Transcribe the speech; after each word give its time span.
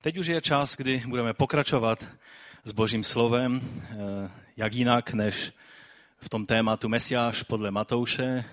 Teď 0.00 0.18
už 0.18 0.26
je 0.26 0.40
čas, 0.40 0.76
kdy 0.76 1.02
budeme 1.06 1.34
pokračovat 1.34 2.06
s 2.64 2.72
Božím 2.72 3.04
slovem, 3.04 3.60
eh, 3.90 4.30
jak 4.56 4.74
jinak 4.74 5.12
než 5.12 5.52
v 6.18 6.28
tom 6.28 6.46
tématu 6.46 6.88
Mesiáš 6.88 7.42
podle 7.42 7.70
Matouše. 7.70 8.44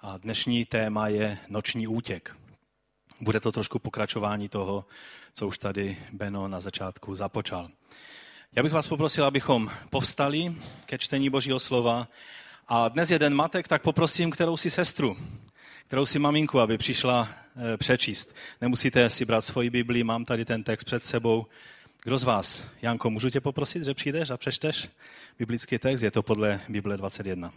A 0.00 0.18
dnešní 0.18 0.64
téma 0.64 1.08
je 1.08 1.38
noční 1.48 1.86
útěk. 1.86 2.36
Bude 3.20 3.40
to 3.40 3.52
trošku 3.52 3.78
pokračování 3.78 4.48
toho, 4.48 4.84
co 5.32 5.46
už 5.46 5.58
tady 5.58 5.98
Beno 6.12 6.48
na 6.48 6.60
začátku 6.60 7.14
započal. 7.14 7.68
Já 8.56 8.62
bych 8.62 8.72
vás 8.72 8.88
poprosil, 8.88 9.24
abychom 9.24 9.70
povstali 9.90 10.54
ke 10.86 10.98
čtení 10.98 11.30
Božího 11.30 11.58
slova. 11.58 12.08
A 12.68 12.88
dnes 12.88 13.10
jeden 13.10 13.34
matek, 13.34 13.68
tak 13.68 13.82
poprosím 13.82 14.30
kterou 14.30 14.56
si 14.56 14.70
sestru, 14.70 15.16
kterou 15.86 16.06
si 16.06 16.18
maminku, 16.18 16.60
aby 16.60 16.78
přišla 16.78 17.28
eh, 17.56 17.76
přečíst. 17.76 18.34
Nemusíte 18.60 19.10
si 19.10 19.24
brát 19.24 19.40
svoji 19.40 19.70
Bibli, 19.70 20.04
mám 20.04 20.24
tady 20.24 20.44
ten 20.44 20.64
text 20.64 20.84
před 20.84 21.02
sebou. 21.02 21.46
Kdo 22.02 22.18
z 22.18 22.24
vás? 22.24 22.64
Janko, 22.82 23.10
můžu 23.10 23.30
tě 23.30 23.40
poprosit, 23.40 23.84
že 23.84 23.94
přijdeš 23.94 24.30
a 24.30 24.36
přečteš 24.36 24.88
biblický 25.38 25.78
text? 25.78 26.02
Je 26.02 26.10
to 26.10 26.22
podle 26.22 26.60
Bible 26.68 26.96
21. 26.96 27.52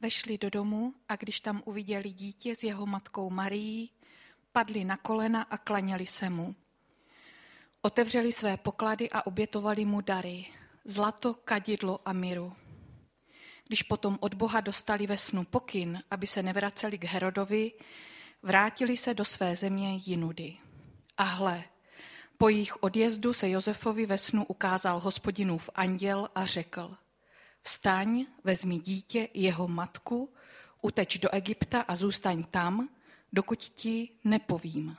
Vešli 0.00 0.38
do 0.38 0.50
domu 0.50 0.94
a 1.08 1.16
když 1.16 1.40
tam 1.40 1.62
uviděli 1.64 2.10
dítě 2.12 2.56
s 2.56 2.62
jeho 2.62 2.86
matkou 2.86 3.30
Marií, 3.30 3.90
padli 4.52 4.84
na 4.84 4.96
kolena 4.96 5.42
a 5.42 5.58
klaněli 5.58 6.06
se 6.06 6.30
mu. 6.30 6.54
Otevřeli 7.82 8.32
své 8.32 8.56
poklady 8.56 9.10
a 9.10 9.26
obětovali 9.26 9.84
mu 9.84 10.00
dary, 10.00 10.46
zlato, 10.84 11.34
kadidlo 11.34 12.00
a 12.04 12.12
miru. 12.12 12.52
Když 13.70 13.82
potom 13.82 14.18
od 14.20 14.34
Boha 14.34 14.60
dostali 14.60 15.06
ve 15.06 15.18
snu 15.18 15.44
pokyn, 15.44 16.02
aby 16.10 16.26
se 16.26 16.42
nevraceli 16.42 16.98
k 16.98 17.04
Herodovi, 17.04 17.72
vrátili 18.42 18.96
se 18.96 19.14
do 19.14 19.24
své 19.24 19.56
země 19.56 20.00
Jinudy. 20.04 20.56
A 21.16 21.22
hle, 21.22 21.64
po 22.38 22.48
jejich 22.48 22.82
odjezdu 22.82 23.32
se 23.32 23.50
Josefovi 23.50 24.06
ve 24.06 24.18
snu 24.18 24.44
ukázal 24.44 24.98
hospodinův 24.98 25.70
anděl 25.74 26.28
a 26.34 26.44
řekl, 26.46 26.96
vstaň, 27.62 28.26
vezmi 28.44 28.78
dítě 28.78 29.24
i 29.24 29.42
jeho 29.42 29.68
matku, 29.68 30.34
uteč 30.82 31.18
do 31.18 31.34
Egypta 31.34 31.80
a 31.80 31.96
zůstaň 31.96 32.44
tam, 32.50 32.88
dokud 33.32 33.64
ti 33.64 34.08
nepovím. 34.24 34.96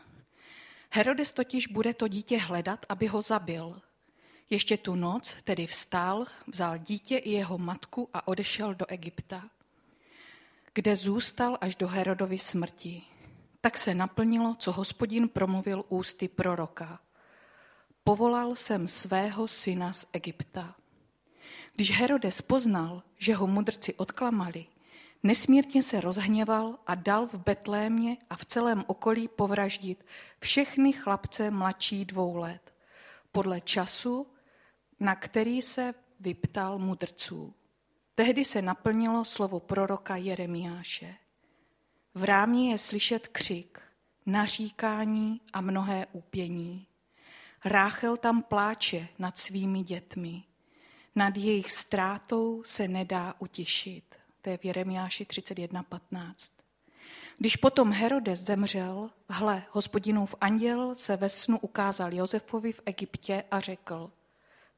Herodes 0.90 1.34
totiž 1.34 1.68
bude 1.68 1.94
to 1.94 2.08
dítě 2.08 2.38
hledat, 2.38 2.86
aby 2.90 3.08
ho 3.08 3.22
zabil. 3.22 3.82
Ještě 4.52 4.78
tu 4.78 4.96
noc 4.96 5.36
tedy 5.44 5.68
vstal, 5.68 6.26
vzal 6.48 6.78
dítě 6.78 7.18
i 7.18 7.30
jeho 7.30 7.58
matku 7.58 8.10
a 8.14 8.28
odešel 8.28 8.74
do 8.74 8.86
Egypta, 8.86 9.50
kde 10.74 10.96
zůstal 10.96 11.58
až 11.62 11.76
do 11.76 11.88
Herodovy 11.88 12.40
smrti. 12.40 13.02
Tak 13.62 13.78
se 13.78 13.96
naplnilo, 13.96 14.56
co 14.60 14.72
hospodin 14.72 15.30
promluvil 15.30 15.86
ústy 15.90 16.28
proroka. 16.28 17.00
Povolal 18.04 18.56
jsem 18.56 18.88
svého 18.88 19.48
syna 19.48 19.94
z 19.94 20.06
Egypta. 20.14 20.76
Když 21.76 21.92
Herodes 21.92 22.42
poznal, 22.42 23.04
že 23.18 23.36
ho 23.36 23.48
mudrci 23.48 23.94
odklamali, 23.94 24.66
nesmírně 25.24 25.84
se 25.84 26.02
rozhněval 26.02 26.80
a 26.88 26.96
dal 26.96 27.28
v 27.28 27.36
Betlémě 27.36 28.18
a 28.30 28.36
v 28.36 28.46
celém 28.46 28.84
okolí 28.88 29.28
povraždit 29.28 30.06
všechny 30.40 30.94
chlapce 30.94 31.52
mladší 31.52 32.06
dvou 32.06 32.36
let, 32.36 32.74
podle 33.32 33.62
času, 33.62 34.28
na 35.02 35.16
který 35.16 35.62
se 35.62 35.94
vyptal 36.20 36.80
mudrců. 36.80 37.54
Tehdy 38.16 38.46
se 38.46 38.62
naplnilo 38.62 39.26
slovo 39.26 39.60
proroka 39.60 40.16
Jeremiáše. 40.16 41.16
V 42.16 42.24
rámě 42.24 42.72
je 42.72 42.78
slyšet 42.78 43.28
křik, 43.28 43.82
naříkání 44.26 45.42
a 45.54 45.62
mnohé 45.62 46.08
úpění. 46.12 46.88
Ráchel 47.66 48.18
tam 48.18 48.44
pláče 48.44 49.08
nad 49.20 49.38
svými 49.38 49.84
dětmi. 49.84 50.44
Nad 51.16 51.38
jejich 51.38 51.72
ztrátou 51.72 52.64
se 52.66 52.88
nedá 52.88 53.34
utišit. 53.40 54.16
To 54.42 54.50
je 54.50 54.58
v 54.58 54.66
Jeremiáši 54.66 55.24
31.15. 55.24 56.34
Když 57.38 57.56
potom 57.56 57.92
Herodes 57.92 58.40
zemřel, 58.40 59.10
hle, 59.30 59.64
hospodinův 59.72 60.36
anděl 60.42 60.96
se 60.96 61.18
ve 61.18 61.30
snu 61.30 61.60
ukázal 61.60 62.14
Josefovi 62.14 62.74
v 62.74 62.82
Egyptě 62.86 63.44
a 63.52 63.60
řekl, 63.60 64.12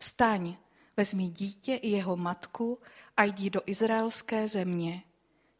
vstaň, 0.03 0.56
vezmi 0.97 1.28
dítě 1.28 1.75
i 1.75 1.90
jeho 1.90 2.18
matku 2.18 2.80
a 3.18 3.24
jdi 3.24 3.50
do 3.50 3.62
izraelské 3.66 4.47
země. 4.47 5.03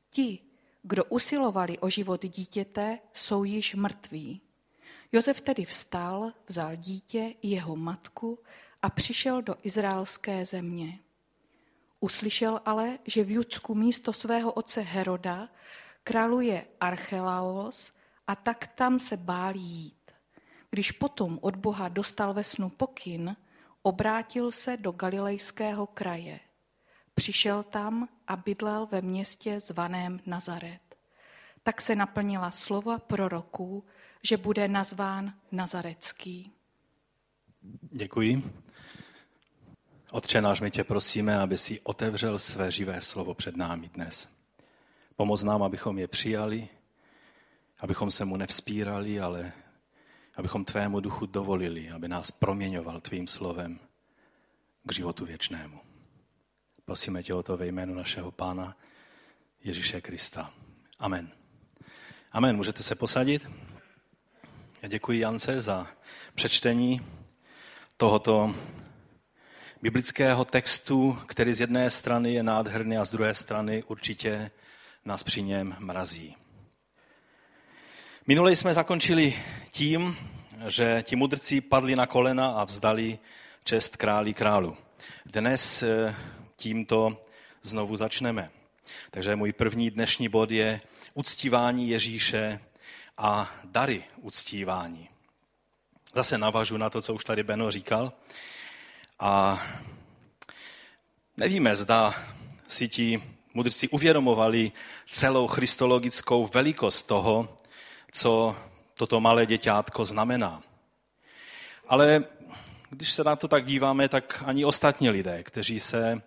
Ti, 0.09 0.40
kdo 0.81 1.06
usilovali 1.06 1.80
o 1.80 1.90
život 1.90 2.26
dítěte, 2.26 3.00
jsou 3.14 3.44
již 3.44 3.76
mrtví. 3.76 4.42
Josef 5.12 5.42
tedy 5.42 5.66
vstal, 5.66 6.31
vzal 6.48 6.76
dítě 6.76 7.34
i 7.42 7.48
jeho 7.48 7.76
matku 7.76 8.40
a 8.81 8.90
přišel 8.90 9.42
do 9.42 9.56
izraelské 9.64 10.46
země. 10.46 11.00
Uslyšel 12.00 12.62
ale, 12.66 13.00
že 13.06 13.24
v 13.24 13.31
Judsku 13.31 13.75
místo 13.75 14.14
svého 14.14 14.52
otce 14.52 14.81
Heroda 14.81 15.50
králuje 16.04 16.66
Archelaos 16.80 17.92
a 18.28 18.36
tak 18.36 18.68
tam 18.68 19.00
se 19.00 19.18
bál 19.18 19.56
jít. 19.56 20.12
Když 20.70 20.92
potom 20.92 21.40
od 21.42 21.56
Boha 21.56 21.88
dostal 21.88 22.34
ve 22.34 22.44
snu 22.44 22.70
pokyn, 22.70 23.36
obrátil 23.83 24.51
se 24.51 24.77
do 24.77 24.91
galilejského 24.91 25.88
kraje. 25.88 26.39
Přišel 27.16 27.63
tam 27.63 28.09
a 28.27 28.35
bydlel 28.35 28.88
ve 28.91 29.01
městě 29.01 29.59
zvaném 29.59 30.19
Nazaret. 30.25 30.81
Tak 31.63 31.81
se 31.81 31.95
naplnila 31.95 32.51
slova 32.51 32.99
proroků, 32.99 33.83
že 34.23 34.38
bude 34.38 34.67
nazván 34.67 35.33
Nazarecký. 35.51 36.51
Děkuji. 37.81 38.44
Otče 40.11 40.41
náš, 40.41 40.61
my 40.61 40.71
tě 40.71 40.83
prosíme, 40.83 41.39
aby 41.39 41.57
si 41.57 41.79
otevřel 41.81 42.39
své 42.39 42.71
živé 42.71 43.01
slovo 43.01 43.33
před 43.33 43.57
námi 43.57 43.89
dnes. 43.94 44.35
Pomoz 45.15 45.44
nám, 45.44 45.63
abychom 45.63 46.00
je 46.00 46.07
přijali, 46.07 46.67
abychom 47.79 48.11
se 48.11 48.25
mu 48.25 48.38
nevzpírali, 48.38 49.19
ale 49.19 49.53
abychom 50.35 50.66
tvému 50.66 50.99
duchu 50.99 51.25
dovolili, 51.25 51.89
aby 51.89 52.07
nás 52.07 52.31
proměňoval 52.31 53.01
tvým 53.01 53.27
slovem 53.27 53.79
k 54.83 54.94
životu 54.94 55.25
věčnému. 55.25 55.79
Prosíme 56.85 57.23
tě 57.23 57.33
o 57.33 57.44
to 57.44 57.57
ve 57.57 57.67
jménu 57.67 57.95
našeho 57.95 58.31
Pána 58.31 58.77
Ježíše 59.63 60.01
Krista. 60.01 60.51
Amen. 60.99 61.31
Amen. 62.31 62.55
Můžete 62.55 62.83
se 62.83 62.95
posadit? 62.95 63.49
Já 64.81 64.89
děkuji 64.89 65.19
Jance 65.19 65.61
za 65.61 65.88
přečtení 66.35 67.01
tohoto 67.97 68.55
biblického 69.81 70.45
textu, 70.45 71.17
který 71.27 71.53
z 71.53 71.61
jedné 71.61 71.91
strany 71.91 72.33
je 72.33 72.44
nádherný 72.44 72.97
a 72.97 73.05
z 73.05 73.11
druhé 73.11 73.33
strany 73.33 73.83
určitě 73.83 74.51
nás 75.05 75.23
při 75.23 75.41
něm 75.41 75.75
mrazí. 75.79 76.35
Minule 78.28 78.56
jsme 78.56 78.73
zakončili 78.73 79.35
tím, 79.72 80.17
že 80.67 81.03
ti 81.03 81.16
mudrci 81.16 81.61
padli 81.61 81.95
na 81.95 82.06
kolena 82.06 82.47
a 82.47 82.63
vzdali 82.63 83.19
čest 83.63 83.97
králi 83.97 84.34
králu. 84.34 84.78
Dnes 85.25 85.84
eh, 85.84 86.16
tímto 86.56 87.25
znovu 87.62 87.95
začneme. 87.95 88.50
Takže 89.12 89.35
můj 89.35 89.53
první 89.53 89.89
dnešní 89.91 90.29
bod 90.29 90.51
je 90.51 90.81
uctívání 91.13 91.89
Ježíše 91.89 92.59
a 93.17 93.51
dary 93.63 94.03
uctívání. 94.22 95.09
Zase 96.16 96.38
navažu 96.38 96.78
na 96.78 96.89
to, 96.89 97.01
co 97.01 97.13
už 97.13 97.23
tady 97.23 97.44
Beno 97.44 97.72
říkal. 97.72 98.13
A 99.19 99.63
nevíme, 101.38 101.75
zda 101.75 102.13
si 102.67 102.88
ti 102.88 103.23
mudrci 103.53 103.89
uvědomovali 103.89 104.72
celou 105.07 105.47
christologickou 105.47 106.47
velikost 106.47 107.03
toho, 107.03 107.57
co 108.13 108.56
toto 108.94 109.19
malé 109.19 109.46
děťátko 109.46 110.06
znamená. 110.06 110.62
Ale 111.88 112.24
když 112.89 113.12
se 113.12 113.24
na 113.24 113.36
to 113.36 113.48
tak 113.48 113.65
díváme, 113.65 114.10
tak 114.10 114.44
ani 114.45 114.65
ostatní 114.65 115.10
lidé, 115.10 115.44
kteří 115.44 115.80
se 115.80 116.12
eh, 116.12 116.21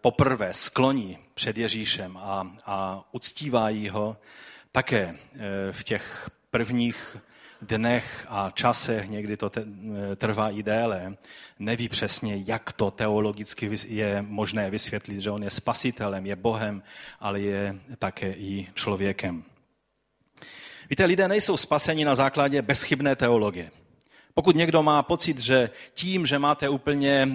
poprvé 0.00 0.54
skloní 0.54 1.18
před 1.34 1.58
Ježíšem 1.58 2.16
a, 2.16 2.56
a 2.66 3.04
uctívají 3.12 3.88
ho, 3.88 4.16
také 4.72 5.14
eh, 5.34 5.72
v 5.72 5.84
těch 5.84 6.30
prvních 6.50 7.16
dnech 7.62 8.26
a 8.28 8.50
časech, 8.54 9.08
někdy 9.08 9.36
to 9.36 9.50
eh, 9.56 10.16
trvá 10.16 10.50
i 10.50 10.62
déle, 10.62 11.16
neví 11.58 11.88
přesně, 11.88 12.42
jak 12.46 12.72
to 12.72 12.90
teologicky 12.90 13.70
je 13.86 14.22
možné 14.22 14.70
vysvětlit, 14.70 15.20
že 15.20 15.30
on 15.30 15.42
je 15.42 15.50
spasitelem, 15.50 16.26
je 16.26 16.36
Bohem, 16.36 16.82
ale 17.20 17.40
je 17.40 17.80
také 17.98 18.32
i 18.32 18.68
člověkem. 18.74 19.44
Víte, 20.90 21.04
lidé 21.04 21.28
nejsou 21.28 21.56
spaseni 21.56 22.04
na 22.04 22.14
základě 22.14 22.62
bezchybné 22.62 23.16
teologie. 23.16 23.70
Pokud 24.34 24.56
někdo 24.56 24.82
má 24.82 25.02
pocit, 25.02 25.40
že 25.40 25.70
tím, 25.94 26.26
že 26.26 26.38
máte 26.38 26.68
úplně, 26.68 27.28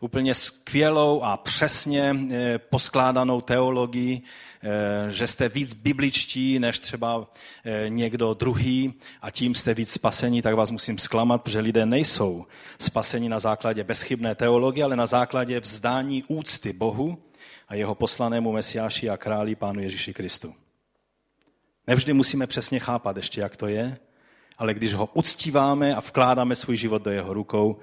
úplně 0.00 0.34
skvělou 0.34 1.22
a 1.22 1.36
přesně 1.36 2.16
eh, 2.30 2.58
poskládanou 2.58 3.40
teologii, 3.40 4.22
eh, 4.62 5.10
že 5.10 5.26
jste 5.26 5.48
víc 5.48 5.74
bibličtí 5.74 6.58
než 6.58 6.78
třeba 6.78 7.26
eh, 7.64 7.88
někdo 7.88 8.34
druhý 8.34 8.94
a 9.22 9.30
tím 9.30 9.54
jste 9.54 9.74
víc 9.74 9.92
spasení, 9.92 10.42
tak 10.42 10.54
vás 10.54 10.70
musím 10.70 10.98
zklamat, 10.98 11.42
protože 11.42 11.60
lidé 11.60 11.86
nejsou 11.86 12.46
spaseni 12.78 13.28
na 13.28 13.38
základě 13.38 13.84
bezchybné 13.84 14.34
teologie, 14.34 14.84
ale 14.84 14.96
na 14.96 15.06
základě 15.06 15.60
vzdání 15.60 16.24
úcty 16.28 16.72
Bohu 16.72 17.18
a 17.68 17.74
jeho 17.74 17.94
poslanému 17.94 18.52
Mesiáši 18.52 19.10
a 19.10 19.16
králi 19.16 19.54
Pánu 19.54 19.80
Ježíši 19.80 20.14
Kristu. 20.14 20.54
Nevždy 21.88 22.12
musíme 22.12 22.46
přesně 22.46 22.80
chápat 22.80 23.16
ještě, 23.16 23.40
jak 23.40 23.56
to 23.56 23.66
je, 23.66 23.98
ale 24.58 24.74
když 24.74 24.92
ho 24.92 25.08
uctíváme 25.14 25.94
a 25.94 26.00
vkládáme 26.00 26.56
svůj 26.56 26.76
život 26.76 27.02
do 27.02 27.10
jeho 27.10 27.34
rukou, 27.34 27.78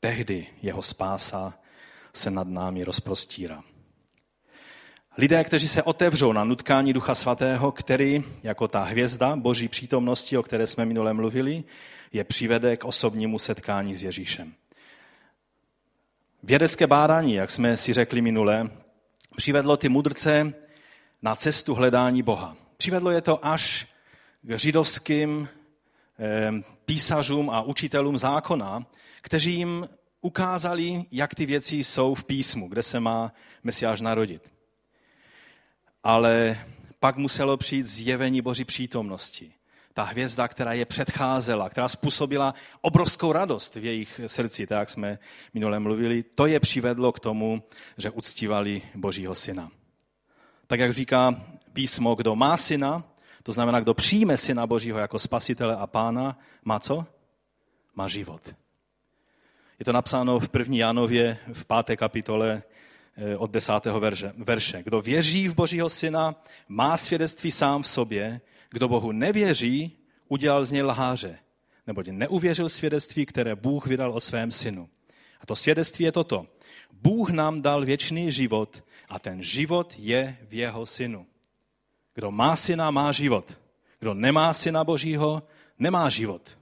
tehdy 0.00 0.46
jeho 0.62 0.82
spása 0.82 1.54
se 2.12 2.30
nad 2.30 2.48
námi 2.48 2.84
rozprostírá. 2.84 3.62
Lidé, 5.18 5.44
kteří 5.44 5.68
se 5.68 5.82
otevřou 5.82 6.32
na 6.32 6.44
nutkání 6.44 6.92
Ducha 6.92 7.14
Svatého, 7.14 7.72
který, 7.72 8.24
jako 8.42 8.68
ta 8.68 8.82
hvězda 8.82 9.36
Boží 9.36 9.68
přítomnosti, 9.68 10.38
o 10.38 10.42
které 10.42 10.66
jsme 10.66 10.84
minule 10.84 11.14
mluvili, 11.14 11.64
je 12.12 12.24
přivede 12.24 12.76
k 12.76 12.84
osobnímu 12.84 13.38
setkání 13.38 13.94
s 13.94 14.02
Ježíšem. 14.02 14.54
Vědecké 16.42 16.86
bádání, 16.86 17.34
jak 17.34 17.50
jsme 17.50 17.76
si 17.76 17.92
řekli 17.92 18.20
minule, 18.20 18.70
přivedlo 19.36 19.76
ty 19.76 19.88
mudrce 19.88 20.54
na 21.22 21.34
cestu 21.34 21.74
hledání 21.74 22.22
Boha. 22.22 22.67
Přivedlo 22.78 23.10
je 23.10 23.20
to 23.20 23.46
až 23.46 23.86
k 24.42 24.58
židovským 24.58 25.48
písařům 26.84 27.50
a 27.50 27.62
učitelům 27.62 28.18
zákona, 28.18 28.86
kteří 29.20 29.54
jim 29.54 29.88
ukázali, 30.20 31.02
jak 31.10 31.34
ty 31.34 31.46
věci 31.46 31.76
jsou 31.76 32.14
v 32.14 32.24
písmu, 32.24 32.68
kde 32.68 32.82
se 32.82 33.00
má 33.00 33.32
Mesiáš 33.64 34.00
narodit. 34.00 34.52
Ale 36.04 36.60
pak 37.00 37.16
muselo 37.16 37.56
přijít 37.56 37.86
zjevení 37.86 38.42
Boží 38.42 38.64
přítomnosti. 38.64 39.52
Ta 39.94 40.02
hvězda, 40.02 40.48
která 40.48 40.72
je 40.72 40.84
předcházela, 40.84 41.68
která 41.68 41.88
způsobila 41.88 42.54
obrovskou 42.80 43.32
radost 43.32 43.76
v 43.76 43.84
jejich 43.84 44.20
srdci, 44.26 44.66
tak 44.66 44.78
jak 44.78 44.88
jsme 44.88 45.18
minule 45.54 45.78
mluvili, 45.78 46.22
to 46.22 46.46
je 46.46 46.60
přivedlo 46.60 47.12
k 47.12 47.20
tomu, 47.20 47.62
že 47.96 48.10
uctívali 48.10 48.82
Božího 48.94 49.34
syna. 49.34 49.70
Tak 50.66 50.80
jak 50.80 50.92
říká 50.92 51.44
písmo, 51.78 52.14
kdo 52.14 52.36
má 52.36 52.56
syna, 52.56 53.04
to 53.42 53.52
znamená, 53.52 53.80
kdo 53.80 53.94
přijme 53.94 54.36
Syna 54.36 54.66
Božího 54.66 54.98
jako 54.98 55.18
spasitele 55.18 55.76
a 55.76 55.86
pána, 55.86 56.38
má 56.64 56.80
co? 56.80 57.06
Má 57.94 58.08
život. 58.08 58.54
Je 59.78 59.84
to 59.84 59.92
napsáno 59.92 60.40
v 60.40 60.48
první 60.48 60.78
Janově 60.78 61.38
v 61.52 61.64
páté 61.64 61.96
kapitole 61.96 62.62
eh, 63.16 63.36
od 63.36 63.50
desátého 63.50 64.00
verše. 64.36 64.82
Kdo 64.82 65.00
věří 65.00 65.48
v 65.48 65.54
Božího 65.54 65.88
Syna, 65.88 66.34
má 66.68 66.96
svědectví 66.96 67.50
sám 67.50 67.82
v 67.82 67.88
sobě. 67.88 68.40
Kdo 68.70 68.88
Bohu 68.88 69.12
nevěří, 69.12 69.98
udělal 70.28 70.64
z 70.64 70.72
něj 70.72 70.82
lháře, 70.82 71.38
neboť 71.86 72.08
neuvěřil 72.08 72.68
svědectví, 72.68 73.26
které 73.26 73.54
Bůh 73.54 73.86
vydal 73.86 74.12
o 74.12 74.20
svém 74.20 74.50
synu. 74.50 74.88
A 75.40 75.46
to 75.46 75.56
svědectví 75.56 76.04
je 76.04 76.12
toto. 76.12 76.46
Bůh 76.92 77.30
nám 77.30 77.62
dal 77.62 77.84
věčný 77.84 78.32
život 78.32 78.84
a 79.08 79.18
ten 79.18 79.42
život 79.42 79.94
je 79.98 80.38
v 80.48 80.54
jeho 80.54 80.86
synu. 80.86 81.26
Kdo 82.18 82.30
má 82.30 82.56
syna, 82.56 82.90
má 82.90 83.12
život. 83.12 83.58
Kdo 84.00 84.14
nemá 84.14 84.54
syna 84.54 84.84
Božího, 84.84 85.42
nemá 85.78 86.08
život. 86.10 86.58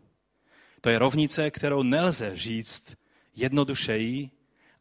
To 0.81 0.89
je 0.89 0.99
rovnice, 0.99 1.51
kterou 1.51 1.83
nelze 1.83 2.37
říct 2.37 2.97
jednodušeji 3.35 4.31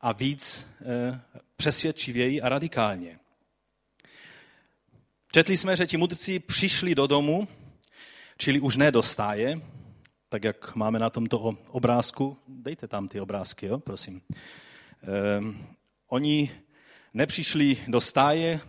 a 0.02 0.12
víc 0.12 0.68
e, 0.82 1.22
přesvědčivěji 1.56 2.42
a 2.42 2.50
radikálně. 2.50 3.20
Četli 5.32 5.58
jsme, 5.58 5.76
že 5.76 5.88
ti 5.88 5.98
mudrci 5.98 6.40
přišli 6.40 6.96
do 6.96 7.08
domu, 7.08 7.48
čili 8.38 8.60
už 8.60 8.78
ne 8.78 8.92
do 8.92 9.04
stáje, 9.04 9.62
tak 10.30 10.44
jak 10.44 10.76
máme 10.76 11.00
na 11.00 11.10
tomto 11.10 11.58
obrázku. 11.68 12.38
Dejte 12.48 12.88
tam 12.88 13.08
ty 13.08 13.20
obrázky, 13.20 13.66
jo, 13.66 13.80
prosím. 13.80 14.22
E, 14.22 14.32
oni 16.08 16.52
nepřišli 17.14 17.78
do 17.88 18.02
stáje, 18.02 18.60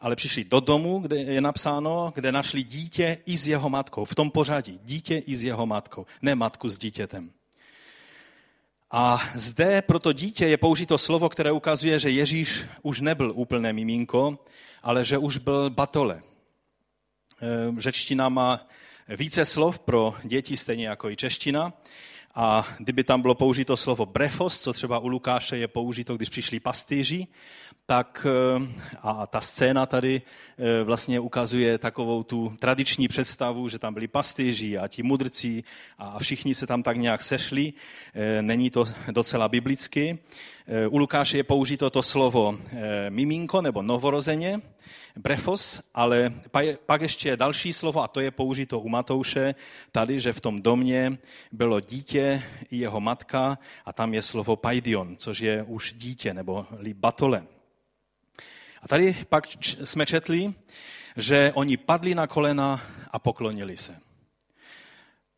ale 0.00 0.16
přišli 0.16 0.44
do 0.44 0.60
domu, 0.60 0.98
kde 0.98 1.16
je 1.16 1.40
napsáno, 1.40 2.12
kde 2.14 2.32
našli 2.32 2.62
dítě 2.62 3.18
i 3.26 3.36
s 3.36 3.48
jeho 3.48 3.68
matkou. 3.68 4.04
V 4.04 4.14
tom 4.14 4.30
pořadí. 4.30 4.80
Dítě 4.82 5.18
i 5.18 5.36
s 5.36 5.44
jeho 5.44 5.66
matkou. 5.66 6.06
Ne 6.22 6.34
matku 6.34 6.68
s 6.68 6.78
dítětem. 6.78 7.30
A 8.90 9.22
zde 9.34 9.82
pro 9.82 9.98
to 9.98 10.12
dítě 10.12 10.46
je 10.46 10.56
použito 10.56 10.98
slovo, 10.98 11.28
které 11.28 11.52
ukazuje, 11.52 11.98
že 11.98 12.10
Ježíš 12.10 12.64
už 12.82 13.00
nebyl 13.00 13.32
úplné 13.34 13.72
miminko, 13.72 14.38
ale 14.82 15.04
že 15.04 15.18
už 15.18 15.36
byl 15.36 15.70
batole. 15.70 16.22
E, 17.42 17.80
řečtina 17.80 18.28
má 18.28 18.68
více 19.08 19.44
slov 19.44 19.78
pro 19.78 20.14
děti, 20.24 20.56
stejně 20.56 20.88
jako 20.88 21.10
i 21.10 21.16
čeština. 21.16 21.72
A 22.34 22.68
kdyby 22.78 23.04
tam 23.04 23.22
bylo 23.22 23.34
použito 23.34 23.76
slovo 23.76 24.06
brefos, 24.06 24.60
co 24.60 24.72
třeba 24.72 24.98
u 24.98 25.08
Lukáše 25.08 25.56
je 25.56 25.68
použito, 25.68 26.16
když 26.16 26.28
přišli 26.28 26.60
pastýři, 26.60 27.26
tak 27.86 28.26
eh, 28.30 28.66
a 29.02 29.26
ta 29.26 29.40
scéna 29.40 29.86
tady 29.86 30.22
eh, 30.22 30.82
vlastně 30.82 31.20
ukazuje 31.20 31.78
takovou 31.78 32.22
tu 32.22 32.56
tradiční 32.58 33.08
představu, 33.08 33.68
že 33.68 33.78
tam 33.78 33.94
byli 33.94 34.08
pastýři 34.08 34.78
a 34.78 34.88
ti 34.88 35.02
mudrci 35.02 35.62
a 35.98 36.18
všichni 36.18 36.54
se 36.54 36.66
tam 36.66 36.82
tak 36.82 36.96
nějak 36.96 37.22
sešli. 37.22 37.72
Eh, 38.14 38.42
není 38.42 38.70
to 38.70 38.84
docela 39.10 39.48
biblicky. 39.48 40.18
U 40.90 40.98
Lukáše 40.98 41.36
je 41.36 41.44
použito 41.44 41.90
to 41.90 42.02
slovo 42.02 42.58
miminko 43.08 43.62
nebo 43.62 43.82
novorozeně, 43.82 44.60
brefos, 45.16 45.82
ale 45.94 46.32
pak 46.86 47.00
ještě 47.00 47.28
je 47.28 47.36
další 47.36 47.72
slovo 47.72 48.02
a 48.02 48.08
to 48.08 48.20
je 48.20 48.30
použito 48.30 48.80
u 48.80 48.88
Matouše 48.88 49.54
tady, 49.92 50.20
že 50.20 50.32
v 50.32 50.40
tom 50.40 50.62
domě 50.62 51.18
bylo 51.52 51.80
dítě 51.80 52.42
i 52.70 52.76
jeho 52.78 53.00
matka 53.00 53.58
a 53.84 53.92
tam 53.92 54.14
je 54.14 54.22
slovo 54.22 54.56
paidion, 54.56 55.16
což 55.16 55.40
je 55.40 55.62
už 55.62 55.92
dítě 55.92 56.34
nebo 56.34 56.66
batole. 56.94 57.46
A 58.82 58.88
tady 58.88 59.16
pak 59.28 59.46
jsme 59.84 60.06
četli, 60.06 60.54
že 61.16 61.52
oni 61.54 61.76
padli 61.76 62.14
na 62.14 62.26
kolena 62.26 62.80
a 63.10 63.18
poklonili 63.18 63.76
se. 63.76 63.96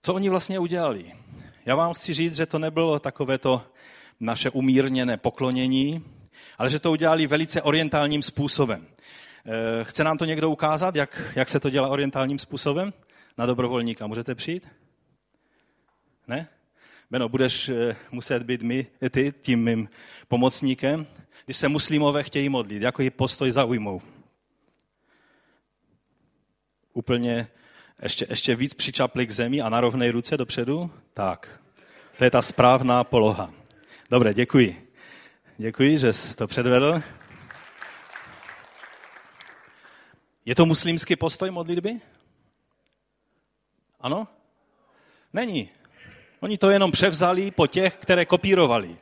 Co 0.03 0.15
oni 0.15 0.29
vlastně 0.29 0.59
udělali? 0.59 1.13
Já 1.67 1.77
vám 1.77 1.95
chci 1.95 2.15
říct, 2.15 2.37
že 2.37 2.47
to 2.47 2.59
nebylo 2.59 2.99
takové 2.99 3.39
to 3.39 3.63
naše 4.21 4.51
umírněné 4.51 5.17
poklonění, 5.17 6.05
ale 6.59 6.71
že 6.71 6.79
to 6.79 6.91
udělali 6.91 7.27
velice 7.27 7.63
orientálním 7.63 8.23
způsobem. 8.23 8.87
Eh, 9.47 9.85
chce 9.85 10.05
nám 10.05 10.19
to 10.19 10.25
někdo 10.25 10.51
ukázat, 10.51 10.97
jak, 10.97 11.33
jak 11.37 11.49
se 11.49 11.61
to 11.61 11.71
dělá 11.71 11.89
orientálním 11.89 12.39
způsobem? 12.39 12.93
Na 13.39 13.47
dobrovolníka 13.47 14.07
můžete 14.07 14.35
přijít? 14.35 14.69
Ne? 16.27 16.49
Beno, 17.11 17.29
budeš 17.29 17.69
eh, 17.69 17.97
muset 18.11 18.43
být 18.43 18.63
my, 18.63 18.87
ty 19.11 19.35
tím 19.43 19.65
mým 19.65 19.89
pomocníkem 20.29 21.07
když 21.45 21.57
se 21.57 21.69
muslimové 21.69 22.23
chtějí 22.23 22.49
modlit, 22.49 22.83
jaký 22.83 23.11
postoj 23.11 23.53
zaujmou. 23.53 24.03
Úplně 26.93 27.49
ještě, 28.03 28.27
ještě 28.31 28.57
víc 28.57 28.75
přičapli 28.75 29.27
k 29.27 29.31
zemi 29.31 29.61
a 29.61 29.69
na 29.69 29.81
rovné 29.81 30.11
ruce 30.11 30.37
dopředu? 30.37 30.91
Tak, 31.15 31.61
to 32.19 32.25
je 32.25 32.31
ta 32.31 32.43
správná 32.43 33.05
poloha. 33.05 33.53
Dobře, 34.11 34.35
děkuji. 34.35 34.89
Děkuji, 35.59 35.99
že 35.99 36.13
jsi 36.13 36.37
to 36.37 36.47
předvedl. 36.47 37.03
Je 40.47 40.55
to 40.55 40.67
muslimský 40.67 41.17
postoj 41.17 41.51
modlitby? 41.51 42.01
Ano? 44.01 44.29
Není. 45.33 45.69
Oni 46.41 46.59
to 46.59 46.71
jenom 46.71 46.91
převzali 46.91 47.51
po 47.51 47.67
těch, 47.67 47.97
které 47.97 48.25
kopírovali. 48.25 48.97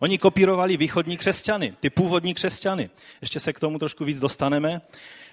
Oni 0.00 0.18
kopírovali 0.18 0.76
východní 0.76 1.16
křesťany, 1.16 1.76
ty 1.80 1.90
původní 1.90 2.34
křesťany. 2.34 2.90
Ještě 3.20 3.40
se 3.40 3.52
k 3.52 3.60
tomu 3.60 3.78
trošku 3.78 4.04
víc 4.04 4.20
dostaneme. 4.20 4.80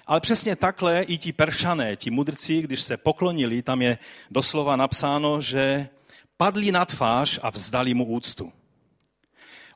Ale 0.06 0.20
přesně 0.20 0.56
takhle 0.56 1.02
i 1.02 1.18
ti 1.18 1.32
peršané, 1.32 1.96
ti 1.96 2.10
mudrci, 2.10 2.62
když 2.62 2.80
se 2.80 2.96
poklonili, 2.96 3.62
tam 3.62 3.82
je 3.82 3.98
doslova 4.30 4.76
napsáno, 4.76 5.40
že 5.40 5.88
padli 6.36 6.72
na 6.72 6.84
tvář 6.84 7.38
a 7.42 7.50
vzdali 7.50 7.94
mu 7.94 8.04
úctu. 8.04 8.52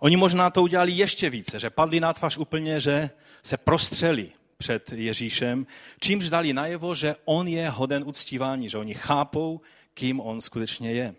Oni 0.01 0.17
možná 0.17 0.51
to 0.51 0.63
udělali 0.63 0.93
ještě 0.93 1.31
více, 1.31 1.59
že 1.59 1.71
padli 1.71 2.01
na 2.01 2.13
tvář 2.13 2.37
úplně, 2.37 2.81
že 2.81 3.11
se 3.43 3.57
prostřeli 3.57 4.33
před 4.63 4.93
Ježíšem, 4.93 5.67
čímž 6.01 6.31
dali 6.31 6.53
najevo, 6.53 6.95
že 6.95 7.17
on 7.25 7.49
je 7.49 7.71
hoden 7.71 8.03
uctívání, 8.07 8.69
že 8.69 8.79
oni 8.79 8.95
chápou, 8.95 9.61
kým 9.95 10.21
on 10.21 10.41
skutečně 10.41 10.93
je. 10.93 11.15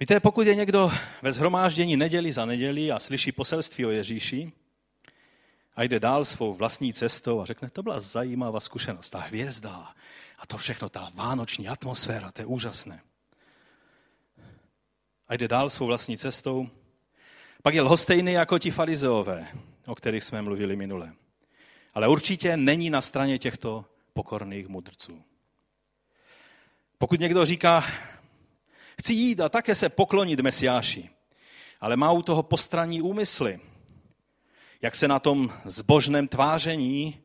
Víte, 0.00 0.20
pokud 0.20 0.46
je 0.46 0.54
někdo 0.54 0.92
ve 1.22 1.32
zhromáždění 1.32 1.96
neděli 1.96 2.32
za 2.32 2.44
neděli 2.44 2.92
a 2.92 3.00
slyší 3.00 3.32
poselství 3.32 3.86
o 3.86 3.90
Ježíši 3.90 4.52
a 5.76 5.82
jde 5.82 6.00
dál 6.00 6.24
svou 6.24 6.54
vlastní 6.54 6.92
cestou 6.92 7.40
a 7.40 7.44
řekne, 7.44 7.70
to 7.70 7.82
byla 7.82 8.00
zajímavá 8.00 8.60
zkušenost, 8.60 9.10
ta 9.10 9.18
hvězda 9.18 9.92
a 10.38 10.46
to 10.46 10.56
všechno, 10.56 10.88
ta 10.88 11.08
vánoční 11.14 11.68
atmosféra, 11.68 12.32
to 12.32 12.42
je 12.42 12.46
úžasné. 12.46 13.00
a 15.28 15.34
jde 15.34 15.48
dál 15.48 15.70
svou 15.70 15.86
vlastní 15.86 16.18
cestou. 16.18 16.68
Pak 17.62 17.74
je 17.74 17.82
lhostejný 17.82 18.32
jako 18.32 18.58
ti 18.58 18.70
farizeové, 18.70 19.48
o 19.86 19.94
kterých 19.94 20.24
jsme 20.24 20.42
mluvili 20.42 20.76
minule. 20.76 21.12
Ale 21.94 22.08
určitě 22.08 22.56
není 22.56 22.90
na 22.90 23.00
straně 23.00 23.38
těchto 23.38 23.84
pokorných 24.12 24.68
mudrců. 24.68 25.22
Pokud 26.98 27.20
někdo 27.20 27.44
říká, 27.44 27.84
chci 29.00 29.12
jít 29.12 29.40
a 29.40 29.48
také 29.48 29.74
se 29.74 29.88
poklonit 29.88 30.40
Mesiáši, 30.40 31.10
ale 31.80 31.96
má 31.96 32.12
u 32.12 32.22
toho 32.22 32.42
postranní 32.42 33.02
úmysly, 33.02 33.60
jak 34.82 34.94
se 34.94 35.08
na 35.08 35.18
tom 35.18 35.52
zbožném 35.64 36.28
tváření 36.28 37.22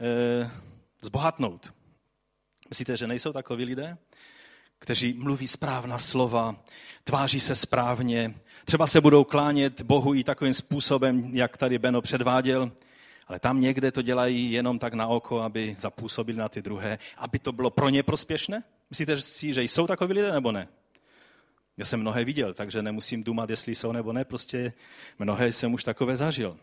e, 0.00 0.50
zbohatnout. 1.02 1.74
Myslíte, 2.68 2.96
že 2.96 3.06
nejsou 3.06 3.32
takoví 3.32 3.64
lidé, 3.64 3.98
kteří 4.78 5.12
mluví 5.12 5.48
správná 5.48 5.98
slova, 5.98 6.56
tváří 7.04 7.40
se 7.40 7.56
správně, 7.56 8.34
třeba 8.64 8.86
se 8.86 9.00
budou 9.00 9.24
klánět 9.24 9.82
Bohu 9.82 10.14
i 10.14 10.24
takovým 10.24 10.54
způsobem, 10.54 11.30
jak 11.32 11.56
tady 11.56 11.78
Beno 11.78 12.02
předváděl, 12.02 12.72
ale 13.26 13.38
tam 13.38 13.60
někde 13.60 13.92
to 13.92 14.02
dělají 14.02 14.52
jenom 14.52 14.78
tak 14.78 14.94
na 14.94 15.06
oko, 15.06 15.40
aby 15.40 15.76
zapůsobili 15.78 16.38
na 16.38 16.48
ty 16.48 16.62
druhé, 16.62 16.98
aby 17.16 17.38
to 17.38 17.52
bylo 17.52 17.70
pro 17.70 17.88
ně 17.88 18.02
prospěšné? 18.02 18.62
Myslíte 18.90 19.16
si, 19.16 19.54
že 19.54 19.62
jsou 19.62 19.86
takoví 19.86 20.12
lidé 20.12 20.32
nebo 20.32 20.52
ne? 20.52 20.68
Já 21.76 21.84
jsem 21.84 22.00
mnohé 22.00 22.24
viděl, 22.24 22.54
takže 22.54 22.82
nemusím 22.82 23.24
dumat, 23.24 23.50
jestli 23.50 23.74
jsou 23.74 23.92
nebo 23.92 24.12
ne, 24.12 24.24
prostě 24.24 24.72
mnohé 25.18 25.52
jsem 25.52 25.74
už 25.74 25.84
takové 25.84 26.16
zažil. 26.16 26.56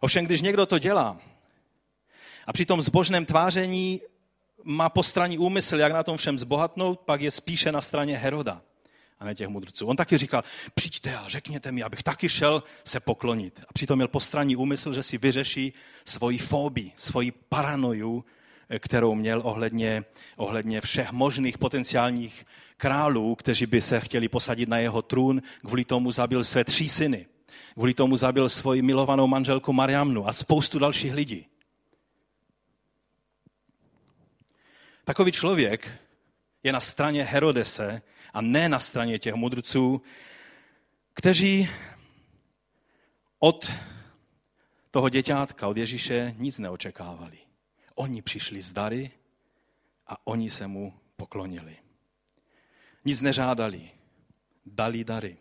Ovšem, 0.00 0.24
když 0.24 0.40
někdo 0.40 0.66
to 0.66 0.78
dělá 0.78 1.18
a 2.46 2.52
při 2.52 2.66
tom 2.66 2.82
zbožném 2.82 3.26
tváření 3.26 4.00
má 4.64 4.88
postranní 4.88 5.38
úmysl, 5.38 5.78
jak 5.78 5.92
na 5.92 6.02
tom 6.02 6.16
všem 6.16 6.38
zbohatnout, 6.38 7.00
pak 7.00 7.20
je 7.20 7.30
spíše 7.30 7.72
na 7.72 7.80
straně 7.80 8.18
Heroda 8.18 8.62
a 9.20 9.26
ne 9.26 9.34
těch 9.34 9.48
mudrců. 9.48 9.86
On 9.86 9.96
taky 9.96 10.18
říkal, 10.18 10.44
přijďte 10.74 11.16
a 11.16 11.28
řekněte 11.28 11.72
mi, 11.72 11.82
abych 11.82 12.02
taky 12.02 12.28
šel 12.28 12.62
se 12.84 13.00
poklonit. 13.00 13.60
A 13.68 13.72
přitom 13.72 13.96
měl 13.98 14.08
postranní 14.08 14.56
úmysl, 14.56 14.92
že 14.92 15.02
si 15.02 15.18
vyřeší 15.18 15.72
svoji 16.04 16.38
fóbii, 16.38 16.92
svoji 16.96 17.30
paranoju, 17.30 18.24
kterou 18.78 19.14
měl 19.14 19.40
ohledně, 19.44 20.04
ohledně 20.36 20.80
všech 20.80 21.12
možných 21.12 21.58
potenciálních 21.58 22.46
králů, 22.76 23.34
kteří 23.34 23.66
by 23.66 23.80
se 23.80 24.00
chtěli 24.00 24.28
posadit 24.28 24.68
na 24.68 24.78
jeho 24.78 25.02
trůn. 25.02 25.42
Kvůli 25.60 25.84
tomu 25.84 26.10
zabil 26.10 26.44
své 26.44 26.64
tři 26.64 26.88
syny. 26.88 27.26
Kvůli 27.74 27.94
tomu 27.94 28.16
zabil 28.16 28.48
svoji 28.48 28.82
milovanou 28.82 29.26
manželku 29.26 29.72
Mariamnu 29.72 30.28
a 30.28 30.32
spoustu 30.32 30.78
dalších 30.78 31.14
lidí. 31.14 31.46
Takový 35.04 35.32
člověk 35.32 35.90
je 36.62 36.72
na 36.72 36.80
straně 36.80 37.24
Herodese 37.24 38.02
a 38.32 38.40
ne 38.40 38.68
na 38.68 38.80
straně 38.80 39.18
těch 39.18 39.34
mudrců, 39.34 40.02
kteří 41.14 41.68
od 43.38 43.72
toho 44.90 45.08
děťátka, 45.08 45.68
od 45.68 45.76
Ježíše 45.76 46.34
nic 46.38 46.58
neočekávali. 46.58 47.38
Oni 47.94 48.22
přišli 48.22 48.60
z 48.60 48.72
dary 48.72 49.10
a 50.06 50.26
oni 50.26 50.50
se 50.50 50.66
mu 50.66 50.94
poklonili. 51.16 51.76
Nic 53.04 53.20
nežádali, 53.20 53.90
dali 54.66 55.04
dary. 55.04 55.36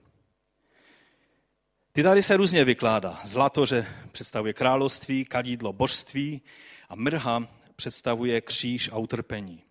Ty 1.91 2.03
dary 2.03 2.23
se 2.23 2.37
různě 2.37 2.65
vykládá. 2.65 3.19
Zlato, 3.23 3.65
že 3.65 3.87
představuje 4.11 4.53
království, 4.53 5.25
kadídlo 5.25 5.73
božství 5.73 6.41
a 6.89 6.95
mrha 6.95 7.47
představuje 7.75 8.41
kříž 8.41 8.89
a 8.91 8.97
utrpení. 8.97 9.63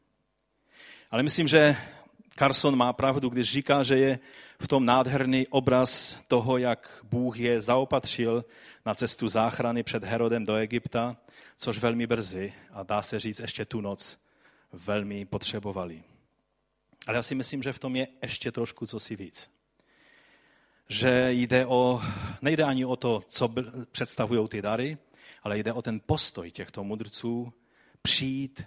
Ale 1.11 1.23
myslím, 1.23 1.49
že 1.49 1.77
Carson 2.39 2.77
má 2.77 2.93
pravdu, 2.93 3.29
když 3.29 3.51
říká, 3.51 3.83
že 3.83 3.99
je 3.99 4.19
v 4.61 4.69
tom 4.69 4.85
nádherný 4.85 5.47
obraz 5.47 6.19
toho, 6.29 6.59
jak 6.59 7.01
Bůh 7.03 7.39
je 7.39 7.61
zaopatřil 7.61 8.45
na 8.87 8.95
cestu 8.95 9.29
záchrany 9.29 9.83
před 9.83 10.05
Herodem 10.05 10.45
do 10.45 10.55
Egypta, 10.55 11.17
což 11.57 11.79
velmi 11.79 12.07
brzy, 12.07 12.53
a 12.73 12.83
dá 12.83 13.03
se 13.03 13.19
říct 13.19 13.41
ještě 13.41 13.65
tu 13.65 13.81
noc, 13.81 14.19
velmi 14.73 15.25
potřebovali. 15.25 16.03
Ale 17.07 17.17
já 17.17 17.23
si 17.23 17.35
myslím, 17.35 17.63
že 17.63 17.73
v 17.73 17.79
tom 17.79 17.97
je 17.97 18.09
ještě 18.23 18.53
trošku 18.53 18.87
co 18.87 19.01
si 19.01 19.17
víc. 19.17 19.51
Že 20.89 21.29
jde 21.31 21.67
o, 21.67 22.03
nejde 22.43 22.65
ani 22.65 22.85
o 22.85 22.97
to, 22.97 23.23
co 23.29 23.55
představují 23.93 24.49
ty 24.49 24.63
dary, 24.63 24.99
ale 25.43 25.59
jde 25.59 25.73
o 25.73 25.83
ten 25.83 26.01
postoj 26.07 26.51
těchto 26.51 26.85
mudrců 26.85 27.53
přijít 28.03 28.65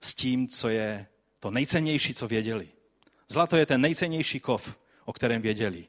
s 0.00 0.14
tím, 0.14 0.48
co 0.48 0.68
je 0.68 1.06
to 1.38 1.50
nejcennější, 1.50 2.14
co 2.14 2.28
věděli. 2.28 2.68
Zlato 3.30 3.56
je 3.56 3.66
ten 3.66 3.80
nejcennější 3.80 4.40
kov, 4.40 4.76
o 5.04 5.12
kterém 5.12 5.42
věděli. 5.42 5.86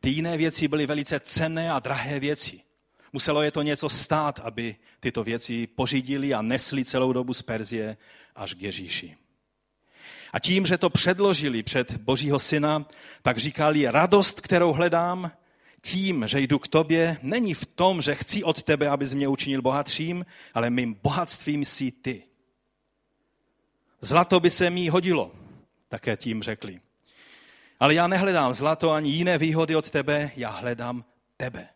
Ty 0.00 0.10
jiné 0.10 0.36
věci 0.36 0.68
byly 0.68 0.86
velice 0.86 1.20
cenné 1.20 1.70
a 1.70 1.78
drahé 1.78 2.20
věci. 2.20 2.60
Muselo 3.12 3.42
je 3.42 3.50
to 3.50 3.62
něco 3.62 3.88
stát, 3.88 4.40
aby 4.44 4.76
tyto 5.00 5.24
věci 5.24 5.66
pořídili 5.66 6.34
a 6.34 6.42
nesli 6.42 6.84
celou 6.84 7.12
dobu 7.12 7.32
z 7.32 7.42
Perzie 7.42 7.96
až 8.36 8.54
k 8.54 8.62
Ježíši. 8.62 9.16
A 10.32 10.38
tím, 10.38 10.66
že 10.66 10.78
to 10.78 10.90
předložili 10.90 11.62
před 11.62 11.96
Božího 11.96 12.38
syna, 12.38 12.86
tak 13.22 13.38
říkali, 13.38 13.90
radost, 13.90 14.40
kterou 14.40 14.72
hledám, 14.72 15.30
tím, 15.80 16.24
že 16.28 16.40
jdu 16.40 16.58
k 16.58 16.68
tobě, 16.68 17.18
není 17.22 17.54
v 17.54 17.66
tom, 17.66 18.02
že 18.02 18.14
chci 18.14 18.44
od 18.44 18.62
tebe, 18.62 18.88
abys 18.88 19.14
mě 19.14 19.28
učinil 19.28 19.62
bohatším, 19.62 20.26
ale 20.54 20.70
mým 20.70 20.94
bohatstvím 21.02 21.64
jsi 21.64 21.92
ty. 21.92 22.22
Zlato 24.00 24.40
by 24.40 24.50
se 24.50 24.70
mi 24.70 24.88
hodilo, 24.88 25.45
také 25.88 26.16
tím 26.16 26.42
řekli. 26.42 26.80
Ale 27.80 27.94
já 27.94 28.06
nehledám 28.06 28.52
zlato 28.52 28.90
ani 28.90 29.10
jiné 29.10 29.38
výhody 29.38 29.76
od 29.76 29.90
tebe, 29.90 30.30
já 30.36 30.50
hledám 30.50 31.04
tebe. 31.36 31.68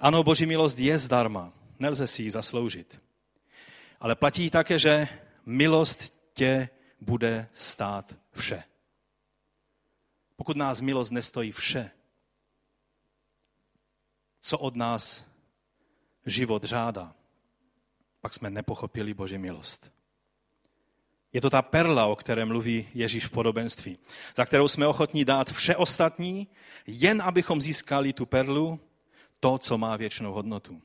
Ano, 0.00 0.22
boží 0.22 0.46
milost 0.46 0.78
je 0.78 0.98
zdarma, 0.98 1.52
nelze 1.78 2.06
si 2.06 2.22
ji 2.22 2.30
zasloužit. 2.30 3.02
Ale 4.00 4.14
platí 4.14 4.50
také, 4.50 4.78
že 4.78 5.08
milost 5.46 6.14
tě 6.32 6.68
bude 7.00 7.48
stát 7.52 8.16
vše. 8.32 8.64
Pokud 10.36 10.56
nás 10.56 10.80
milost 10.80 11.12
nestojí 11.12 11.52
vše, 11.52 11.90
co 14.40 14.58
od 14.58 14.76
nás 14.76 15.24
život 16.26 16.64
řádá, 16.64 17.14
pak 18.20 18.34
jsme 18.34 18.50
nepochopili 18.50 19.14
Boží 19.14 19.38
milost. 19.38 19.99
Je 21.32 21.40
to 21.40 21.50
ta 21.50 21.62
perla, 21.62 22.06
o 22.06 22.16
které 22.16 22.44
mluví 22.44 22.88
Ježíš 22.94 23.26
v 23.26 23.30
podobenství, 23.30 23.98
za 24.36 24.44
kterou 24.44 24.68
jsme 24.68 24.86
ochotní 24.86 25.24
dát 25.24 25.52
vše 25.52 25.76
ostatní, 25.76 26.48
jen 26.86 27.22
abychom 27.22 27.60
získali 27.60 28.12
tu 28.12 28.26
perlu, 28.26 28.80
to, 29.40 29.58
co 29.58 29.78
má 29.78 29.96
věčnou 29.96 30.32
hodnotu. 30.32 30.82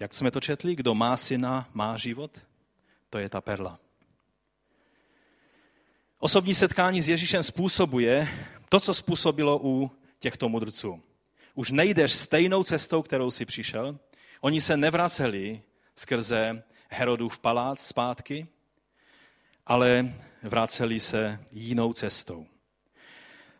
Jak 0.00 0.14
jsme 0.14 0.30
to 0.30 0.40
četli, 0.40 0.74
kdo 0.74 0.94
má 0.94 1.16
syna, 1.16 1.68
má 1.72 1.96
život, 1.96 2.38
to 3.10 3.18
je 3.18 3.28
ta 3.28 3.40
perla. 3.40 3.78
Osobní 6.18 6.54
setkání 6.54 7.02
s 7.02 7.08
Ježíšem 7.08 7.42
způsobuje 7.42 8.28
to, 8.70 8.80
co 8.80 8.94
způsobilo 8.94 9.60
u 9.62 9.90
těchto 10.18 10.48
mudrců. 10.48 11.02
Už 11.54 11.70
nejdeš 11.70 12.12
stejnou 12.12 12.64
cestou, 12.64 13.02
kterou 13.02 13.30
si 13.30 13.44
přišel. 13.44 13.98
Oni 14.40 14.60
se 14.60 14.76
nevraceli 14.76 15.62
skrze 15.96 16.62
Herodův 16.88 17.38
palác 17.38 17.86
zpátky, 17.86 18.46
ale 19.66 20.14
vraceli 20.42 21.00
se 21.00 21.40
jinou 21.52 21.92
cestou. 21.92 22.46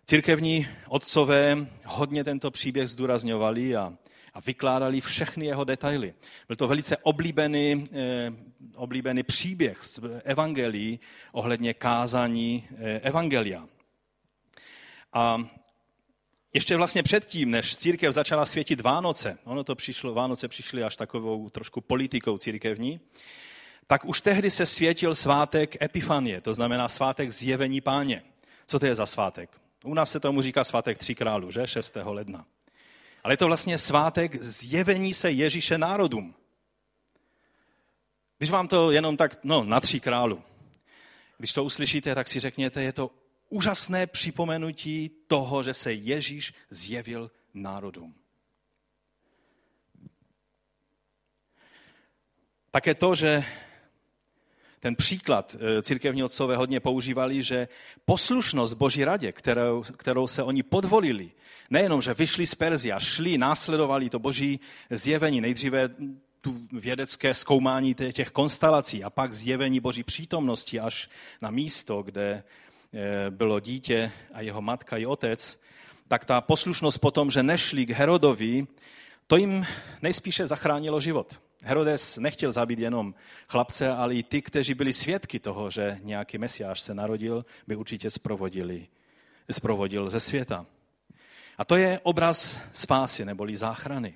Církevní 0.07 0.69
otcové 0.89 1.67
hodně 1.85 2.25
tento 2.25 2.51
příběh 2.51 2.89
zdůrazňovali 2.89 3.77
a, 3.77 3.93
a 4.35 4.41
vykládali 4.41 5.01
všechny 5.01 5.47
jeho 5.47 5.65
detaily. 5.65 6.15
Byl 6.49 6.57
to 6.57 6.69
velice 6.69 6.97
oblíbený, 6.97 7.89
eh, 7.93 8.33
oblíbený 8.75 9.23
příběh 9.23 9.85
z 9.85 10.01
evangelií 10.25 11.01
ohledně 11.33 11.75
kázání 11.75 12.69
eh, 12.79 13.01
evangelia. 13.01 13.69
A 15.13 15.45
ještě 16.53 16.77
vlastně 16.77 17.03
předtím, 17.03 17.51
než 17.51 17.77
církev 17.77 18.15
začala 18.15 18.47
světit 18.47 18.81
Vánoce, 18.81 19.39
ono 19.45 19.65
to 19.65 19.75
přišlo, 19.75 20.15
Vánoce 20.15 20.49
přišly 20.49 20.83
až 20.83 20.97
takovou 20.97 21.51
trošku 21.51 21.81
politikou 21.81 22.39
církevní, 22.39 23.01
tak 23.87 24.05
už 24.05 24.21
tehdy 24.21 24.50
se 24.50 24.67
světil 24.67 25.14
svátek 25.14 25.83
Epifanie, 25.83 26.41
to 26.41 26.55
znamená 26.55 26.88
svátek 26.88 27.31
zjevení 27.31 27.81
páně. 27.81 28.23
Co 28.67 28.79
to 28.79 28.87
je 28.87 28.95
za 28.95 29.07
svátek? 29.07 29.61
U 29.85 29.95
nás 29.95 30.11
se 30.11 30.21
tomu 30.21 30.43
říká 30.43 30.64
svátek 30.64 30.99
tří 30.99 31.14
králů, 31.14 31.50
že? 31.50 31.67
6. 31.67 31.97
ledna. 32.05 32.47
Ale 33.25 33.33
je 33.33 33.37
to 33.37 33.47
vlastně 33.47 33.79
svátek 33.79 34.43
zjevení 34.43 35.14
se 35.14 35.31
Ježíše 35.31 35.79
národům. 35.79 36.35
Když 38.38 38.50
vám 38.50 38.69
to 38.69 38.91
jenom 38.91 39.17
tak, 39.17 39.38
no, 39.45 39.64
na 39.64 39.81
tří 39.81 40.00
králu, 40.00 40.43
když 41.38 41.53
to 41.53 41.64
uslyšíte, 41.64 42.14
tak 42.14 42.29
si 42.29 42.41
řekněte, 42.41 42.83
je 42.83 42.93
to 42.93 43.11
úžasné 43.49 44.07
připomenutí 44.07 45.11
toho, 45.26 45.62
že 45.62 45.75
se 45.75 45.93
Ježíš 45.93 46.55
zjevil 46.71 47.31
národům. 47.55 48.14
Také 52.71 52.95
to, 52.95 53.14
že 53.14 53.45
ten 54.85 54.97
příklad 54.97 55.57
eh, 55.57 55.83
církevní 55.83 56.25
otcové 56.25 56.57
hodně 56.57 56.81
používali, 56.81 57.43
že 57.43 57.69
poslušnost 58.05 58.75
Boží 58.75 59.05
radě, 59.05 59.33
kterou, 59.33 59.83
kterou 59.83 60.26
se 60.26 60.43
oni 60.43 60.62
podvolili, 60.62 61.31
nejenom, 61.71 62.03
že 62.03 62.14
vyšli 62.14 62.47
z 62.47 62.55
Perzia, 62.55 63.00
šli, 63.00 63.38
následovali 63.38 64.11
to 64.11 64.19
Boží 64.19 64.61
zjevení, 64.91 65.41
nejdříve 65.41 65.88
tu 66.41 66.61
vědecké 66.73 67.35
zkoumání 67.35 67.95
těch 68.12 68.31
konstelací 68.31 69.05
a 69.05 69.11
pak 69.11 69.33
zjevení 69.33 69.81
Boží 69.81 70.03
přítomnosti 70.03 70.81
až 70.81 71.09
na 71.43 71.50
místo, 71.50 72.03
kde 72.03 72.45
eh, 72.93 73.31
bylo 73.31 73.61
dítě 73.61 74.12
a 74.33 74.41
jeho 74.41 74.62
matka 74.62 74.97
i 74.97 75.07
otec, 75.07 75.61
tak 76.09 76.25
ta 76.25 76.41
poslušnost 76.41 76.99
potom, 76.99 77.31
že 77.31 77.43
nešli 77.43 77.87
k 77.87 77.91
Herodovi, 77.91 78.67
to 79.26 79.37
jim 79.37 79.67
nejspíše 80.03 80.47
zachránilo 80.47 81.00
život. 81.00 81.41
Herodes 81.64 82.16
nechtěl 82.18 82.52
zabít 82.52 82.78
jenom 82.78 83.14
chlapce, 83.49 83.88
ale 83.88 84.14
i 84.14 84.23
ty, 84.23 84.42
kteří 84.42 84.75
byli 84.75 84.92
svědky 84.92 85.40
toho, 85.40 85.71
že 85.71 85.99
nějaký 86.02 86.38
mesiáš 86.38 86.80
se 86.80 86.94
narodil, 86.94 87.44
by 87.66 87.76
určitě 87.76 88.11
sprovodili, 88.11 88.87
sprovodil 89.50 90.11
ze 90.11 90.21
světa. 90.21 90.66
A 91.59 91.64
to 91.64 91.76
je 91.76 92.00
obraz 92.02 92.61
spásy 92.73 93.25
neboli 93.25 93.56
záchrany. 93.56 94.14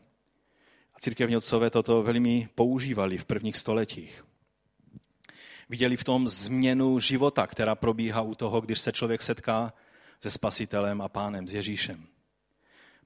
A 0.94 0.98
církevní 1.00 1.36
otcové 1.36 1.70
toto 1.70 2.02
velmi 2.02 2.48
používali 2.54 3.18
v 3.18 3.24
prvních 3.24 3.56
stoletích. 3.56 4.24
Viděli 5.68 5.96
v 5.96 6.04
tom 6.04 6.28
změnu 6.28 7.00
života, 7.00 7.46
která 7.46 7.74
probíhá 7.74 8.20
u 8.20 8.34
toho, 8.34 8.60
když 8.60 8.80
se 8.80 8.92
člověk 8.92 9.22
setká 9.22 9.72
se 10.20 10.30
spasitelem 10.30 11.02
a 11.02 11.08
pánem, 11.08 11.48
s 11.48 11.54
Ježíšem. 11.54 12.06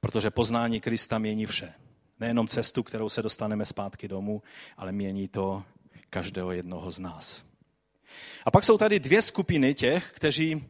Protože 0.00 0.30
poznání 0.30 0.80
Krista 0.80 1.18
mění 1.18 1.46
vše. 1.46 1.74
Nejenom 2.22 2.48
cestu, 2.48 2.82
kterou 2.82 3.08
se 3.08 3.22
dostaneme 3.22 3.64
zpátky 3.64 4.08
domů, 4.08 4.42
ale 4.76 4.92
mění 4.92 5.28
to 5.28 5.62
každého 6.10 6.52
jednoho 6.52 6.90
z 6.90 6.98
nás. 6.98 7.44
A 8.44 8.50
pak 8.50 8.64
jsou 8.64 8.78
tady 8.78 9.00
dvě 9.00 9.22
skupiny 9.22 9.74
těch, 9.74 10.12
kteří 10.14 10.64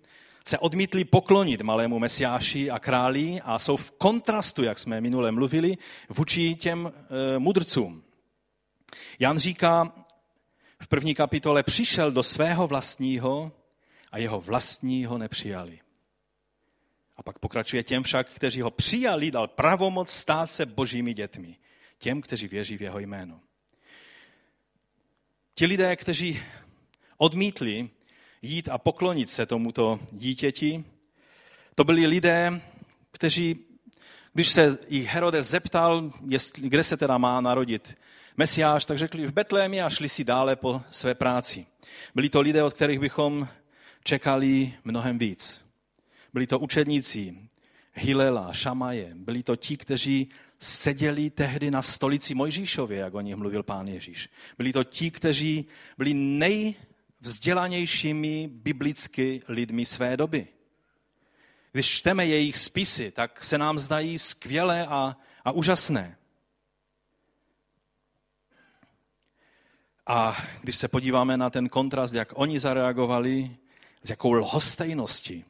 se 0.46 0.58
odmítli 0.58 1.04
poklonit 1.04 1.60
malému 1.60 1.98
mesiáši 1.98 2.70
a 2.70 2.78
králi 2.78 3.40
a 3.44 3.58
jsou 3.58 3.76
v 3.76 3.90
kontrastu, 3.90 4.62
jak 4.62 4.78
jsme 4.78 5.00
minule 5.00 5.32
mluvili, 5.32 5.78
vůči 6.08 6.54
těm 6.54 6.92
e, 6.92 7.38
mudrcům. 7.38 8.02
Jan 9.18 9.38
říká 9.38 9.92
v 10.82 10.88
první 10.88 11.14
kapitole, 11.14 11.62
přišel 11.62 12.12
do 12.12 12.22
svého 12.22 12.66
vlastního 12.66 13.52
a 14.12 14.18
jeho 14.18 14.40
vlastního 14.40 15.18
nepřijali. 15.18 15.81
A 17.22 17.24
pak 17.24 17.38
pokračuje 17.38 17.82
těm 17.82 18.02
však, 18.02 18.30
kteří 18.30 18.60
ho 18.60 18.70
přijali, 18.70 19.30
dal 19.30 19.48
pravomoc 19.48 20.10
stát 20.10 20.46
se 20.46 20.66
božími 20.66 21.14
dětmi. 21.14 21.56
Těm, 21.98 22.20
kteří 22.20 22.48
věří 22.48 22.76
v 22.76 22.82
jeho 22.82 22.98
jméno. 22.98 23.40
Ti 25.54 25.66
lidé, 25.66 25.96
kteří 25.96 26.42
odmítli 27.16 27.90
jít 28.42 28.68
a 28.68 28.78
poklonit 28.78 29.30
se 29.30 29.46
tomuto 29.46 30.00
dítěti, 30.12 30.84
to 31.74 31.84
byli 31.84 32.06
lidé, 32.06 32.60
kteří, 33.12 33.58
když 34.32 34.48
se 34.48 34.78
jich 34.88 35.06
Herodes 35.06 35.46
zeptal, 35.46 36.12
jestli, 36.28 36.68
kde 36.68 36.84
se 36.84 36.96
teda 36.96 37.18
má 37.18 37.40
narodit 37.40 37.98
Mesiáš, 38.36 38.84
tak 38.84 38.98
řekli 38.98 39.26
v 39.26 39.32
Betlémě 39.32 39.84
a 39.84 39.90
šli 39.90 40.08
si 40.08 40.24
dále 40.24 40.56
po 40.56 40.82
své 40.90 41.14
práci. 41.14 41.66
Byli 42.14 42.28
to 42.28 42.40
lidé, 42.40 42.62
od 42.62 42.74
kterých 42.74 43.00
bychom 43.00 43.48
čekali 44.04 44.74
mnohem 44.84 45.18
víc. 45.18 45.71
Byli 46.32 46.46
to 46.46 46.58
učedníci 46.58 47.48
Hilela, 47.94 48.52
Šamaje, 48.52 49.12
byli 49.14 49.42
to 49.42 49.56
ti, 49.56 49.76
kteří 49.76 50.28
seděli 50.58 51.30
tehdy 51.30 51.70
na 51.70 51.82
stolici 51.82 52.34
Mojžíšově, 52.34 52.98
jak 52.98 53.14
o 53.14 53.20
nich 53.20 53.36
mluvil 53.36 53.62
pán 53.62 53.88
Ježíš. 53.88 54.28
Byli 54.58 54.72
to 54.72 54.84
ti, 54.84 55.10
kteří 55.10 55.66
byli 55.98 56.14
nejvzdělanějšími 56.14 58.50
biblicky 58.52 59.42
lidmi 59.48 59.84
své 59.84 60.16
doby. 60.16 60.48
Když 61.72 61.86
čteme 61.86 62.26
jejich 62.26 62.56
spisy, 62.56 63.10
tak 63.10 63.44
se 63.44 63.58
nám 63.58 63.78
zdají 63.78 64.18
skvělé 64.18 64.86
a, 64.86 65.16
a 65.44 65.52
úžasné. 65.52 66.16
A 70.06 70.44
když 70.60 70.76
se 70.76 70.88
podíváme 70.88 71.36
na 71.36 71.50
ten 71.50 71.68
kontrast, 71.68 72.14
jak 72.14 72.32
oni 72.34 72.58
zareagovali, 72.58 73.56
s 74.02 74.10
jakou 74.10 74.32
lhostejností, 74.32 75.44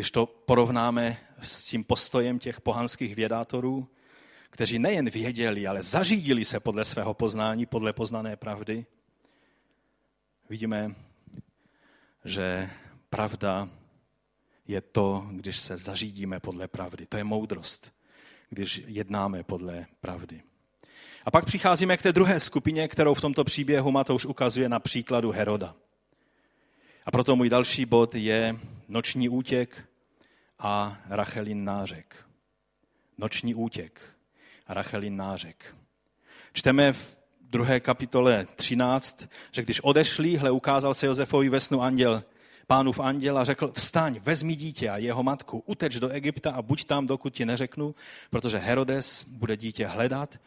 když 0.00 0.10
to 0.10 0.26
porovnáme 0.26 1.16
s 1.42 1.64
tím 1.64 1.84
postojem 1.84 2.38
těch 2.38 2.60
pohanských 2.60 3.14
vědátorů, 3.14 3.88
kteří 4.50 4.78
nejen 4.78 5.10
věděli, 5.10 5.66
ale 5.66 5.82
zařídili 5.82 6.44
se 6.44 6.60
podle 6.60 6.84
svého 6.84 7.14
poznání, 7.14 7.66
podle 7.66 7.92
poznané 7.92 8.36
pravdy, 8.36 8.86
vidíme, 10.48 10.94
že 12.24 12.70
pravda 13.10 13.68
je 14.68 14.80
to, 14.80 15.26
když 15.30 15.58
se 15.58 15.76
zařídíme 15.76 16.40
podle 16.40 16.68
pravdy. 16.68 17.06
To 17.06 17.16
je 17.16 17.24
moudrost, 17.24 17.92
když 18.50 18.82
jednáme 18.86 19.42
podle 19.42 19.86
pravdy. 20.00 20.42
A 21.24 21.30
pak 21.30 21.44
přicházíme 21.44 21.96
k 21.96 22.02
té 22.02 22.12
druhé 22.12 22.40
skupině, 22.40 22.88
kterou 22.88 23.14
v 23.14 23.20
tomto 23.20 23.44
příběhu 23.44 23.90
Matouš 23.90 24.26
ukazuje 24.26 24.68
na 24.68 24.80
příkladu 24.80 25.30
Heroda. 25.30 25.74
A 27.06 27.10
proto 27.10 27.36
můj 27.36 27.48
další 27.48 27.84
bod 27.86 28.14
je 28.14 28.56
noční 28.88 29.28
útěk 29.28 29.89
a 30.60 30.98
Rachelin 31.08 31.64
nářek. 31.64 32.26
Noční 33.18 33.54
útěk 33.54 34.00
Rachelin 34.68 35.16
nářek. 35.16 35.76
Čteme 36.52 36.92
v 36.92 37.18
druhé 37.40 37.80
kapitole 37.80 38.46
13, 38.56 39.28
že 39.52 39.62
když 39.62 39.80
odešli, 39.80 40.36
hle 40.36 40.50
ukázal 40.50 40.94
se 40.94 41.06
Josefovi 41.06 41.48
ve 41.48 41.60
snu 41.60 41.82
anděl, 41.82 42.24
pánův 42.66 43.00
anděl 43.00 43.38
a 43.38 43.44
řekl, 43.44 43.72
vstaň, 43.72 44.20
vezmi 44.22 44.54
dítě 44.54 44.90
a 44.90 44.96
jeho 44.96 45.22
matku, 45.22 45.62
uteč 45.66 45.98
do 45.98 46.08
Egypta 46.08 46.50
a 46.50 46.62
buď 46.62 46.84
tam, 46.84 47.06
dokud 47.06 47.34
ti 47.34 47.46
neřeknu, 47.46 47.94
protože 48.30 48.58
Herodes 48.58 49.24
bude 49.24 49.56
dítě 49.56 49.86
hledat, 49.86 50.38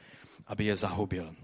aby 0.47 0.65
je 0.65 0.75
zahubil. 0.75 1.35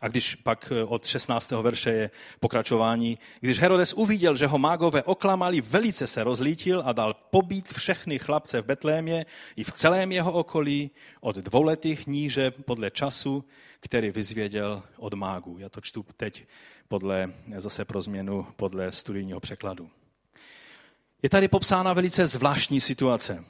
A 0.00 0.08
když 0.08 0.34
pak 0.34 0.72
eh, 0.72 0.84
od 0.84 1.06
16. 1.06 1.50
verše 1.50 1.90
je 1.90 2.10
pokračování, 2.40 3.18
když 3.40 3.60
Herodes 3.60 3.92
uviděl, 3.92 4.36
že 4.36 4.46
ho 4.46 4.58
mágové 4.58 5.02
oklamali, 5.02 5.60
velice 5.60 6.06
se 6.06 6.24
rozlítil 6.24 6.82
a 6.84 6.92
dal 6.92 7.14
pobít 7.14 7.72
všechny 7.72 8.18
chlapce 8.18 8.60
v 8.60 8.64
Betlémě 8.64 9.26
i 9.56 9.64
v 9.64 9.72
celém 9.72 10.12
jeho 10.12 10.32
okolí 10.32 10.90
od 11.20 11.36
dvouletých 11.36 12.06
níže 12.06 12.50
podle 12.50 12.90
času, 12.90 13.44
který 13.80 14.10
vyzvěděl 14.10 14.82
od 14.96 15.14
mágů. 15.14 15.58
Já 15.58 15.68
to 15.68 15.80
čtu 15.80 16.06
teď 16.16 16.46
podle, 16.88 17.32
zase 17.56 17.84
pro 17.84 18.02
změnu 18.02 18.46
podle 18.56 18.92
studijního 18.92 19.40
překladu. 19.40 19.90
Je 21.22 21.30
tady 21.30 21.48
popsána 21.48 21.92
velice 21.92 22.26
zvláštní 22.26 22.80
situace. 22.80 23.44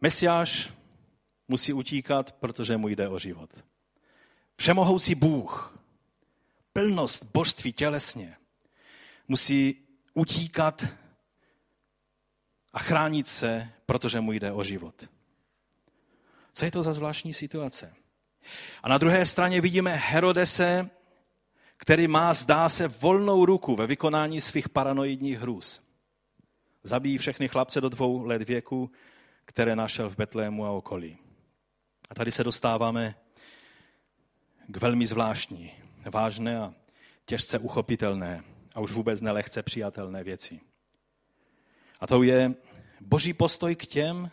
Mesiáš 0.00 0.70
musí 1.48 1.72
utíkat, 1.72 2.32
protože 2.32 2.76
mu 2.76 2.88
jde 2.88 3.08
o 3.08 3.18
život. 3.18 3.50
Přemohoucí 4.58 5.14
Bůh, 5.14 5.78
plnost 6.72 7.24
božství 7.34 7.72
tělesně, 7.72 8.36
musí 9.28 9.86
utíkat 10.14 10.86
a 12.72 12.78
chránit 12.78 13.28
se, 13.28 13.72
protože 13.86 14.20
mu 14.20 14.32
jde 14.32 14.52
o 14.52 14.64
život. 14.64 15.08
Co 16.52 16.64
je 16.64 16.70
to 16.70 16.82
za 16.82 16.92
zvláštní 16.92 17.32
situace? 17.32 17.94
A 18.82 18.88
na 18.88 18.98
druhé 18.98 19.26
straně 19.26 19.60
vidíme 19.60 19.96
Herodese, 19.96 20.90
který 21.76 22.08
má, 22.08 22.34
zdá 22.34 22.68
se, 22.68 22.88
volnou 22.88 23.44
ruku 23.44 23.76
ve 23.76 23.86
vykonání 23.86 24.40
svých 24.40 24.68
paranoidních 24.68 25.38
hrůz. 25.38 25.82
Zabíjí 26.82 27.18
všechny 27.18 27.48
chlapce 27.48 27.80
do 27.80 27.88
dvou 27.88 28.22
let 28.22 28.42
věku, 28.42 28.90
které 29.44 29.76
našel 29.76 30.10
v 30.10 30.16
Betlému 30.16 30.66
a 30.66 30.70
okolí. 30.70 31.18
A 32.10 32.14
tady 32.14 32.30
se 32.30 32.44
dostáváme 32.44 33.14
k 34.68 34.76
velmi 34.76 35.06
zvláštní, 35.06 35.72
vážné 36.14 36.58
a 36.58 36.74
těžce 37.24 37.58
uchopitelné 37.58 38.44
a 38.74 38.80
už 38.80 38.92
vůbec 38.92 39.20
nelehce 39.20 39.62
přijatelné 39.62 40.24
věci. 40.24 40.60
A 42.00 42.06
to 42.06 42.22
je 42.22 42.54
boží 43.00 43.32
postoj 43.32 43.76
k 43.76 43.86
těm, 43.86 44.30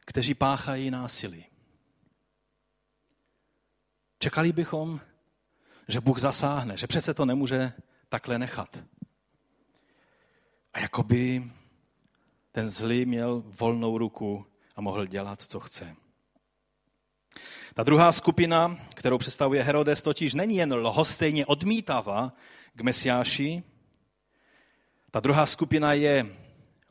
kteří 0.00 0.34
páchají 0.34 0.90
násilí. 0.90 1.44
Čekali 4.18 4.52
bychom, 4.52 5.00
že 5.88 6.00
Bůh 6.00 6.18
zasáhne, 6.18 6.76
že 6.76 6.86
přece 6.86 7.14
to 7.14 7.24
nemůže 7.24 7.72
takhle 8.08 8.38
nechat. 8.38 8.84
A 10.72 10.80
jakoby 10.80 11.50
ten 12.52 12.68
zlý 12.68 13.06
měl 13.06 13.42
volnou 13.46 13.98
ruku 13.98 14.46
a 14.76 14.80
mohl 14.80 15.06
dělat, 15.06 15.42
co 15.42 15.60
chce. 15.60 15.96
Ta 17.74 17.82
druhá 17.82 18.12
skupina, 18.12 18.76
kterou 18.94 19.18
představuje 19.18 19.62
Herodes, 19.62 20.02
totiž 20.02 20.34
není 20.34 20.56
jen 20.56 20.74
lhostejně 20.74 21.46
odmítavá 21.46 22.32
k 22.74 22.80
Mesiáši. 22.80 23.62
Ta 25.10 25.20
druhá 25.20 25.46
skupina 25.46 25.92
je 25.92 26.26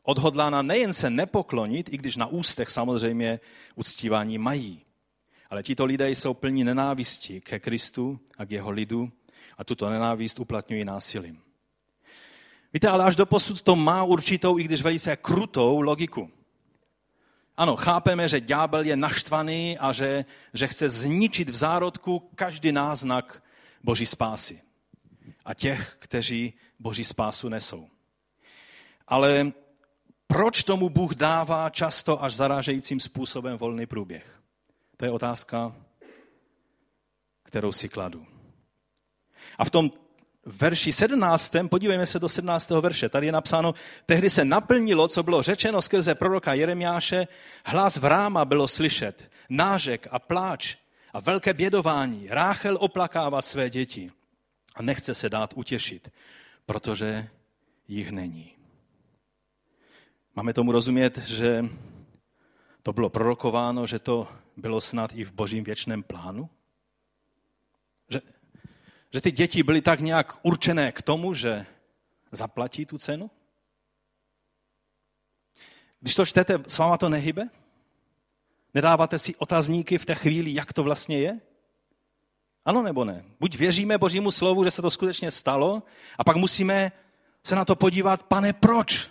odhodlána 0.02 0.62
nejen 0.62 0.92
se 0.92 1.10
nepoklonit, 1.10 1.92
i 1.92 1.96
když 1.96 2.16
na 2.16 2.26
ústech 2.26 2.70
samozřejmě 2.70 3.40
uctívání 3.74 4.38
mají. 4.38 4.82
Ale 5.50 5.62
tito 5.62 5.84
lidé 5.84 6.10
jsou 6.10 6.34
plní 6.34 6.64
nenávisti 6.64 7.40
ke 7.40 7.58
Kristu 7.58 8.20
a 8.38 8.44
k 8.44 8.50
jeho 8.50 8.70
lidu. 8.70 9.10
a 9.58 9.64
tuto 9.64 9.90
nenávist 9.90 10.38
uplatňují 10.38 10.84
násilím. 10.84 11.42
Víte, 12.72 12.88
ale 12.88 13.04
až 13.04 13.16
do 13.16 13.26
posud 13.26 13.62
to 13.62 13.76
má 13.76 14.04
určitou, 14.04 14.58
i 14.58 14.62
když 14.62 14.82
velice 14.82 15.16
krutou 15.16 15.80
logiku. 15.80 16.30
Ano, 17.58 17.76
chápeme, 17.76 18.28
že 18.28 18.40
ďábel 18.40 18.86
je 18.86 18.96
naštvaný 18.96 19.78
a 19.78 19.92
že, 19.92 20.24
že 20.54 20.68
chce 20.68 20.88
zničit 20.88 21.50
v 21.50 21.54
zárodku 21.54 22.30
každý 22.34 22.72
náznak 22.72 23.42
Boží 23.82 24.06
spásy 24.06 24.62
a 25.44 25.54
těch, 25.54 25.96
kteří 25.98 26.54
Boží 26.78 27.04
spásu 27.04 27.48
nesou. 27.48 27.88
Ale 29.08 29.52
proč 30.26 30.62
tomu 30.62 30.88
Bůh 30.88 31.14
dává 31.14 31.70
často 31.70 32.22
až 32.22 32.34
zarážejícím 32.34 33.00
způsobem 33.00 33.58
volný 33.58 33.86
průběh? 33.86 34.40
To 34.96 35.04
je 35.04 35.10
otázka, 35.10 35.74
kterou 37.42 37.72
si 37.72 37.88
kladu. 37.88 38.26
A 39.58 39.64
v 39.64 39.70
tom 39.70 39.90
verši 40.48 40.92
17. 40.92 41.52
podívejme 41.70 42.06
se 42.06 42.18
do 42.18 42.28
17. 42.28 42.70
verše. 42.70 43.08
Tady 43.08 43.26
je 43.26 43.32
napsáno, 43.32 43.74
tehdy 44.06 44.30
se 44.30 44.44
naplnilo, 44.44 45.08
co 45.08 45.22
bylo 45.22 45.42
řečeno 45.42 45.82
skrze 45.82 46.14
proroka 46.14 46.54
Jeremiáše, 46.54 47.28
hlas 47.64 47.96
v 47.96 48.04
ráma 48.04 48.44
bylo 48.44 48.68
slyšet, 48.68 49.30
nářek 49.48 50.08
a 50.10 50.18
pláč 50.18 50.76
a 51.12 51.20
velké 51.20 51.54
bědování. 51.54 52.26
Ráchel 52.30 52.76
oplakává 52.80 53.42
své 53.42 53.70
děti 53.70 54.10
a 54.74 54.82
nechce 54.82 55.14
se 55.14 55.28
dát 55.28 55.52
utěšit, 55.56 56.12
protože 56.66 57.28
jich 57.88 58.10
není. 58.10 58.52
Máme 60.36 60.52
tomu 60.52 60.72
rozumět, 60.72 61.18
že 61.18 61.64
to 62.82 62.92
bylo 62.92 63.10
prorokováno, 63.10 63.86
že 63.86 63.98
to 63.98 64.28
bylo 64.56 64.80
snad 64.80 65.14
i 65.14 65.24
v 65.24 65.32
božím 65.32 65.64
věčném 65.64 66.02
plánu? 66.02 66.50
Že, 69.12 69.20
ty 69.20 69.30
děti 69.30 69.62
byly 69.62 69.80
tak 69.80 70.00
nějak 70.00 70.38
určené 70.42 70.92
k 70.92 71.02
tomu, 71.02 71.34
že 71.34 71.66
zaplatí 72.32 72.86
tu 72.86 72.98
cenu? 72.98 73.30
Když 76.00 76.14
to 76.14 76.26
čtete, 76.26 76.58
s 76.66 76.78
váma 76.78 76.98
to 76.98 77.08
nehybe? 77.08 77.48
Nedáváte 78.74 79.18
si 79.18 79.36
otazníky 79.36 79.98
v 79.98 80.06
té 80.06 80.14
chvíli, 80.14 80.54
jak 80.54 80.72
to 80.72 80.82
vlastně 80.82 81.18
je? 81.18 81.40
Ano 82.64 82.82
nebo 82.82 83.04
ne? 83.04 83.24
Buď 83.40 83.56
věříme 83.56 83.98
Božímu 83.98 84.30
slovu, 84.30 84.64
že 84.64 84.70
se 84.70 84.82
to 84.82 84.90
skutečně 84.90 85.30
stalo, 85.30 85.82
a 86.18 86.24
pak 86.24 86.36
musíme 86.36 86.92
se 87.44 87.56
na 87.56 87.64
to 87.64 87.76
podívat, 87.76 88.22
pane, 88.22 88.52
proč? 88.52 89.10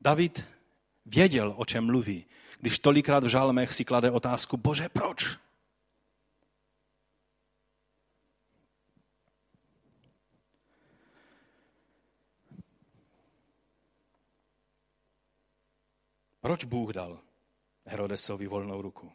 David 0.00 0.46
věděl, 1.06 1.54
o 1.56 1.64
čem 1.64 1.86
mluví, 1.86 2.26
když 2.60 2.78
tolikrát 2.78 3.24
v 3.24 3.28
žalmech 3.28 3.72
si 3.72 3.84
klade 3.84 4.10
otázku, 4.10 4.56
bože, 4.56 4.88
proč? 4.88 5.38
Proč 16.40 16.64
Bůh 16.64 16.92
dal 16.92 17.20
Herodesovi 17.86 18.46
volnou 18.46 18.82
ruku? 18.82 19.12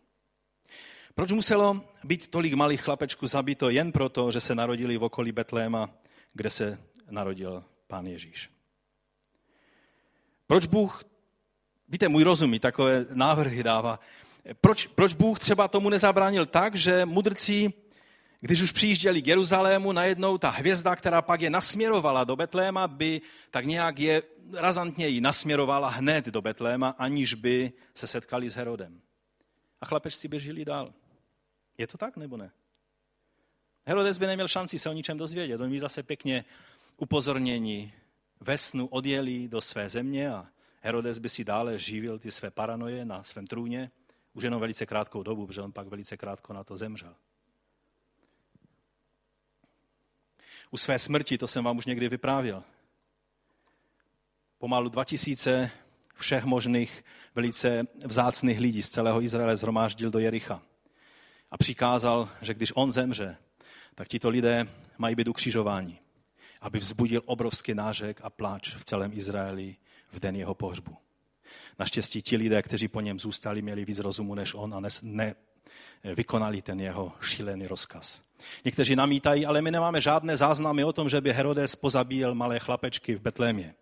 Proč 1.16 1.32
muselo 1.32 1.82
být 2.04 2.28
tolik 2.28 2.54
malých 2.54 2.82
chlapečků 2.82 3.28
zabito 3.28 3.70
jen 3.70 3.92
proto, 3.92 4.32
že 4.32 4.42
se 4.42 4.56
narodili 4.56 4.98
v 4.98 5.04
okolí 5.04 5.32
Betléma, 5.32 5.90
kde 6.34 6.50
se 6.50 6.80
narodil 7.10 7.64
pán 7.88 8.06
Ježíš? 8.06 8.50
Proč 10.48 10.66
Bůh, 10.66 11.04
víte, 11.90 12.08
můj 12.08 12.24
rozum 12.24 12.60
takové 12.60 13.06
návrhy 13.14 13.64
dává, 13.64 14.00
proč, 14.62 14.88
proč 14.88 15.14
Bůh 15.14 15.40
třeba 15.40 15.68
tomu 15.68 15.90
nezabránil 15.90 16.46
tak, 16.46 16.76
že 16.76 17.06
mudrci, 17.06 17.74
když 18.42 18.62
už 18.62 18.72
přijížděli 18.72 19.22
k 19.22 19.28
Jeruzalému, 19.28 19.92
najednou 19.92 20.38
ta 20.38 20.50
hvězda, 20.50 20.96
která 20.96 21.22
pak 21.22 21.42
je 21.42 21.50
nasměrovala 21.50 22.24
do 22.24 22.36
Betléma, 22.36 22.88
by 22.88 23.22
tak 23.52 23.66
nějak 23.66 24.00
je 24.00 24.24
razantněji 24.54 25.22
nasměrovala 25.22 25.90
hned 25.90 26.26
do 26.26 26.42
Betléma, 26.42 26.90
aniž 26.90 27.34
by 27.34 27.74
se 27.96 28.08
setkali 28.08 28.50
s 28.50 28.56
Herodem. 28.56 29.02
A 29.82 29.86
chlapečci 29.86 30.28
běžili 30.28 30.66
dál. 30.66 30.94
Je 31.78 31.88
to 31.88 31.98
tak 31.98 32.18
nebo 32.18 32.38
ne? 32.38 32.52
Herodes 33.86 34.18
by 34.18 34.28
neměl 34.28 34.48
šanci 34.48 34.80
se 34.80 34.90
o 34.90 34.94
ničem 34.94 35.18
dozvědět. 35.18 35.62
Oni 35.62 35.80
zase 35.80 36.04
pěkně 36.04 36.46
upozornění 36.98 37.94
ve 38.40 38.58
snu 38.58 38.88
odjeli 38.88 39.48
do 39.48 39.62
své 39.62 39.90
země 39.90 40.32
a 40.32 40.48
Herodes 40.82 41.20
by 41.20 41.30
si 41.30 41.44
dále 41.44 41.80
živil 41.80 42.20
ty 42.20 42.32
své 42.32 42.52
paranoje 42.52 43.06
na 43.06 43.24
svém 43.24 43.48
trůně, 43.48 43.92
už 44.34 44.44
jenom 44.44 44.60
velice 44.60 44.86
krátkou 44.86 45.24
dobu, 45.24 45.48
protože 45.48 45.62
on 45.62 45.72
pak 45.72 45.88
velice 45.88 46.18
krátko 46.18 46.54
na 46.54 46.64
to 46.64 46.78
zemřel. 46.78 47.16
U 50.72 50.78
své 50.78 51.00
smrti, 51.00 51.38
to 51.38 51.48
jsem 51.48 51.64
vám 51.64 51.78
už 51.78 51.86
někdy 51.86 52.10
vyprávěl, 52.10 52.64
pomalu 54.64 54.90
2000 54.90 55.72
všech 56.16 56.44
možných 56.44 57.06
velice 57.36 57.84
vzácných 58.06 58.60
lidí 58.60 58.82
z 58.82 58.90
celého 58.90 59.22
Izraele 59.22 59.58
zhromáždil 59.58 60.12
do 60.12 60.20
Jericha 60.20 60.62
a 61.52 61.58
přikázal, 61.58 62.30
že 62.42 62.54
když 62.54 62.72
on 62.76 62.92
zemře, 62.92 63.38
tak 63.96 64.08
tito 64.08 64.30
lidé 64.30 64.68
mají 64.98 65.16
být 65.16 65.28
ukřižováni, 65.28 66.00
aby 66.62 66.80
vzbudil 66.80 67.22
obrovský 67.26 67.74
nářek 67.74 68.20
a 68.24 68.30
pláč 68.30 68.76
v 68.76 68.86
celém 68.86 69.12
Izraeli 69.14 69.76
v 70.12 70.20
den 70.20 70.36
jeho 70.36 70.56
pohřbu. 70.56 70.98
Naštěstí 71.80 72.22
ti 72.22 72.38
lidé, 72.38 72.62
kteří 72.62 72.88
po 72.88 73.02
něm 73.02 73.20
zůstali, 73.20 73.62
měli 73.62 73.86
víc 73.86 74.00
rozumu 74.00 74.36
než 74.36 74.54
on 74.54 74.74
a 74.74 74.80
ne, 74.80 74.90
ne 75.02 75.36
vykonali 76.04 76.62
ten 76.62 76.80
jeho 76.80 77.12
šílený 77.22 77.68
rozkaz. 77.68 78.24
Někteří 78.66 78.96
namítají, 78.96 79.46
ale 79.46 79.62
my 79.62 79.72
nemáme 79.72 80.02
žádné 80.02 80.38
záznamy 80.38 80.84
o 80.84 80.94
tom, 80.94 81.10
že 81.10 81.22
by 81.22 81.34
Herodes 81.34 81.76
pozabíjel 81.76 82.36
malé 82.36 82.60
chlapečky 82.60 83.16
v 83.16 83.22
Betlémě. 83.22 83.76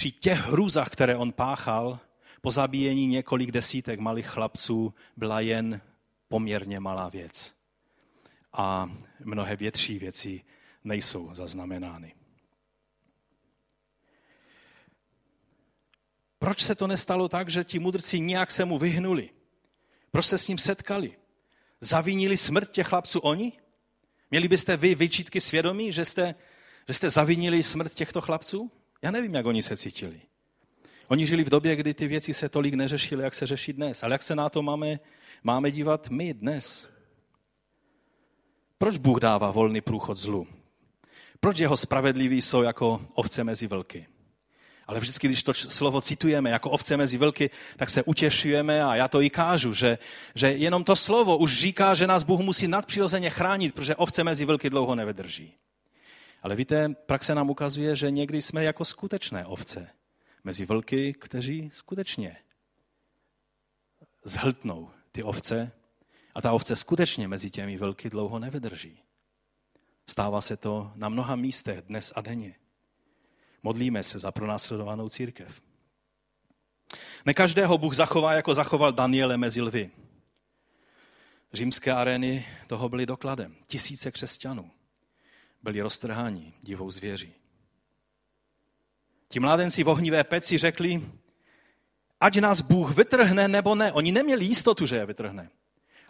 Při 0.00 0.12
těch 0.12 0.38
hrůzách, 0.38 0.88
které 0.88 1.16
on 1.16 1.32
páchal, 1.32 1.98
po 2.40 2.50
zabíjení 2.50 3.06
několik 3.06 3.50
desítek 3.50 4.00
malých 4.00 4.26
chlapců 4.26 4.94
byla 5.16 5.40
jen 5.40 5.80
poměrně 6.28 6.80
malá 6.80 7.08
věc. 7.08 7.56
A 8.52 8.90
mnohé 9.24 9.56
větší 9.56 9.98
věci 9.98 10.44
nejsou 10.84 11.34
zaznamenány. 11.34 12.14
Proč 16.38 16.62
se 16.62 16.74
to 16.74 16.86
nestalo 16.86 17.28
tak, 17.28 17.48
že 17.48 17.64
ti 17.64 17.78
mudrci 17.78 18.20
nějak 18.20 18.50
se 18.50 18.64
mu 18.64 18.78
vyhnuli? 18.78 19.30
Proč 20.10 20.26
se 20.26 20.38
s 20.38 20.48
ním 20.48 20.58
setkali? 20.58 21.16
Zavinili 21.80 22.36
smrt 22.36 22.70
těch 22.70 22.86
chlapců 22.86 23.18
oni? 23.20 23.52
Měli 24.30 24.48
byste 24.48 24.76
vy 24.76 24.94
vyčítky 24.94 25.40
svědomí, 25.40 25.92
že 25.92 26.04
jste, 26.04 26.34
že 26.88 26.94
jste 26.94 27.10
zavinili 27.10 27.62
smrt 27.62 27.94
těchto 27.94 28.20
chlapců? 28.20 28.72
Já 29.02 29.10
nevím, 29.10 29.34
jak 29.34 29.46
oni 29.46 29.62
se 29.62 29.76
cítili. 29.76 30.20
Oni 31.08 31.26
žili 31.26 31.44
v 31.44 31.48
době, 31.48 31.76
kdy 31.76 31.94
ty 31.94 32.08
věci 32.08 32.34
se 32.34 32.48
tolik 32.48 32.74
neřešily, 32.74 33.24
jak 33.24 33.34
se 33.34 33.46
řeší 33.46 33.72
dnes. 33.72 34.02
Ale 34.02 34.14
jak 34.14 34.22
se 34.22 34.34
na 34.34 34.48
to 34.48 34.62
máme 34.62 34.98
máme 35.42 35.70
dívat 35.70 36.10
my 36.10 36.34
dnes. 36.34 36.88
Proč 38.78 38.96
Bůh 38.96 39.20
dává 39.20 39.50
volný 39.50 39.80
průchod 39.80 40.18
zlu? 40.18 40.46
Proč 41.40 41.58
jeho 41.58 41.76
spravedliví 41.76 42.42
jsou 42.42 42.62
jako 42.62 43.06
ovce 43.14 43.44
mezi 43.44 43.66
vlky? 43.66 44.06
Ale 44.86 45.00
vždycky, 45.00 45.26
když 45.26 45.42
to 45.42 45.54
slovo 45.54 46.00
citujeme 46.00 46.50
jako 46.50 46.70
ovce 46.70 46.96
mezi 46.96 47.18
vlky, 47.18 47.50
tak 47.76 47.90
se 47.90 48.02
utěšujeme 48.02 48.84
a 48.84 48.96
já 48.96 49.08
to 49.08 49.22
i 49.22 49.30
kážu, 49.30 49.74
že, 49.74 49.98
že 50.34 50.52
jenom 50.52 50.84
to 50.84 50.96
slovo 50.96 51.38
už 51.38 51.58
říká, 51.58 51.94
že 51.94 52.06
nás 52.06 52.22
Bůh 52.22 52.40
musí 52.40 52.68
nadpřirozeně 52.68 53.30
chránit, 53.30 53.74
protože 53.74 53.96
ovce 53.96 54.24
mezi 54.24 54.44
vlky 54.44 54.70
dlouho 54.70 54.94
nevydrží. 54.94 55.54
Ale 56.42 56.56
víte, 56.56 56.88
praxe 56.88 57.34
nám 57.34 57.50
ukazuje, 57.50 57.96
že 57.96 58.10
někdy 58.10 58.42
jsme 58.42 58.64
jako 58.64 58.84
skutečné 58.84 59.46
ovce 59.46 59.90
mezi 60.44 60.66
vlky, 60.66 61.12
kteří 61.12 61.70
skutečně 61.72 62.36
zhltnou 64.24 64.90
ty 65.12 65.22
ovce 65.22 65.72
a 66.34 66.40
ta 66.42 66.52
ovce 66.52 66.76
skutečně 66.76 67.28
mezi 67.28 67.50
těmi 67.50 67.76
vlky 67.76 68.10
dlouho 68.10 68.38
nevydrží. 68.38 69.02
Stává 70.10 70.40
se 70.40 70.56
to 70.56 70.92
na 70.94 71.08
mnoha 71.08 71.36
místech 71.36 71.82
dnes 71.82 72.12
a 72.16 72.20
denně. 72.20 72.54
Modlíme 73.62 74.02
se 74.02 74.18
za 74.18 74.32
pronásledovanou 74.32 75.08
církev. 75.08 75.62
Ne 77.24 77.34
každého 77.34 77.78
Bůh 77.78 77.94
zachová, 77.94 78.32
jako 78.32 78.54
zachoval 78.54 78.92
Daniele 78.92 79.36
mezi 79.36 79.62
lvy. 79.62 79.90
Římské 81.52 81.92
arény 81.92 82.46
toho 82.66 82.88
byly 82.88 83.06
dokladem. 83.06 83.56
Tisíce 83.66 84.10
křesťanů 84.10 84.70
byli 85.62 85.80
roztrháni 85.80 86.54
divou 86.62 86.90
zvěří. 86.90 87.34
Ti 89.28 89.40
mládenci 89.40 89.82
v 89.84 89.88
ohnivé 89.88 90.24
peci 90.24 90.58
řekli, 90.58 91.10
ať 92.20 92.38
nás 92.38 92.60
Bůh 92.60 92.96
vytrhne 92.96 93.48
nebo 93.48 93.74
ne. 93.74 93.92
Oni 93.92 94.12
neměli 94.12 94.44
jistotu, 94.44 94.86
že 94.86 94.96
je 94.96 95.06
vytrhne. 95.06 95.50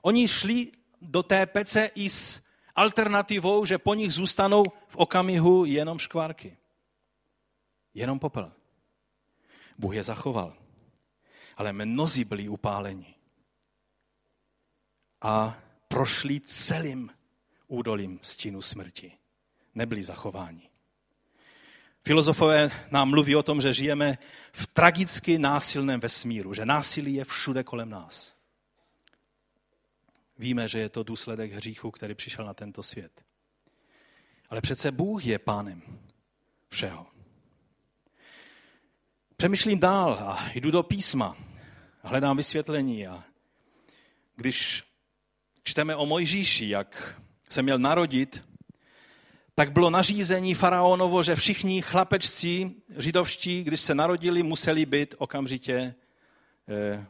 Oni 0.03 0.29
šli 0.29 0.73
do 1.01 1.23
té 1.23 1.47
pece 1.47 1.91
i 1.95 2.11
s 2.11 2.43
alternativou, 2.75 3.65
že 3.65 3.79
po 3.79 3.95
nich 3.95 4.13
zůstanou 4.13 4.65
v 4.89 4.97
okamihu 4.97 5.65
jenom 5.65 5.99
škvárky. 5.99 6.57
Jenom 7.95 8.19
popel. 8.19 8.53
Bůh 9.79 9.95
je 9.95 10.03
zachoval. 10.03 10.57
Ale 11.57 11.73
mnozí 11.73 12.25
byli 12.25 12.49
upáleni. 12.49 13.15
A 15.23 15.59
prošli 15.89 16.41
celým 16.41 17.11
údolím 17.67 18.19
stínu 18.23 18.63
smrti. 18.63 19.20
Nebyli 19.75 20.03
zachováni. 20.03 20.71
Filozofové 22.05 22.71
nám 22.91 23.11
mluví 23.11 23.37
o 23.37 23.43
tom, 23.43 23.61
že 23.61 23.75
žijeme 23.75 24.19
v 24.53 24.67
tragicky 24.67 25.39
násilném 25.39 26.01
vesmíru, 26.01 26.55
že 26.55 26.67
násilí 26.67 27.15
je 27.15 27.25
všude 27.25 27.65
kolem 27.65 27.91
nás. 27.91 28.35
Víme, 30.39 30.69
že 30.69 30.79
je 30.79 30.89
to 30.89 31.03
důsledek 31.03 31.53
hříchu, 31.53 31.91
který 31.91 32.15
přišel 32.15 32.45
na 32.45 32.55
tento 32.55 32.83
svět. 32.83 33.25
Ale 34.51 34.61
přece 34.61 34.93
Bůh 34.93 35.27
je 35.27 35.39
pánem 35.39 35.83
všeho. 36.69 37.07
Přemýšlím 39.37 39.79
dál 39.79 40.13
a 40.13 40.51
jdu 40.55 40.71
do 40.71 40.83
písma. 40.83 41.37
Hledám 42.03 42.37
vysvětlení 42.37 43.07
a 43.07 43.25
když 44.37 44.85
čteme 45.65 45.97
o 45.97 46.07
Mojžíši, 46.07 46.69
jak 46.69 47.21
se 47.51 47.63
měl 47.63 47.79
narodit, 47.79 48.45
tak 49.61 49.73
bylo 49.73 49.91
nařízení 49.91 50.55
faraonovo, 50.55 51.23
že 51.23 51.37
všichni 51.37 51.83
chlapečci 51.83 52.71
židovští, 52.97 53.65
když 53.65 53.81
se 53.81 53.95
narodili, 53.95 54.43
museli 54.43 54.87
být 54.87 55.15
okamžitě 55.19 55.95
eh. 56.69 57.07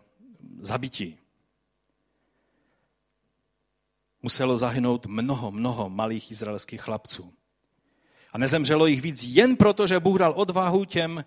Muselo 4.23 4.57
zahynout 4.57 5.07
mnoho, 5.07 5.51
mnoho 5.51 5.91
malých 5.91 6.31
izraelských 6.31 6.81
chlapců. 6.81 7.33
A 8.33 8.39
nezemřelo 8.39 8.87
jich 8.87 9.03
víc 9.03 9.23
jen 9.23 9.57
proto, 9.57 9.87
že 9.87 10.01
Bůh 10.01 10.19
dal 10.19 10.33
odvahu 10.37 10.85
těm 10.85 11.25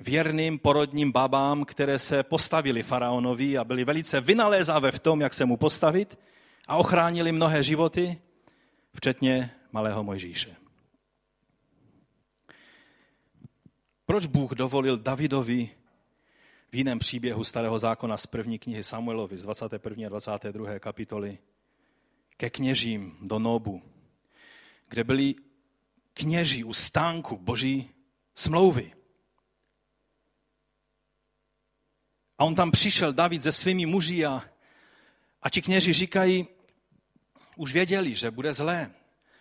věrným 0.00 0.58
porodním 0.58 1.12
babám, 1.12 1.64
které 1.64 1.98
se 1.98 2.22
postavili 2.22 2.82
faraonovi 2.82 3.58
a 3.58 3.64
byli 3.64 3.84
velice 3.84 4.20
vynalézavé 4.20 4.92
v 4.92 4.98
tom, 4.98 5.20
jak 5.20 5.34
se 5.34 5.44
mu 5.44 5.56
postavit 5.56 6.18
a 6.68 6.76
ochránili 6.76 7.32
mnohé 7.32 7.62
životy, 7.62 8.18
včetně 8.94 9.50
malého 9.72 10.04
Mojžíše. 10.04 10.56
Proč 14.06 14.26
Bůh 14.26 14.52
dovolil 14.52 14.96
Davidovi 14.96 15.70
v 16.72 16.76
jiném 16.76 16.98
příběhu 16.98 17.44
starého 17.44 17.78
zákona 17.78 18.16
z 18.16 18.26
první 18.26 18.58
knihy 18.58 18.84
Samuelovi 18.84 19.36
z 19.36 19.42
21. 19.42 20.06
a 20.06 20.08
22. 20.08 20.78
kapitoly 20.78 21.38
ke 22.36 22.50
kněžím 22.50 23.18
do 23.22 23.38
Nobu, 23.38 23.82
kde 24.88 25.04
byli 25.04 25.34
kněží 26.14 26.64
u 26.64 26.72
stánku 26.72 27.36
boží 27.36 27.90
smlouvy. 28.34 28.92
A 32.38 32.44
on 32.44 32.54
tam 32.54 32.70
přišel, 32.70 33.12
David, 33.12 33.42
se 33.42 33.52
svými 33.52 33.86
muži 33.86 34.26
a, 34.26 34.44
a 35.42 35.50
ti 35.50 35.62
kněži 35.62 35.92
říkají, 35.92 36.46
už 37.56 37.72
věděli, 37.72 38.14
že 38.14 38.30
bude 38.30 38.52
zlé. 38.52 38.94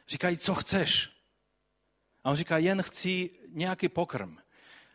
Říkají, 0.10 0.38
co 0.38 0.56
chceš? 0.56 1.10
A 2.24 2.30
on 2.30 2.36
říká, 2.36 2.58
jen 2.58 2.82
chci 2.82 3.30
nějaký 3.48 3.90
pokrm. 3.90 4.38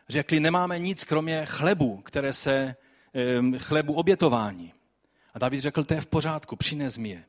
Řekli, 0.09 0.39
nemáme 0.39 0.79
nic 0.79 1.03
kromě 1.03 1.45
chlebu, 1.45 1.97
které 1.97 2.33
se, 2.33 2.75
chlebu 3.57 3.93
obětování. 3.93 4.73
A 5.33 5.39
David 5.39 5.61
řekl, 5.61 5.83
to 5.83 5.93
je 5.93 6.01
v 6.01 6.07
pořádku, 6.07 6.55
přines 6.55 6.97
mi 6.97 7.09
je. 7.09 7.25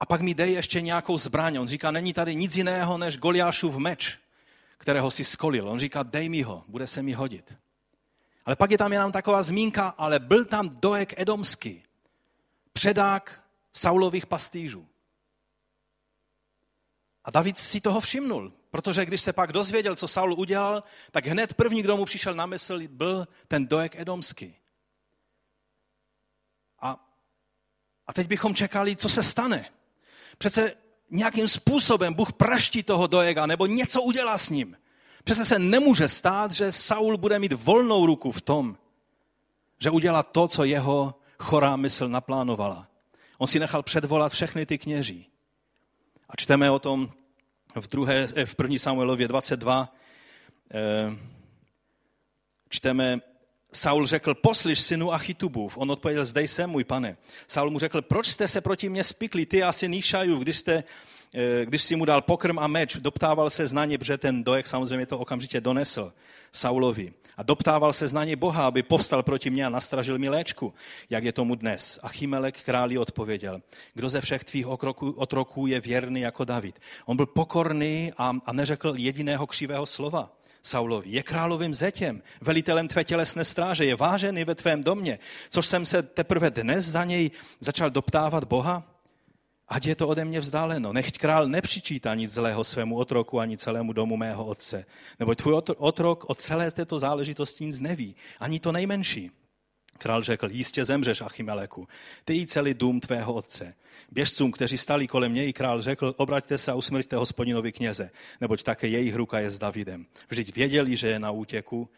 A 0.00 0.06
pak 0.06 0.20
mi 0.20 0.34
dej 0.34 0.52
ještě 0.52 0.80
nějakou 0.80 1.18
zbraň. 1.18 1.56
On 1.56 1.68
říká, 1.68 1.90
není 1.90 2.12
tady 2.12 2.34
nic 2.34 2.56
jiného 2.56 2.98
než 2.98 3.16
Goliášův 3.16 3.76
meč, 3.76 4.18
kterého 4.78 5.10
si 5.10 5.24
skolil. 5.24 5.68
On 5.68 5.78
říká, 5.78 6.02
dej 6.02 6.28
mi 6.28 6.42
ho, 6.42 6.64
bude 6.68 6.86
se 6.86 7.02
mi 7.02 7.12
hodit. 7.12 7.56
Ale 8.44 8.56
pak 8.56 8.70
je 8.70 8.78
tam 8.78 8.92
jenom 8.92 9.12
taková 9.12 9.42
zmínka, 9.42 9.88
ale 9.88 10.18
byl 10.18 10.44
tam 10.44 10.68
dojek 10.68 11.14
edomský, 11.16 11.82
předák 12.72 13.44
Saulových 13.72 14.26
pastýžů. 14.26 14.88
A 17.30 17.32
David 17.32 17.58
si 17.58 17.80
toho 17.80 18.00
všimnul, 18.00 18.52
protože 18.70 19.04
když 19.04 19.20
se 19.20 19.32
pak 19.32 19.52
dozvěděl, 19.52 19.94
co 19.96 20.08
Saul 20.08 20.32
udělal, 20.32 20.82
tak 21.10 21.26
hned 21.26 21.54
první, 21.54 21.82
kdo 21.82 21.96
mu 21.96 22.04
přišel 22.04 22.34
na 22.34 22.46
mysl, 22.46 22.80
byl 22.88 23.28
ten 23.48 23.66
dojek 23.66 23.96
edomský. 23.96 24.54
A, 26.80 27.06
a 28.06 28.12
teď 28.12 28.28
bychom 28.28 28.54
čekali, 28.54 28.96
co 28.96 29.08
se 29.08 29.22
stane. 29.22 29.70
Přece 30.38 30.72
nějakým 31.10 31.48
způsobem 31.48 32.14
Bůh 32.14 32.32
praští 32.32 32.82
toho 32.82 33.06
dojega 33.06 33.46
nebo 33.46 33.66
něco 33.66 34.02
udělá 34.02 34.38
s 34.38 34.50
ním. 34.50 34.76
Přece 35.24 35.44
se 35.44 35.58
nemůže 35.58 36.08
stát, 36.08 36.52
že 36.52 36.72
Saul 36.72 37.16
bude 37.16 37.38
mít 37.38 37.52
volnou 37.52 38.06
ruku 38.06 38.30
v 38.32 38.40
tom, 38.40 38.78
že 39.78 39.90
udělá 39.90 40.22
to, 40.22 40.48
co 40.48 40.64
jeho 40.64 41.14
chorá 41.38 41.76
mysl 41.76 42.08
naplánovala. 42.08 42.88
On 43.38 43.46
si 43.46 43.58
nechal 43.58 43.82
předvolat 43.82 44.32
všechny 44.32 44.66
ty 44.66 44.78
kněží. 44.78 45.26
A 46.28 46.36
čteme 46.36 46.70
o 46.70 46.78
tom 46.78 47.12
v, 47.80 47.88
druhé, 47.88 48.28
eh, 48.34 48.46
v 48.46 48.54
první 48.54 48.78
Samuelově 48.78 49.28
22. 49.28 49.94
Eh, 50.74 51.16
čteme, 52.68 53.20
Saul 53.72 54.06
řekl, 54.06 54.34
poslyš 54.34 54.80
synu 54.80 55.12
Achitubův. 55.12 55.78
On 55.78 55.90
odpověděl, 55.90 56.24
zdej 56.24 56.48
jsem, 56.48 56.70
můj 56.70 56.84
pane. 56.84 57.16
Saul 57.46 57.70
mu 57.70 57.78
řekl, 57.78 58.02
proč 58.02 58.26
jste 58.26 58.48
se 58.48 58.60
proti 58.60 58.88
mně 58.88 59.04
spikli, 59.04 59.46
ty 59.46 59.62
asi 59.62 59.88
Níšajův, 59.88 60.40
když 60.40 60.58
jste 60.58 60.84
Eh, 61.34 61.66
když 61.66 61.82
si 61.82 61.96
mu 61.96 62.04
dal 62.04 62.22
pokrm 62.22 62.58
a 62.58 62.66
meč, 62.66 62.96
doptával 62.96 63.50
se 63.50 63.66
znaně, 63.66 63.98
protože 63.98 64.18
ten 64.18 64.44
dojek 64.44 64.66
samozřejmě 64.66 65.06
to 65.06 65.18
okamžitě 65.18 65.60
donesl 65.60 66.12
Saulovi. 66.52 67.12
A 67.40 67.42
doptával 67.42 67.92
se 67.92 68.08
znaně 68.08 68.36
Boha, 68.36 68.66
aby 68.66 68.82
povstal 68.82 69.22
proti 69.22 69.50
mně 69.50 69.66
a 69.66 69.68
nastražil 69.68 70.18
mi 70.18 70.28
léčku, 70.28 70.74
jak 71.10 71.24
je 71.24 71.32
tomu 71.32 71.54
dnes. 71.54 71.98
A 72.02 72.08
Chimelek 72.08 72.62
králi 72.62 72.98
odpověděl, 72.98 73.62
kdo 73.94 74.08
ze 74.08 74.20
všech 74.20 74.44
tvých 74.44 74.66
otroků 75.16 75.66
je 75.66 75.80
věrný 75.80 76.20
jako 76.20 76.44
David. 76.44 76.80
On 77.06 77.16
byl 77.16 77.26
pokorný 77.26 78.12
a, 78.18 78.32
a 78.46 78.52
neřekl 78.52 78.94
jediného 78.96 79.46
křivého 79.46 79.86
slova. 79.86 80.36
Saulovi. 80.62 81.10
Je 81.10 81.22
královým 81.22 81.74
zetěm, 81.74 82.22
velitelem 82.40 82.88
tvé 82.88 83.04
tělesné 83.04 83.44
stráže, 83.44 83.84
je 83.84 83.96
vážený 83.96 84.44
ve 84.44 84.54
tvém 84.54 84.84
domě, 84.84 85.18
což 85.48 85.66
jsem 85.66 85.84
se 85.84 86.02
teprve 86.02 86.50
dnes 86.50 86.84
za 86.84 87.04
něj 87.04 87.30
začal 87.60 87.90
doptávat 87.90 88.44
Boha 88.44 88.99
ať 89.70 89.86
je 89.86 89.94
to 89.94 90.08
ode 90.08 90.24
mě 90.24 90.40
vzdáleno. 90.40 90.92
Nechť 90.92 91.18
král 91.18 91.48
nepřičítá 91.48 92.14
nic 92.14 92.32
zlého 92.32 92.64
svému 92.64 92.96
otroku 92.96 93.40
ani 93.40 93.56
celému 93.56 93.92
domu 93.92 94.16
mého 94.16 94.44
otce. 94.44 94.84
Nebo 95.18 95.34
tvůj 95.34 95.54
otrok 95.76 96.24
o 96.28 96.34
celé 96.34 96.70
této 96.70 96.98
záležitosti 96.98 97.64
nic 97.64 97.80
neví, 97.80 98.16
ani 98.40 98.60
to 98.60 98.72
nejmenší. 98.72 99.30
Král 99.98 100.22
řekl, 100.22 100.50
jistě 100.50 100.84
zemřeš, 100.84 101.20
Achimeleku, 101.20 101.88
ty 102.24 102.36
i 102.36 102.46
celý 102.46 102.74
dům 102.74 103.00
tvého 103.00 103.32
otce. 103.34 103.74
Běžcům, 104.10 104.52
kteří 104.52 104.78
stali 104.78 105.06
kolem 105.06 105.34
něj, 105.34 105.52
král 105.52 105.82
řekl, 105.82 106.14
obraťte 106.16 106.58
se 106.58 106.72
a 106.72 106.74
usmrťte 106.74 107.16
hospodinovi 107.16 107.72
kněze, 107.72 108.10
neboť 108.40 108.62
také 108.62 108.88
jejich 108.88 109.14
ruka 109.14 109.40
je 109.40 109.50
s 109.50 109.58
Davidem. 109.58 110.06
Vždyť 110.28 110.54
věděli, 110.56 110.96
že 110.96 111.08
je 111.08 111.18
na 111.18 111.30
útěku 111.30 111.88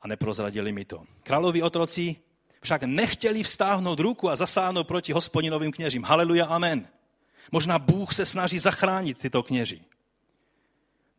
a 0.00 0.08
neprozradili 0.08 0.72
mi 0.72 0.84
to. 0.84 1.04
Královi 1.22 1.62
otroci 1.62 2.16
však 2.62 2.82
nechtěli 2.82 3.42
vstáhnout 3.42 4.00
ruku 4.00 4.30
a 4.30 4.36
zasáhnout 4.36 4.86
proti 4.86 5.12
hospodinovým 5.12 5.72
kněžím. 5.72 6.02
Haleluja, 6.02 6.46
amen. 6.46 6.88
Možná 7.50 7.78
Bůh 7.78 8.14
se 8.14 8.26
snaží 8.26 8.58
zachránit 8.58 9.18
tyto 9.18 9.42
kněži. 9.42 9.84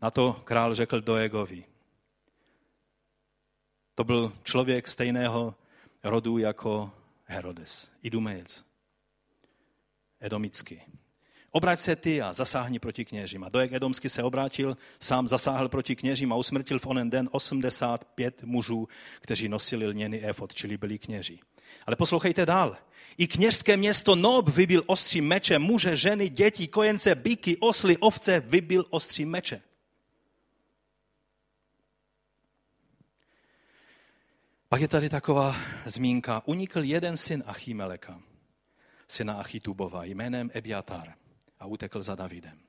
Na 0.02 0.12
to 0.12 0.42
král 0.44 0.76
řekl 0.76 1.02
Doegovi. 1.02 1.66
To 3.96 4.04
byl 4.04 4.34
člověk 4.44 4.88
stejného 4.88 5.56
rodu 6.04 6.38
jako 6.38 6.92
Herodes, 7.26 7.92
Idumejec, 8.04 8.66
Edomický. 10.20 10.82
Obrať 11.52 11.80
se 11.80 11.96
ty 11.96 12.22
a 12.22 12.34
zasáhni 12.34 12.80
proti 12.80 13.06
kněžím. 13.06 13.44
A 13.44 13.50
Dojek 13.50 13.74
Edomsky 13.74 14.10
se 14.10 14.24
obrátil, 14.24 14.78
sám 15.00 15.28
zasáhl 15.28 15.70
proti 15.70 15.96
kněžím 15.96 16.34
a 16.34 16.36
usmrtil 16.36 16.80
v 16.80 16.86
onen 16.86 17.10
den 17.10 17.30
85 17.32 18.44
mužů, 18.44 18.88
kteří 19.22 19.50
nosili 19.50 19.88
lněný 19.88 20.24
efod, 20.24 20.54
čili 20.54 20.78
byli 20.78 21.00
kněži. 21.00 21.40
Ale 21.86 21.96
poslouchejte 21.96 22.46
dál. 22.46 22.78
I 23.18 23.28
kněžské 23.28 23.78
město 23.78 24.16
Nob 24.16 24.50
vybil 24.50 24.84
ostří 24.86 25.22
meče, 25.22 25.60
muže, 25.60 25.98
ženy, 25.98 26.30
děti, 26.30 26.68
kojence, 26.68 27.16
byky, 27.16 27.58
osly, 27.58 27.98
ovce 27.98 28.40
vybil 28.40 28.86
ostří 28.90 29.26
meče. 29.26 29.62
Pak 34.70 34.82
je 34.82 34.88
tady 34.88 35.10
taková 35.10 35.56
zmínka. 35.86 36.42
Unikl 36.46 36.84
jeden 36.84 37.18
syn 37.18 37.44
Achimeleka, 37.46 38.22
syna 39.08 39.34
Achitubova, 39.34 40.04
jménem 40.04 40.52
Ebiatar 40.54 41.14
a 41.60 41.66
utekl 41.66 42.04
za 42.04 42.16
Davidem. 42.16 42.60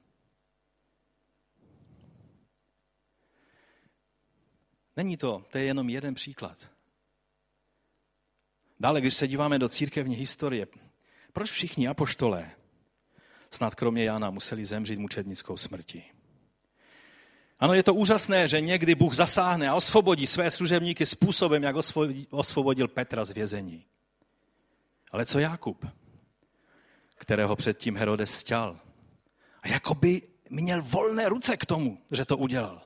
Není 4.96 5.16
to, 5.16 5.44
to 5.50 5.58
je 5.58 5.64
jenom 5.64 5.90
jeden 5.90 6.14
příklad. 6.14 6.73
Dále, 8.80 9.00
když 9.00 9.14
se 9.14 9.28
díváme 9.28 9.58
do 9.58 9.68
církevní 9.68 10.16
historie, 10.16 10.66
proč 11.32 11.50
všichni 11.50 11.88
apoštolé, 11.88 12.50
snad 13.50 13.74
kromě 13.74 14.04
Jana, 14.04 14.30
museli 14.30 14.64
zemřít 14.64 14.98
mučednickou 14.98 15.56
smrtí? 15.56 16.04
Ano, 17.58 17.74
je 17.74 17.82
to 17.82 17.94
úžasné, 17.94 18.48
že 18.48 18.60
někdy 18.60 18.94
Bůh 18.94 19.14
zasáhne 19.14 19.68
a 19.68 19.74
osvobodí 19.74 20.26
své 20.26 20.50
služebníky 20.50 21.06
způsobem, 21.06 21.62
jak 21.62 21.76
osvobodil 22.30 22.88
Petra 22.88 23.24
z 23.24 23.30
vězení. 23.30 23.86
Ale 25.12 25.26
co 25.26 25.38
Jakub, 25.38 25.86
kterého 27.16 27.56
předtím 27.56 27.96
Herodes 27.96 28.34
stěl 28.34 28.80
A 29.62 29.68
jakoby 29.68 30.22
měl 30.50 30.82
volné 30.82 31.28
ruce 31.28 31.56
k 31.56 31.66
tomu, 31.66 31.98
že 32.10 32.24
to 32.24 32.36
udělal. 32.36 32.82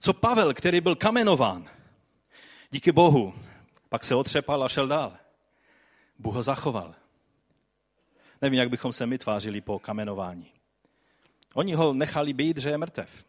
Co 0.00 0.12
Pavel, 0.12 0.54
který 0.54 0.80
byl 0.80 0.96
kamenován, 0.96 1.70
díky 2.76 2.92
Bohu, 2.92 3.34
pak 3.88 4.04
se 4.04 4.14
otřepal 4.14 4.64
a 4.64 4.68
šel 4.68 4.88
dál. 4.88 5.16
Bůh 6.18 6.34
ho 6.34 6.42
zachoval. 6.42 6.94
Nevím, 8.42 8.58
jak 8.58 8.70
bychom 8.70 8.92
se 8.92 9.06
my 9.06 9.18
tvářili 9.18 9.60
po 9.60 9.78
kamenování. 9.78 10.46
Oni 11.54 11.74
ho 11.74 11.94
nechali 11.94 12.32
být, 12.32 12.56
že 12.56 12.68
je 12.68 12.78
mrtev. 12.78 13.24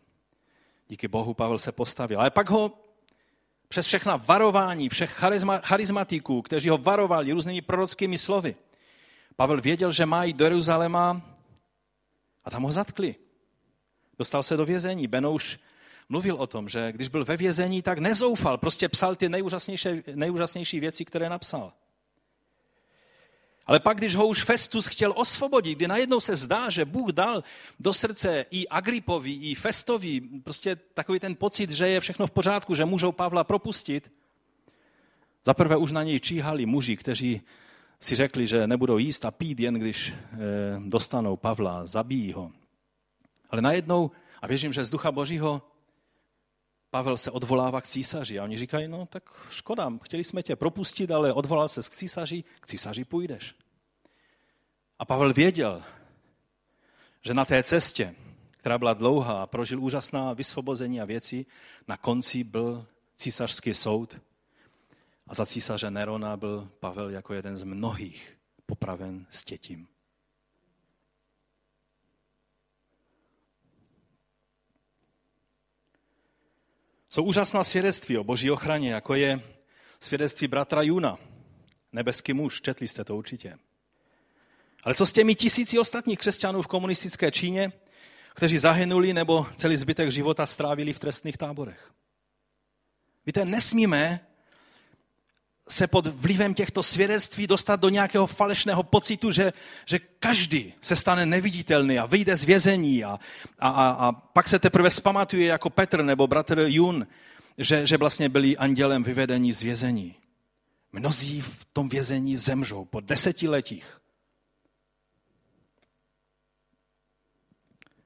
Díky 0.87 1.07
Bohu 1.07 1.33
Pavel 1.33 1.59
se 1.59 1.71
postavil. 1.71 2.19
Ale 2.19 2.31
pak 2.31 2.49
ho 2.49 2.79
přes 3.67 3.87
všechna 3.87 4.15
varování 4.15 4.89
všech 4.89 5.11
charizma, 5.11 5.57
charizmatiků, 5.57 6.41
kteří 6.41 6.69
ho 6.69 6.77
varovali 6.77 7.31
různými 7.31 7.61
prorockými 7.61 8.17
slovy, 8.17 8.55
Pavel 9.35 9.61
věděl, 9.61 9.91
že 9.91 10.05
má 10.05 10.23
jít 10.23 10.37
do 10.37 10.45
Jeruzaléma 10.45 11.21
a 12.43 12.49
tam 12.49 12.63
ho 12.63 12.71
zatkli. 12.71 13.15
Dostal 14.19 14.43
se 14.43 14.57
do 14.57 14.65
vězení. 14.65 15.07
Benouš 15.07 15.59
mluvil 16.09 16.35
o 16.35 16.47
tom, 16.47 16.69
že 16.69 16.91
když 16.91 17.07
byl 17.07 17.25
ve 17.25 17.37
vězení, 17.37 17.81
tak 17.81 17.99
nezoufal, 17.99 18.57
prostě 18.57 18.89
psal 18.89 19.15
ty 19.15 19.29
nejúžasnější, 19.29 19.89
nejúžasnější 20.15 20.79
věci, 20.79 21.05
které 21.05 21.29
napsal. 21.29 21.73
Ale 23.65 23.79
pak, 23.79 23.97
když 23.97 24.15
ho 24.15 24.27
už 24.27 24.43
Festus 24.43 24.87
chtěl 24.87 25.13
osvobodit, 25.15 25.77
kdy 25.77 25.87
najednou 25.87 26.19
se 26.19 26.35
zdá, 26.35 26.69
že 26.69 26.85
Bůh 26.85 27.11
dal 27.11 27.43
do 27.79 27.93
srdce 27.93 28.45
i 28.51 28.67
Agripovi, 28.67 29.31
i 29.31 29.55
Festovi 29.55 30.21
prostě 30.43 30.75
takový 30.75 31.19
ten 31.19 31.35
pocit, 31.35 31.71
že 31.71 31.87
je 31.87 31.99
všechno 31.99 32.27
v 32.27 32.31
pořádku, 32.31 32.75
že 32.75 32.85
můžou 32.85 33.11
Pavla 33.11 33.43
propustit, 33.43 34.11
zaprvé 35.45 35.77
už 35.77 35.91
na 35.91 36.03
něj 36.03 36.19
číhali 36.19 36.65
muži, 36.65 36.97
kteří 36.97 37.41
si 37.99 38.15
řekli, 38.15 38.47
že 38.47 38.67
nebudou 38.67 38.97
jíst 38.97 39.25
a 39.25 39.31
pít, 39.31 39.59
jen 39.59 39.73
když 39.73 40.13
eh, 40.13 40.35
dostanou 40.85 41.37
Pavla, 41.37 41.85
zabijí 41.85 42.33
ho. 42.33 42.51
Ale 43.49 43.61
najednou, 43.61 44.11
a 44.41 44.47
věřím, 44.47 44.73
že 44.73 44.83
z 44.83 44.89
ducha 44.89 45.11
božího, 45.11 45.61
Pavel 46.97 47.17
se 47.17 47.31
odvolává 47.31 47.81
k 47.81 47.87
císaři 47.87 48.39
a 48.39 48.43
oni 48.43 48.57
říkají, 48.57 48.87
no 48.87 49.05
tak 49.05 49.23
škoda, 49.51 49.91
chtěli 50.01 50.23
jsme 50.23 50.43
tě 50.43 50.55
propustit, 50.55 51.11
ale 51.11 51.33
odvolal 51.33 51.69
se 51.69 51.81
k 51.81 51.89
císaři, 51.89 52.43
k 52.59 52.67
císaři 52.67 53.05
půjdeš. 53.05 53.55
A 54.99 55.05
Pavel 55.05 55.33
věděl, 55.33 55.83
že 57.21 57.33
na 57.33 57.45
té 57.45 57.63
cestě, 57.63 58.15
která 58.51 58.77
byla 58.77 58.93
dlouhá 58.93 59.43
a 59.43 59.47
prožil 59.47 59.83
úžasná 59.83 60.33
vysvobození 60.33 61.01
a 61.01 61.05
věci, 61.05 61.45
na 61.87 61.97
konci 61.97 62.43
byl 62.43 62.85
císařský 63.15 63.73
soud 63.73 64.17
a 65.27 65.33
za 65.33 65.45
císaře 65.45 65.91
Nerona 65.91 66.37
byl 66.37 66.69
Pavel 66.79 67.09
jako 67.09 67.33
jeden 67.33 67.57
z 67.57 67.63
mnohých 67.63 68.37
popraven 68.65 69.27
s 69.29 69.43
tětím. 69.43 69.87
Jsou 77.17 77.23
úžasná 77.23 77.63
svědectví 77.63 78.17
o 78.17 78.23
boží 78.23 78.51
ochraně, 78.51 78.89
jako 78.91 79.15
je 79.15 79.41
svědectví 79.99 80.47
bratra 80.47 80.81
Juna, 80.81 81.17
nebeský 81.91 82.33
muž, 82.33 82.61
četli 82.61 82.87
jste 82.87 83.03
to 83.03 83.17
určitě. 83.17 83.57
Ale 84.83 84.95
co 84.95 85.05
s 85.05 85.11
těmi 85.11 85.35
tisíci 85.35 85.79
ostatních 85.79 86.19
křesťanů 86.19 86.61
v 86.61 86.67
komunistické 86.67 87.31
Číně, 87.31 87.71
kteří 88.35 88.57
zahynuli 88.57 89.13
nebo 89.13 89.47
celý 89.55 89.77
zbytek 89.77 90.11
života 90.11 90.45
strávili 90.45 90.93
v 90.93 90.99
trestných 90.99 91.37
táborech? 91.37 91.91
Víte, 93.25 93.45
nesmíme 93.45 94.26
se 95.67 95.87
pod 95.87 96.07
vlivem 96.07 96.53
těchto 96.53 96.83
svědectví 96.83 97.47
dostat 97.47 97.79
do 97.79 97.89
nějakého 97.89 98.27
falešného 98.27 98.83
pocitu, 98.83 99.31
že, 99.31 99.53
že 99.85 99.99
každý 99.99 100.73
se 100.81 100.95
stane 100.95 101.25
neviditelný 101.25 101.99
a 101.99 102.05
vyjde 102.05 102.35
z 102.35 102.43
vězení 102.43 103.03
a, 103.03 103.19
a, 103.59 103.69
a, 103.69 103.89
a 103.89 104.11
pak 104.11 104.47
se 104.47 104.59
teprve 104.59 104.89
spamatuje 104.89 105.47
jako 105.47 105.69
Petr 105.69 106.03
nebo 106.03 106.27
bratr 106.27 106.59
Jun, 106.59 107.07
že, 107.57 107.87
že 107.87 107.97
vlastně 107.97 108.29
byli 108.29 108.57
andělem 108.57 109.03
vyvedení 109.03 109.53
z 109.53 109.61
vězení. 109.61 110.15
Mnozí 110.91 111.41
v 111.41 111.65
tom 111.73 111.89
vězení 111.89 112.35
zemřou 112.35 112.85
po 112.85 112.99
desetiletích. 112.99 114.01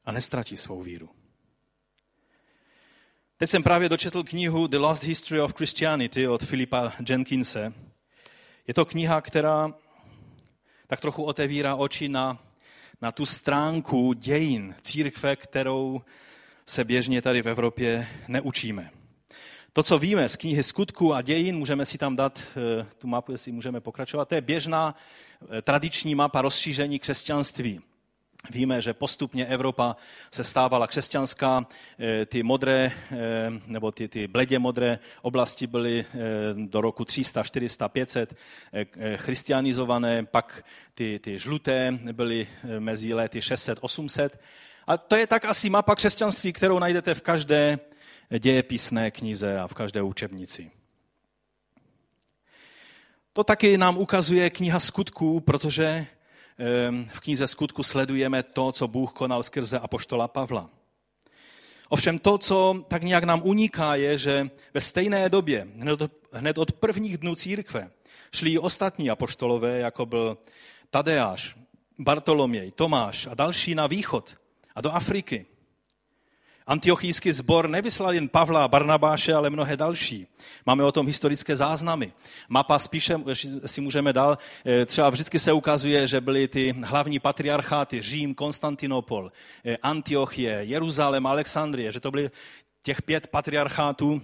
A 0.06 0.12
nestratí 0.12 0.58
svou 0.58 0.82
víru. 0.82 1.21
Teď 3.42 3.50
jsem 3.50 3.64
právě 3.64 3.90
dočetl 3.90 4.24
knihu 4.24 4.68
The 4.68 4.78
Lost 4.78 5.04
History 5.04 5.42
of 5.42 5.54
Christianity 5.54 6.28
od 6.28 6.44
Filipa 6.44 6.94
Jenkinse. 7.10 7.74
Je 8.68 8.74
to 8.74 8.86
kniha, 8.86 9.22
která 9.22 9.74
tak 10.88 11.02
trochu 11.02 11.24
otevírá 11.24 11.76
oči 11.76 12.10
na, 12.10 12.40
na 13.02 13.12
tu 13.12 13.26
stránku 13.26 14.14
dějin 14.14 14.76
církve, 14.82 15.36
kterou 15.36 16.02
se 16.66 16.84
běžně 16.84 17.22
tady 17.22 17.42
v 17.42 17.48
Evropě 17.48 18.08
neučíme. 18.28 18.92
To, 19.74 19.84
co 19.84 20.00
víme 20.00 20.30
z 20.30 20.36
knihy 20.36 20.64
skutku 20.64 21.14
a 21.14 21.22
dějin, 21.22 21.58
můžeme 21.58 21.86
si 21.86 21.98
tam 21.98 22.16
dát 22.16 22.42
eh, 22.42 22.86
tu 22.98 23.08
mapu, 23.08 23.32
jestli 23.32 23.52
můžeme 23.52 23.82
pokračovat, 23.82 24.30
to 24.30 24.36
je 24.36 24.42
běžná 24.42 24.96
eh, 25.58 25.62
tradiční 25.62 26.16
mapa 26.16 26.42
rozšíření 26.42 27.00
křesťanství. 27.00 27.82
Víme, 28.50 28.82
že 28.82 28.94
postupně 28.94 29.46
Evropa 29.46 29.96
se 30.32 30.44
stávala 30.44 30.88
křesťanská, 30.88 31.66
eh, 32.00 32.26
ty 32.26 32.44
modré, 32.44 32.92
eh, 33.12 33.18
nebo 33.68 33.92
ty, 33.92 34.08
ty 34.08 34.28
bledě 34.28 34.60
modré 34.60 35.00
oblasti 35.22 35.68
byly 35.68 36.06
eh, 36.06 36.18
do 36.56 36.82
roku 36.82 37.06
300, 37.06 37.44
400, 37.44 37.90
500 37.90 38.36
christianizované, 39.16 40.26
pak 40.26 40.66
ty, 40.94 41.20
ty 41.20 41.40
žluté 41.40 42.00
byly 42.12 42.48
mezi 42.80 43.14
lety 43.14 43.42
600, 43.42 43.78
800. 43.82 44.40
A 44.88 44.98
to 44.98 45.16
je 45.16 45.28
tak 45.28 45.46
asi 45.46 45.70
mapa 45.70 45.96
křesťanství, 45.96 46.54
kterou 46.54 46.80
najdete 46.80 47.16
v 47.16 47.22
každé 47.22 47.80
dějepisné 48.40 49.12
knize 49.12 49.60
a 49.60 49.68
v 49.68 49.74
každé 49.74 50.02
učebnici. 50.02 50.72
To 53.34 53.44
taky 53.44 53.78
nám 53.78 53.98
ukazuje 53.98 54.50
kniha 54.50 54.80
skutků, 54.80 55.40
protože 55.40 56.08
v 57.14 57.20
knize 57.20 57.48
skutku 57.48 57.84
sledujeme 57.84 58.44
to, 58.44 58.72
co 58.72 58.88
Bůh 58.88 59.14
konal 59.14 59.44
skrze 59.44 59.80
apoštola 59.80 60.28
Pavla. 60.28 60.70
Ovšem 61.90 62.20
to, 62.20 62.38
co 62.38 62.86
tak 62.88 63.04
nějak 63.04 63.24
nám 63.24 63.42
uniká, 63.44 63.96
je, 63.96 64.18
že 64.18 64.50
ve 64.74 64.82
stejné 64.82 65.30
době, 65.30 65.68
hned 66.34 66.58
od 66.58 66.72
prvních 66.72 67.18
dnů 67.18 67.36
církve, 67.36 67.92
šli 68.34 68.52
i 68.52 68.58
ostatní 68.58 69.10
apoštolové, 69.10 69.80
jako 69.80 70.06
byl 70.06 70.38
Tadeáš, 70.90 71.56
Bartoloměj, 72.00 72.72
Tomáš 72.72 73.28
a 73.28 73.34
další 73.34 73.76
na 73.76 73.88
východ 73.88 74.38
a 74.76 74.82
do 74.82 74.92
Afriky. 74.92 75.46
Antiochijský 76.72 77.32
sbor 77.32 77.70
nevyslal 77.70 78.14
jen 78.14 78.30
Pavla 78.30 78.64
a 78.64 78.68
Barnabáše, 78.68 79.34
ale 79.34 79.50
mnohé 79.50 79.78
další. 79.78 80.28
Máme 80.66 80.84
o 80.84 80.92
tom 80.92 81.08
historické 81.08 81.56
záznamy. 81.56 82.14
Mapa 82.50 82.80
spíše, 82.80 83.20
si 83.66 83.82
můžeme 83.82 84.14
dál, 84.14 84.38
eh, 84.66 84.86
třeba 84.86 85.10
vždycky 85.10 85.40
se 85.40 85.54
ukazuje, 85.54 86.08
že 86.08 86.22
byly 86.22 86.48
ty 86.48 86.76
hlavní 86.84 87.20
patriarcháty, 87.20 88.02
Řím, 88.02 88.36
Konstantinopol, 88.36 89.32
eh, 89.66 89.78
Antiochie, 89.78 90.60
Jeruzalém, 90.64 91.26
Alexandrie, 91.26 91.92
že 91.92 92.00
to 92.00 92.12
byly 92.12 92.32
těch 92.84 93.02
pět 93.02 93.28
patriarchátů, 93.28 94.22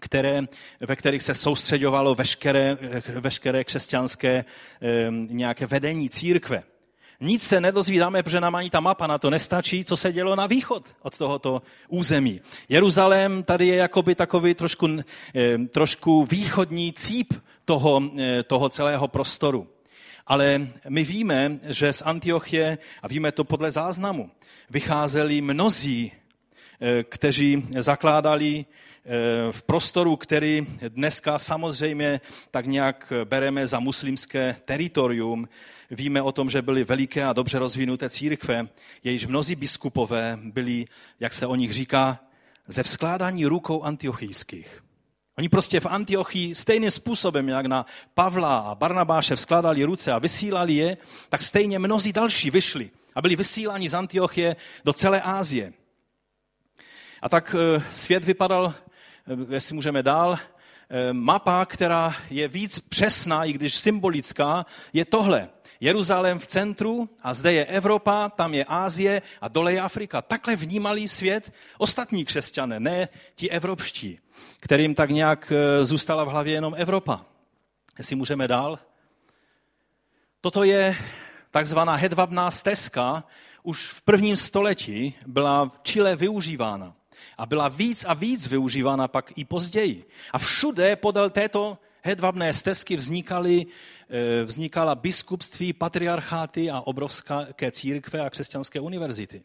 které, 0.00 0.42
ve 0.80 0.96
kterých 0.96 1.22
se 1.22 1.34
soustředovalo 1.34 2.14
veškeré, 2.14 2.78
eh, 2.80 3.20
veškeré 3.20 3.64
křesťanské 3.64 4.44
nějaké 5.30 5.66
vedení 5.66 6.10
církve. 6.10 6.62
Nic 7.20 7.42
se 7.42 7.60
nedozvídáme, 7.60 8.22
protože 8.22 8.40
nám 8.40 8.54
ani 8.54 8.70
ta 8.70 8.80
mapa 8.80 9.06
na 9.06 9.18
to 9.18 9.30
nestačí, 9.30 9.84
co 9.84 9.96
se 9.96 10.12
dělo 10.12 10.36
na 10.36 10.46
východ 10.46 10.84
od 11.02 11.18
tohoto 11.18 11.62
území. 11.88 12.40
Jeruzalém 12.68 13.42
tady 13.42 13.66
je 13.66 13.76
jakoby 13.76 14.14
takový 14.14 14.54
trošku, 14.54 14.88
eh, 15.34 15.58
trošku 15.58 16.24
východní 16.24 16.92
cíp 16.92 17.34
toho, 17.64 18.02
eh, 18.18 18.42
toho 18.42 18.68
celého 18.68 19.08
prostoru. 19.08 19.68
Ale 20.26 20.66
my 20.88 21.04
víme, 21.04 21.58
že 21.68 21.92
z 21.92 22.02
Antiochie, 22.02 22.78
a 23.02 23.08
víme 23.08 23.32
to 23.32 23.44
podle 23.44 23.70
záznamu, 23.70 24.30
vycházeli 24.70 25.40
mnozí, 25.40 26.12
eh, 26.12 27.02
kteří 27.02 27.66
zakládali 27.78 28.64
v 29.50 29.62
prostoru, 29.62 30.16
který 30.16 30.66
dneska 30.88 31.38
samozřejmě 31.38 32.20
tak 32.50 32.66
nějak 32.66 33.12
bereme 33.24 33.66
za 33.66 33.80
muslimské 33.80 34.56
teritorium, 34.64 35.48
Víme 35.90 36.22
o 36.22 36.32
tom, 36.32 36.50
že 36.50 36.62
byly 36.62 36.84
veliké 36.84 37.24
a 37.24 37.32
dobře 37.32 37.58
rozvinuté 37.58 38.10
církve, 38.10 38.68
jejíž 39.04 39.26
mnozí 39.26 39.54
biskupové 39.54 40.38
byli, 40.42 40.84
jak 41.20 41.34
se 41.34 41.46
o 41.46 41.54
nich 41.54 41.72
říká, 41.72 42.18
ze 42.68 42.82
vzkládání 42.82 43.46
rukou 43.46 43.82
antiochijských. 43.82 44.82
Oni 45.38 45.48
prostě 45.48 45.80
v 45.80 45.86
Antiochii 45.86 46.54
stejným 46.54 46.90
způsobem, 46.90 47.48
jak 47.48 47.66
na 47.66 47.86
Pavla 48.14 48.58
a 48.58 48.74
Barnabáše 48.74 49.36
vzkládali 49.36 49.84
ruce 49.84 50.12
a 50.12 50.18
vysílali 50.18 50.74
je, 50.74 50.96
tak 51.28 51.42
stejně 51.42 51.78
mnozí 51.78 52.12
další 52.12 52.50
vyšli 52.50 52.90
a 53.14 53.22
byli 53.22 53.36
vysíláni 53.36 53.88
z 53.88 53.94
Antiochie 53.94 54.56
do 54.84 54.92
celé 54.92 55.20
Ázie. 55.20 55.72
A 57.22 57.28
tak 57.28 57.54
eh, 57.58 57.84
svět 57.94 58.24
vypadal, 58.24 58.74
eh, 58.76 58.85
jestli 59.48 59.74
můžeme 59.74 60.02
dál, 60.02 60.38
eh, 60.38 61.12
mapa, 61.12 61.64
která 61.64 62.16
je 62.30 62.48
víc 62.48 62.78
přesná, 62.78 63.44
i 63.44 63.52
když 63.52 63.74
symbolická, 63.74 64.66
je 64.92 65.04
tohle. 65.04 65.48
Jeruzalém 65.80 66.38
v 66.38 66.46
centru 66.46 67.08
a 67.22 67.34
zde 67.34 67.52
je 67.52 67.64
Evropa, 67.64 68.28
tam 68.28 68.54
je 68.54 68.64
Ázie 68.64 69.22
a 69.40 69.48
dole 69.48 69.72
je 69.72 69.80
Afrika. 69.80 70.22
Takhle 70.22 70.56
vnímali 70.56 71.08
svět 71.08 71.52
ostatní 71.78 72.24
křesťané, 72.24 72.80
ne 72.80 73.08
ti 73.34 73.50
evropští, 73.50 74.18
kterým 74.60 74.94
tak 74.94 75.10
nějak 75.10 75.52
eh, 75.52 75.84
zůstala 75.84 76.24
v 76.24 76.28
hlavě 76.28 76.52
jenom 76.52 76.74
Evropa. 76.76 77.24
Jestli 77.98 78.16
můžeme 78.16 78.48
dál. 78.48 78.78
Toto 80.40 80.64
je 80.64 80.96
takzvaná 81.50 81.94
hedvabná 81.94 82.50
stezka, 82.50 83.24
už 83.62 83.86
v 83.86 84.02
prvním 84.02 84.36
století 84.36 85.14
byla 85.26 85.64
v 85.64 85.78
Chile 85.82 86.16
využívána. 86.16 86.94
A 87.38 87.46
byla 87.46 87.68
víc 87.68 88.04
a 88.04 88.14
víc 88.14 88.46
využívána 88.46 89.08
pak 89.08 89.32
i 89.38 89.44
později. 89.44 90.04
A 90.32 90.38
všude 90.38 90.96
podél 90.96 91.30
této 91.30 91.78
hedvabné 92.02 92.54
stezky 92.54 92.96
vznikaly, 92.96 93.66
eh, 93.66 94.44
vznikala 94.44 94.94
biskupství, 94.94 95.72
patriarcháty 95.72 96.70
a 96.70 96.80
obrovské 96.80 97.70
církve 97.70 98.20
a 98.20 98.30
křesťanské 98.30 98.80
univerzity. 98.80 99.42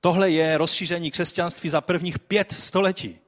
Tohle 0.00 0.30
je 0.30 0.58
rozšíření 0.58 1.10
křesťanství 1.10 1.70
za 1.70 1.80
prvních 1.80 2.18
pět 2.18 2.52
století. 2.52 3.18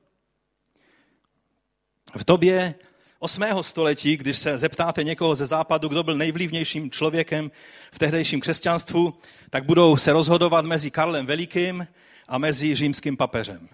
V 2.17 2.25
době 2.25 2.75
8. 3.19 3.63
století, 3.63 4.17
když 4.17 4.39
se 4.39 4.59
zeptáte 4.59 5.05
někoho 5.05 5.35
ze 5.35 5.47
západu, 5.47 5.89
kdo 5.89 6.03
byl 6.03 6.17
nejvlivnějším 6.17 6.91
člověkem 6.91 7.51
v 7.93 7.99
tehdejším 7.99 8.41
křesťanstvu, 8.41 9.15
tak 9.51 9.65
budou 9.65 9.97
se 9.97 10.13
rozhodovat 10.13 10.65
mezi 10.65 10.91
Karlem 10.91 11.27
Velikým 11.27 11.87
a 12.29 12.39
mezi 12.39 12.75
římským 12.75 13.17
papežem. 13.17 13.69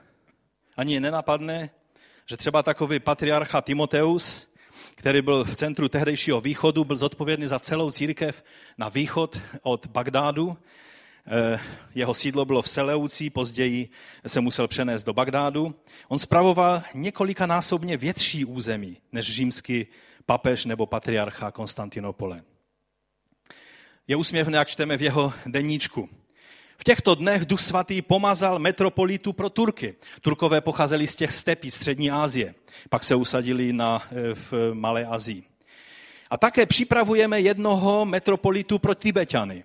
Ani 0.76 1.00
nenapadne, 1.00 1.70
že 2.26 2.36
třeba 2.36 2.62
takový 2.62 3.00
patriarcha 3.00 3.60
Timoteus, 3.60 4.54
který 4.94 5.22
byl 5.22 5.44
v 5.44 5.56
centru 5.56 5.88
tehdejšího 5.88 6.40
východu, 6.40 6.84
byl 6.84 6.96
zodpovědný 6.96 7.46
za 7.46 7.58
celou 7.58 7.90
církev 7.90 8.44
na 8.78 8.88
východ 8.88 9.40
od 9.62 9.86
Bagdádu. 9.86 10.58
Eh, 11.26 11.60
jeho 11.94 12.14
sídlo 12.14 12.44
bylo 12.44 12.62
v 12.62 12.68
Seleucí, 12.68 13.30
později 13.30 13.88
se 14.26 14.40
musel 14.40 14.68
přenést 14.68 15.04
do 15.04 15.12
Bagdádu. 15.12 15.74
On 16.08 16.18
spravoval 16.18 16.82
několikanásobně 16.94 17.96
větší 17.96 18.44
území 18.44 18.96
než 19.12 19.32
římský 19.32 19.86
papež 20.26 20.64
nebo 20.64 20.86
patriarcha 20.86 21.50
Konstantinopole. 21.50 22.42
Je 24.08 24.16
úsměvné, 24.16 24.58
jak 24.58 24.68
čteme 24.68 24.96
v 24.96 25.02
jeho 25.02 25.32
deníčku. 25.46 26.08
V 26.78 26.84
těchto 26.84 27.14
dnech 27.14 27.46
Duch 27.46 27.60
Svatý 27.60 28.02
pomazal 28.02 28.58
metropolitu 28.58 29.32
pro 29.32 29.50
Turky. 29.50 29.94
Turkové 30.20 30.60
pocházeli 30.60 31.06
z 31.06 31.16
těch 31.16 31.32
stepí 31.32 31.70
střední 31.70 32.10
Asie. 32.10 32.54
Pak 32.90 33.04
se 33.04 33.14
usadili 33.14 33.72
na, 33.72 34.02
e, 34.10 34.34
v 34.34 34.52
Malé 34.72 35.06
Azii. 35.06 35.44
A 36.30 36.36
také 36.36 36.66
připravujeme 36.66 37.40
jednoho 37.40 38.04
metropolitu 38.04 38.78
pro 38.78 38.94
Tibetany. 38.94 39.64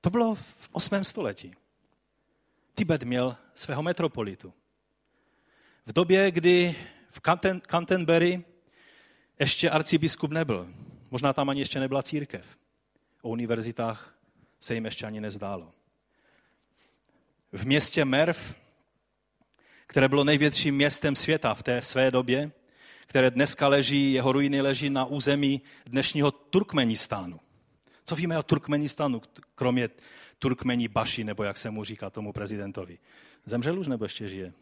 To 0.00 0.10
bylo 0.10 0.34
v 0.34 0.68
8. 0.72 1.04
století. 1.04 1.54
Tibet 2.74 3.02
měl 3.02 3.36
svého 3.54 3.82
metropolitu. 3.82 4.52
V 5.86 5.92
době, 5.92 6.30
kdy 6.30 6.74
v 7.10 7.20
Canterbury 7.66 8.44
ještě 9.40 9.70
arcibiskup 9.70 10.30
nebyl. 10.30 10.68
Možná 11.10 11.32
tam 11.32 11.48
ani 11.48 11.60
ještě 11.60 11.80
nebyla 11.80 12.02
církev. 12.02 12.44
O 13.22 13.28
univerzitách 13.28 14.15
se 14.60 14.74
jim 14.74 14.84
ještě 14.84 15.06
ani 15.06 15.20
nezdálo. 15.20 15.72
V 17.52 17.66
městě 17.66 18.04
Merv, 18.04 18.54
které 19.86 20.08
bylo 20.08 20.24
největším 20.24 20.74
městem 20.74 21.16
světa 21.16 21.54
v 21.54 21.62
té 21.62 21.82
své 21.82 22.10
době, 22.10 22.52
které 23.06 23.30
dneska 23.30 23.68
leží, 23.68 24.12
jeho 24.12 24.32
ruiny 24.32 24.60
leží 24.60 24.90
na 24.90 25.04
území 25.04 25.62
dnešního 25.86 26.30
Turkmenistánu. 26.30 27.40
Co 28.04 28.16
víme 28.16 28.38
o 28.38 28.42
Turkmenistánu, 28.42 29.22
kromě 29.54 29.88
Turkmení 30.38 30.88
Baši, 30.88 31.24
nebo 31.24 31.44
jak 31.44 31.56
se 31.56 31.70
mu 31.70 31.84
říká 31.84 32.10
tomu 32.10 32.32
prezidentovi? 32.32 32.98
Zemřel 33.44 33.78
už 33.78 33.88
nebo 33.88 34.04
ještě 34.04 34.28
žije? 34.28 34.52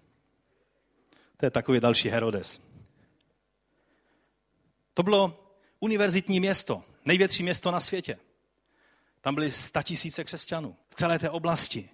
To 1.36 1.46
je 1.46 1.50
takový 1.50 1.80
další 1.80 2.08
Herodes. 2.08 2.62
To 4.94 5.02
bylo 5.02 5.50
univerzitní 5.80 6.40
město, 6.40 6.82
největší 7.04 7.42
město 7.42 7.70
na 7.70 7.80
světě. 7.80 8.18
Tam 9.24 9.34
byly 9.34 9.50
tisíce 9.82 10.24
křesťanů 10.24 10.76
v 10.90 10.94
celé 10.94 11.18
té 11.18 11.30
oblasti. 11.30 11.90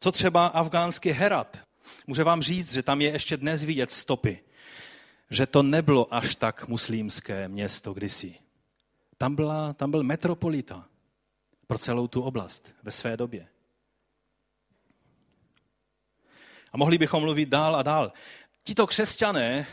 Co 0.00 0.12
třeba 0.12 0.46
afgánský 0.46 1.10
Herat? 1.10 1.58
Může 2.06 2.24
vám 2.24 2.42
říct, 2.42 2.72
že 2.72 2.82
tam 2.82 3.00
je 3.00 3.10
ještě 3.12 3.36
dnes 3.36 3.64
vidět 3.64 3.90
stopy, 3.90 4.44
že 5.30 5.46
to 5.46 5.62
nebylo 5.62 6.14
až 6.14 6.34
tak 6.34 6.68
muslimské 6.68 7.48
město 7.48 7.92
kdysi. 7.92 8.34
Tam, 9.18 9.34
byla, 9.34 9.72
tam 9.72 9.90
byl 9.90 10.02
metropolita 10.02 10.88
pro 11.66 11.78
celou 11.78 12.08
tu 12.08 12.22
oblast 12.22 12.74
ve 12.82 12.90
své 12.90 13.16
době. 13.16 13.48
A 16.72 16.76
mohli 16.76 16.98
bychom 16.98 17.22
mluvit 17.22 17.48
dál 17.48 17.76
a 17.76 17.82
dál. 17.82 18.12
Tito 18.64 18.86
křesťané 18.86 19.66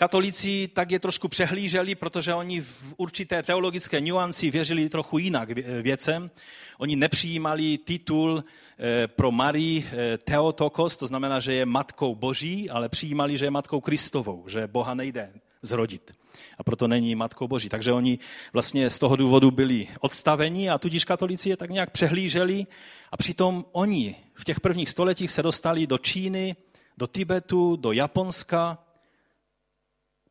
Katolíci 0.00 0.68
tak 0.68 0.90
je 0.90 0.98
trošku 0.98 1.28
přehlíželi, 1.28 1.94
protože 1.94 2.34
oni 2.34 2.60
v 2.60 2.94
určité 2.96 3.42
teologické 3.42 4.00
nuanci 4.00 4.50
věřili 4.50 4.88
trochu 4.88 5.18
jinak 5.18 5.50
věcem. 5.82 6.30
Oni 6.78 6.96
nepřijímali 6.96 7.78
titul 7.78 8.44
eh, 8.44 9.08
pro 9.08 9.30
Marii 9.30 9.86
eh, 9.86 10.18
Theotokos, 10.18 10.96
to 10.96 11.06
znamená, 11.06 11.40
že 11.40 11.52
je 11.52 11.66
matkou 11.66 12.14
boží, 12.14 12.70
ale 12.70 12.88
přijímali, 12.88 13.36
že 13.36 13.44
je 13.44 13.50
matkou 13.50 13.80
Kristovou, 13.80 14.48
že 14.48 14.66
Boha 14.66 14.94
nejde 14.94 15.32
zrodit. 15.62 16.12
A 16.58 16.64
proto 16.64 16.88
není 16.88 17.14
matkou 17.14 17.48
boží. 17.48 17.68
Takže 17.68 17.92
oni 17.92 18.18
vlastně 18.52 18.90
z 18.90 18.98
toho 18.98 19.16
důvodu 19.16 19.50
byli 19.50 19.88
odstaveni 20.00 20.70
a 20.70 20.78
tudíž 20.78 21.04
katolíci 21.04 21.48
je 21.50 21.56
tak 21.56 21.70
nějak 21.70 21.90
přehlíželi. 21.90 22.66
A 23.12 23.16
přitom 23.16 23.64
oni 23.72 24.16
v 24.34 24.44
těch 24.44 24.60
prvních 24.60 24.88
stoletích 24.88 25.30
se 25.30 25.42
dostali 25.42 25.86
do 25.86 25.98
Číny, 25.98 26.56
do 26.98 27.06
Tibetu, 27.06 27.76
do 27.76 27.92
Japonska, 27.92 28.78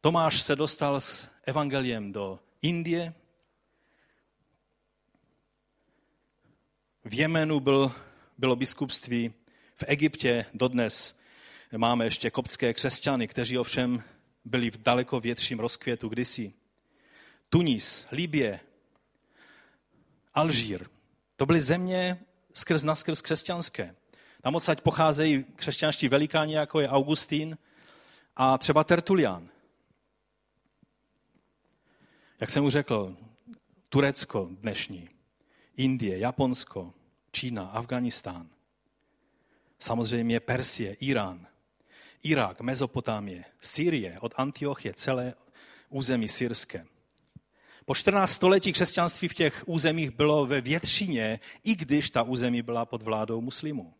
Tomáš 0.01 0.41
se 0.41 0.55
dostal 0.55 1.01
s 1.01 1.29
evangeliem 1.43 2.11
do 2.11 2.39
Indie. 2.61 3.13
V 7.05 7.13
Jemenu 7.13 7.59
byl, 7.59 7.91
bylo 8.37 8.55
biskupství, 8.55 9.33
v 9.75 9.83
Egyptě 9.87 10.45
dodnes 10.53 11.19
máme 11.77 12.05
ještě 12.05 12.31
koptské 12.31 12.73
křesťany, 12.73 13.27
kteří 13.27 13.57
ovšem 13.57 14.03
byli 14.45 14.71
v 14.71 14.77
daleko 14.77 15.19
větším 15.19 15.59
rozkvětu 15.59 16.09
kdysi. 16.09 16.53
Tunis, 17.49 18.07
Libie, 18.11 18.59
Alžír. 20.33 20.87
To 21.35 21.45
byly 21.45 21.61
země 21.61 22.19
skrz 22.53 22.83
naskrz 22.83 23.21
křesťanské. 23.21 23.95
Tam 24.41 24.55
odsaď 24.55 24.81
pocházejí 24.81 25.43
křesťanští 25.55 26.07
velikáni, 26.07 26.55
jako 26.55 26.79
je 26.79 26.89
Augustín 26.89 27.57
a 28.35 28.57
třeba 28.57 28.83
Tertulian. 28.83 29.49
Jak 32.39 32.49
jsem 32.49 32.65
už 32.65 32.73
řekl, 32.73 33.17
Turecko 33.89 34.49
dnešní, 34.51 35.09
Indie, 35.77 36.19
Japonsko, 36.19 36.93
Čína, 37.31 37.65
Afganistán, 37.67 38.49
samozřejmě 39.79 40.39
Persie, 40.39 40.93
Irán, 40.93 41.47
Irák, 42.23 42.61
Mezopotámie, 42.61 43.43
Sýrie, 43.61 44.19
od 44.19 44.33
Antiochie, 44.37 44.93
celé 44.93 45.33
území 45.89 46.27
syrské. 46.27 46.85
Po 47.85 47.95
14 47.95 48.31
století 48.31 48.73
křesťanství 48.73 49.27
v 49.27 49.33
těch 49.33 49.63
územích 49.65 50.11
bylo 50.11 50.45
ve 50.45 50.61
většině, 50.61 51.39
i 51.63 51.75
když 51.75 52.09
ta 52.09 52.23
území 52.23 52.61
byla 52.61 52.85
pod 52.85 53.01
vládou 53.01 53.41
muslimů. 53.41 53.93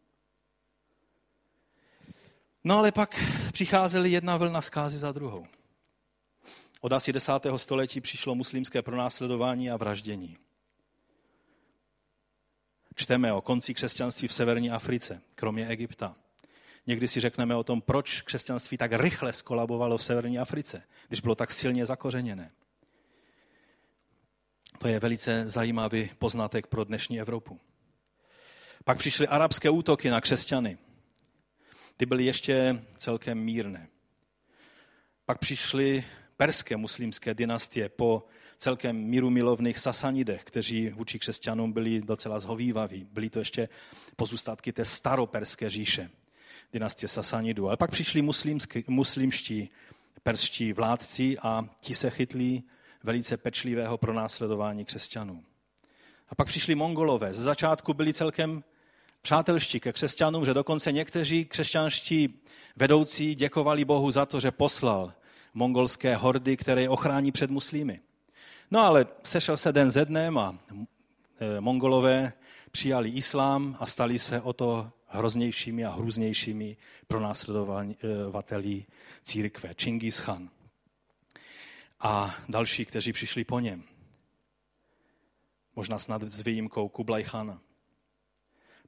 No 2.64 2.78
ale 2.78 2.92
pak 2.92 3.24
přicházely 3.52 4.12
jedna 4.12 4.38
vlna 4.38 4.62
zkázy 4.62 4.98
za 5.00 5.12
druhou. 5.12 5.48
Od 6.80 6.94
asi 6.94 7.14
desátého 7.14 7.60
století 7.60 8.02
přišlo 8.02 8.36
muslimské 8.36 8.82
pronásledování 8.82 9.72
a 9.72 9.78
vraždění. 9.78 10.38
Čteme 12.96 13.34
o 13.34 13.42
konci 13.42 13.74
křesťanství 13.74 14.28
v 14.28 14.34
severní 14.34 14.72
Africe, 14.72 15.22
kromě 15.36 15.68
Egypta. 15.68 16.16
Někdy 16.88 17.08
si 17.08 17.20
řekneme 17.20 17.56
o 17.56 17.64
tom, 17.64 17.82
proč 17.82 18.22
křesťanství 18.22 18.78
tak 18.78 18.92
rychle 18.94 19.34
skolabovalo 19.34 19.98
v 19.98 20.04
severní 20.04 20.40
Africe, 20.40 20.84
když 21.08 21.22
bylo 21.22 21.36
tak 21.36 21.52
silně 21.52 21.86
zakořeněné. 21.86 22.52
To 24.78 24.88
je 24.88 25.00
velice 25.00 25.50
zajímavý 25.50 26.10
poznatek 26.20 26.68
pro 26.68 26.84
dnešní 26.84 27.20
Evropu. 27.20 27.60
Pak 28.84 28.98
přišly 28.98 29.28
arabské 29.28 29.70
útoky 29.70 30.10
na 30.10 30.22
křesťany. 30.22 30.78
Ty 31.98 32.06
byly 32.06 32.26
ještě 32.26 32.84
celkem 32.98 33.40
mírné. 33.40 33.88
Pak 35.26 35.40
přišly 35.40 36.06
perské 36.40 36.78
muslimské 36.78 37.34
dynastie 37.34 37.90
po 37.90 38.24
celkem 38.58 38.96
míru 38.96 39.30
milovných 39.30 39.80
Sasanidech, 39.80 40.44
kteří 40.44 40.90
vůči 40.90 41.20
křesťanům 41.20 41.72
byli 41.72 42.02
docela 42.02 42.40
zhovývaví. 42.40 43.08
Byly 43.12 43.30
to 43.30 43.40
ještě 43.40 43.70
pozůstatky 44.16 44.74
té 44.74 44.86
staroperské 44.86 45.70
říše, 45.70 46.10
dynastie 46.74 47.10
Sasanidů. 47.10 47.68
Ale 47.68 47.78
pak 47.78 47.92
přišli 47.92 48.22
muslimští 48.88 49.70
perští 50.24 50.74
vládci 50.74 51.38
a 51.42 51.70
ti 51.80 51.96
se 51.96 52.10
chytli 52.10 52.64
velice 53.04 53.38
pečlivého 53.38 53.98
pronásledování 53.98 54.86
křesťanů. 54.86 55.44
A 56.30 56.36
pak 56.36 56.48
přišli 56.48 56.76
mongolové. 56.76 57.34
Z 57.34 57.40
začátku 57.40 57.94
byli 57.94 58.14
celkem 58.14 58.64
přátelští 59.22 59.80
ke 59.80 59.94
křesťanům, 59.94 60.46
že 60.46 60.54
dokonce 60.54 60.92
někteří 60.92 61.46
křesťanští 61.46 62.42
vedoucí 62.76 63.36
děkovali 63.36 63.86
Bohu 63.86 64.12
za 64.12 64.26
to, 64.26 64.40
že 64.40 64.52
poslal 64.52 65.14
mongolské 65.54 66.16
hordy, 66.16 66.58
které 66.58 66.82
je 66.82 66.90
ochrání 66.90 67.32
před 67.32 67.50
muslimy. 67.50 68.00
No 68.72 68.80
ale 68.80 69.06
sešel 69.24 69.58
se 69.58 69.72
den 69.72 69.92
ze 69.92 70.06
dnem 70.06 70.38
a 70.38 70.56
e, 71.40 71.62
mongolové 71.62 72.34
přijali 72.72 73.10
islám 73.10 73.78
a 73.80 73.86
stali 73.86 74.20
se 74.20 74.42
o 74.42 74.54
to 74.54 74.92
hroznějšími 75.08 75.86
a 75.86 75.92
hrůznějšími 75.92 76.78
pronásledovateli 77.08 78.86
církve. 79.24 79.76
Čingis 79.76 80.22
Khan 80.22 80.50
a 82.00 82.36
další, 82.50 82.86
kteří 82.86 83.14
přišli 83.14 83.44
po 83.44 83.60
něm. 83.60 83.84
Možná 85.76 86.00
snad 86.00 86.22
s 86.22 86.42
výjimkou 86.42 86.90
Kublaj 86.90 87.24
Khana. 87.24 87.62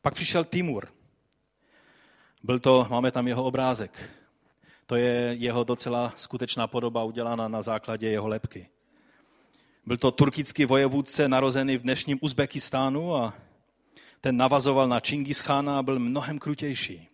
Pak 0.02 0.14
přišel 0.14 0.46
Timur. 0.46 0.88
Byl 2.44 2.60
to, 2.60 2.88
máme 2.90 3.12
tam 3.12 3.28
jeho 3.28 3.44
obrázek. 3.44 4.10
To 4.92 4.96
je 4.96 5.36
jeho 5.40 5.64
docela 5.64 6.14
skutečná 6.16 6.68
podoba 6.68 7.04
udělána 7.04 7.48
na 7.48 7.62
základě 7.62 8.10
jeho 8.10 8.28
lepky. 8.28 8.70
Byl 9.86 9.98
to 9.98 10.12
turkický 10.12 10.66
vojevůdce 10.66 11.28
narozený 11.28 11.78
v 11.78 11.82
dnešním 11.82 12.20
Uzbekistánu 12.22 13.16
a 13.16 13.34
ten 14.22 14.38
navazoval 14.38 14.88
na 14.88 15.00
Čingis 15.00 15.42
Khana 15.42 15.80
a 15.80 15.84
byl 15.84 16.00
mnohem 16.00 16.40
krutější. 16.40 17.08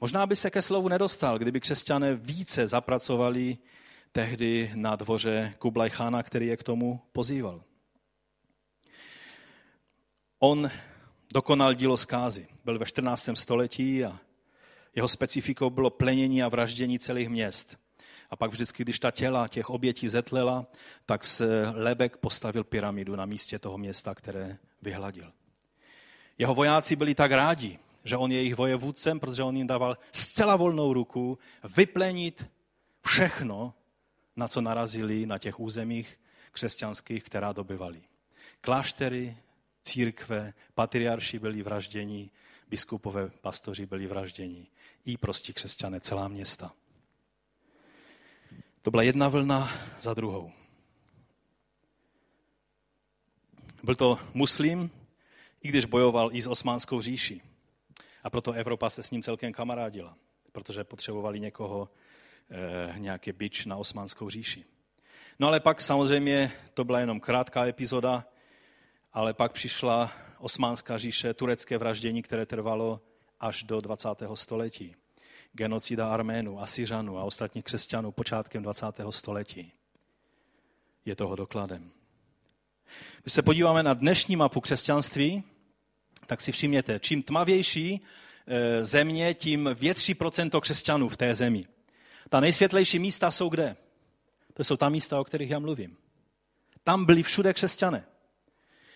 Možná 0.00 0.26
by 0.26 0.36
se 0.36 0.50
ke 0.50 0.62
slovu 0.62 0.88
nedostal, 0.88 1.38
kdyby 1.38 1.60
křesťané 1.60 2.14
více 2.14 2.68
zapracovali 2.68 3.58
tehdy 4.12 4.70
na 4.74 4.96
dvoře 4.96 5.54
Kublaj 5.58 5.90
Khana, 5.90 6.22
který 6.22 6.46
je 6.46 6.56
k 6.56 6.62
tomu 6.62 7.00
pozýval. 7.12 7.62
On 10.38 10.70
dokonal 11.32 11.74
dílo 11.74 11.96
zkázy. 11.96 12.46
Byl 12.64 12.78
ve 12.78 12.86
14. 12.86 13.28
století 13.34 14.04
a 14.04 14.18
jeho 14.98 15.08
specifikou 15.08 15.70
bylo 15.70 15.90
plenění 15.90 16.42
a 16.42 16.48
vraždění 16.48 16.98
celých 16.98 17.28
měst. 17.28 17.78
A 18.30 18.36
pak 18.36 18.50
vždycky, 18.50 18.82
když 18.82 18.98
ta 18.98 19.10
těla 19.10 19.48
těch 19.48 19.70
obětí 19.70 20.08
zetlela, 20.08 20.66
tak 21.06 21.24
se 21.24 21.70
Lebek 21.74 22.16
postavil 22.16 22.64
pyramidu 22.64 23.16
na 23.16 23.26
místě 23.26 23.58
toho 23.58 23.78
města, 23.78 24.14
které 24.14 24.58
vyhladil. 24.82 25.32
Jeho 26.38 26.54
vojáci 26.54 26.96
byli 26.96 27.14
tak 27.14 27.32
rádi, 27.32 27.78
že 28.04 28.16
on 28.16 28.32
je 28.32 28.38
jejich 28.38 28.54
vojevůdcem, 28.54 29.20
protože 29.20 29.42
on 29.42 29.56
jim 29.56 29.66
dával 29.66 29.98
zcela 30.12 30.56
volnou 30.56 30.92
ruku 30.92 31.38
vyplenit 31.76 32.50
všechno, 33.06 33.74
na 34.36 34.48
co 34.48 34.60
narazili 34.60 35.26
na 35.26 35.38
těch 35.38 35.60
územích 35.60 36.18
křesťanských, 36.52 37.24
která 37.24 37.52
dobyvali. 37.52 38.02
Kláštery, 38.60 39.36
církve, 39.82 40.54
patriarši 40.74 41.38
byli 41.38 41.62
vražděni, 41.62 42.30
biskupové 42.68 43.30
pastoři 43.40 43.86
byli 43.86 44.06
vražděni, 44.06 44.66
i 45.04 45.16
prostí 45.16 45.52
křesťané, 45.52 46.00
celá 46.00 46.28
města. 46.28 46.72
To 48.82 48.90
byla 48.90 49.02
jedna 49.02 49.28
vlna 49.28 49.70
za 50.00 50.14
druhou. 50.14 50.52
Byl 53.82 53.96
to 53.96 54.18
muslim, 54.34 54.90
i 55.62 55.68
když 55.68 55.84
bojoval 55.84 56.30
i 56.32 56.42
s 56.42 56.46
osmánskou 56.46 57.00
říší. 57.00 57.42
A 58.22 58.30
proto 58.30 58.52
Evropa 58.52 58.90
se 58.90 59.02
s 59.02 59.10
ním 59.10 59.22
celkem 59.22 59.52
kamarádila, 59.52 60.16
protože 60.52 60.84
potřebovali 60.84 61.40
někoho, 61.40 61.90
eh, 62.50 62.98
nějaký 62.98 63.32
bič 63.32 63.66
na 63.66 63.76
osmánskou 63.76 64.30
říši. 64.30 64.64
No 65.38 65.48
ale 65.48 65.60
pak 65.60 65.80
samozřejmě 65.80 66.52
to 66.74 66.84
byla 66.84 67.00
jenom 67.00 67.20
krátká 67.20 67.66
epizoda, 67.66 68.26
ale 69.12 69.34
pak 69.34 69.52
přišla 69.52 70.12
osmánská 70.40 70.98
říše, 70.98 71.34
turecké 71.34 71.78
vraždění, 71.78 72.22
které 72.22 72.46
trvalo 72.46 73.00
až 73.40 73.62
do 73.62 73.80
20. 73.80 74.08
století. 74.34 74.94
Genocida 75.52 76.12
Arménů, 76.12 76.60
Asyřanů 76.60 77.18
a 77.18 77.24
ostatních 77.24 77.64
křesťanů 77.64 78.12
počátkem 78.12 78.62
20. 78.62 78.86
století 79.10 79.72
je 81.04 81.16
toho 81.16 81.36
dokladem. 81.36 81.90
Když 83.22 83.32
se 83.32 83.42
podíváme 83.42 83.82
na 83.82 83.94
dnešní 83.94 84.36
mapu 84.36 84.60
křesťanství, 84.60 85.44
tak 86.26 86.40
si 86.40 86.52
všimněte, 86.52 87.00
čím 87.00 87.22
tmavější 87.22 88.00
e, 88.46 88.84
země, 88.84 89.34
tím 89.34 89.70
větší 89.74 90.14
procento 90.14 90.60
křesťanů 90.60 91.08
v 91.08 91.16
té 91.16 91.34
zemi. 91.34 91.64
Ta 92.28 92.40
nejsvětlejší 92.40 92.98
místa 92.98 93.30
jsou 93.30 93.48
kde? 93.48 93.76
To 94.54 94.64
jsou 94.64 94.76
ta 94.76 94.88
místa, 94.88 95.20
o 95.20 95.24
kterých 95.24 95.50
já 95.50 95.58
mluvím. 95.58 95.96
Tam 96.84 97.04
byli 97.04 97.22
všude 97.22 97.54
křesťané 97.54 98.06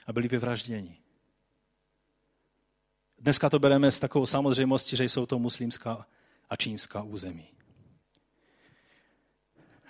a 0.06 0.12
byli 0.12 0.28
vyvražděni. 0.28 1.01
Dneska 3.22 3.50
to 3.50 3.58
bereme 3.58 3.90
s 3.90 4.00
takovou 4.00 4.26
samozřejmostí, 4.26 4.96
že 4.96 5.04
jsou 5.04 5.26
to 5.26 5.38
muslimská 5.38 6.06
a 6.50 6.56
čínská 6.56 7.02
území. 7.02 7.48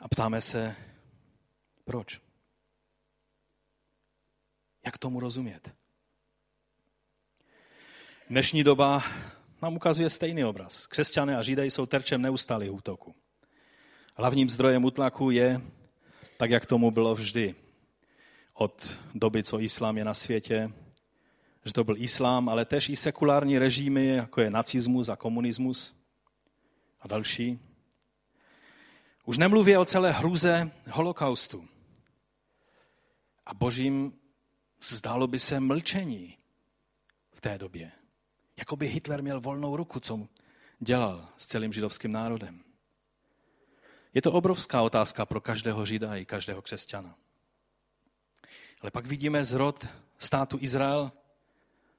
A 0.00 0.08
ptáme 0.08 0.40
se, 0.40 0.76
proč? 1.84 2.20
Jak 4.84 4.98
tomu 4.98 5.20
rozumět? 5.20 5.74
Dnešní 8.30 8.64
doba 8.64 9.02
nám 9.62 9.76
ukazuje 9.76 10.10
stejný 10.10 10.44
obraz. 10.44 10.86
Křesťané 10.86 11.36
a 11.36 11.42
židé 11.42 11.66
jsou 11.66 11.86
terčem 11.86 12.22
neustálých 12.22 12.72
útoků. 12.72 13.14
Hlavním 14.14 14.48
zdrojem 14.48 14.84
útlaku 14.84 15.30
je, 15.30 15.60
tak 16.36 16.50
jak 16.50 16.66
tomu 16.66 16.90
bylo 16.90 17.14
vždy, 17.14 17.54
od 18.54 18.98
doby, 19.14 19.42
co 19.42 19.60
islám 19.60 19.98
je 19.98 20.04
na 20.04 20.14
světě, 20.14 20.72
že 21.64 21.72
to 21.72 21.84
byl 21.84 21.96
islám, 21.98 22.48
ale 22.48 22.64
tež 22.64 22.88
i 22.88 22.96
sekulární 22.96 23.58
režimy, 23.58 24.06
jako 24.06 24.40
je 24.40 24.50
nacismus 24.50 25.08
a 25.08 25.16
komunismus 25.16 25.94
a 27.00 27.08
další. 27.08 27.58
Už 29.24 29.38
nemluví 29.38 29.76
o 29.76 29.84
celé 29.84 30.12
hruze 30.12 30.70
holokaustu. 30.90 31.68
A 33.46 33.54
božím 33.54 34.12
zdálo 34.80 35.26
by 35.26 35.38
se 35.38 35.60
mlčení 35.60 36.38
v 37.32 37.40
té 37.40 37.58
době. 37.58 37.92
Jako 38.58 38.76
by 38.76 38.86
Hitler 38.86 39.22
měl 39.22 39.40
volnou 39.40 39.76
ruku, 39.76 40.00
co 40.00 40.28
dělal 40.80 41.28
s 41.36 41.46
celým 41.46 41.72
židovským 41.72 42.12
národem. 42.12 42.64
Je 44.14 44.22
to 44.22 44.32
obrovská 44.32 44.82
otázka 44.82 45.26
pro 45.26 45.40
každého 45.40 45.86
žida 45.86 46.16
i 46.16 46.26
každého 46.26 46.62
křesťana. 46.62 47.14
Ale 48.80 48.90
pak 48.90 49.06
vidíme 49.06 49.44
zrod 49.44 49.86
státu 50.18 50.58
Izrael 50.60 51.12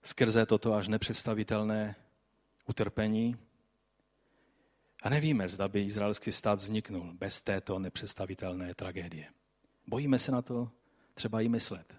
skrze 0.03 0.45
toto 0.45 0.73
až 0.73 0.87
nepředstavitelné 0.87 1.95
utrpení. 2.65 3.37
A 5.03 5.09
nevíme, 5.09 5.47
zda 5.47 5.67
by 5.67 5.83
izraelský 5.83 6.31
stát 6.31 6.59
vzniknul 6.59 7.13
bez 7.13 7.41
této 7.41 7.79
nepředstavitelné 7.79 8.75
tragédie. 8.75 9.27
Bojíme 9.87 10.19
se 10.19 10.31
na 10.31 10.41
to 10.41 10.71
třeba 11.13 11.41
i 11.41 11.49
myslet, 11.49 11.93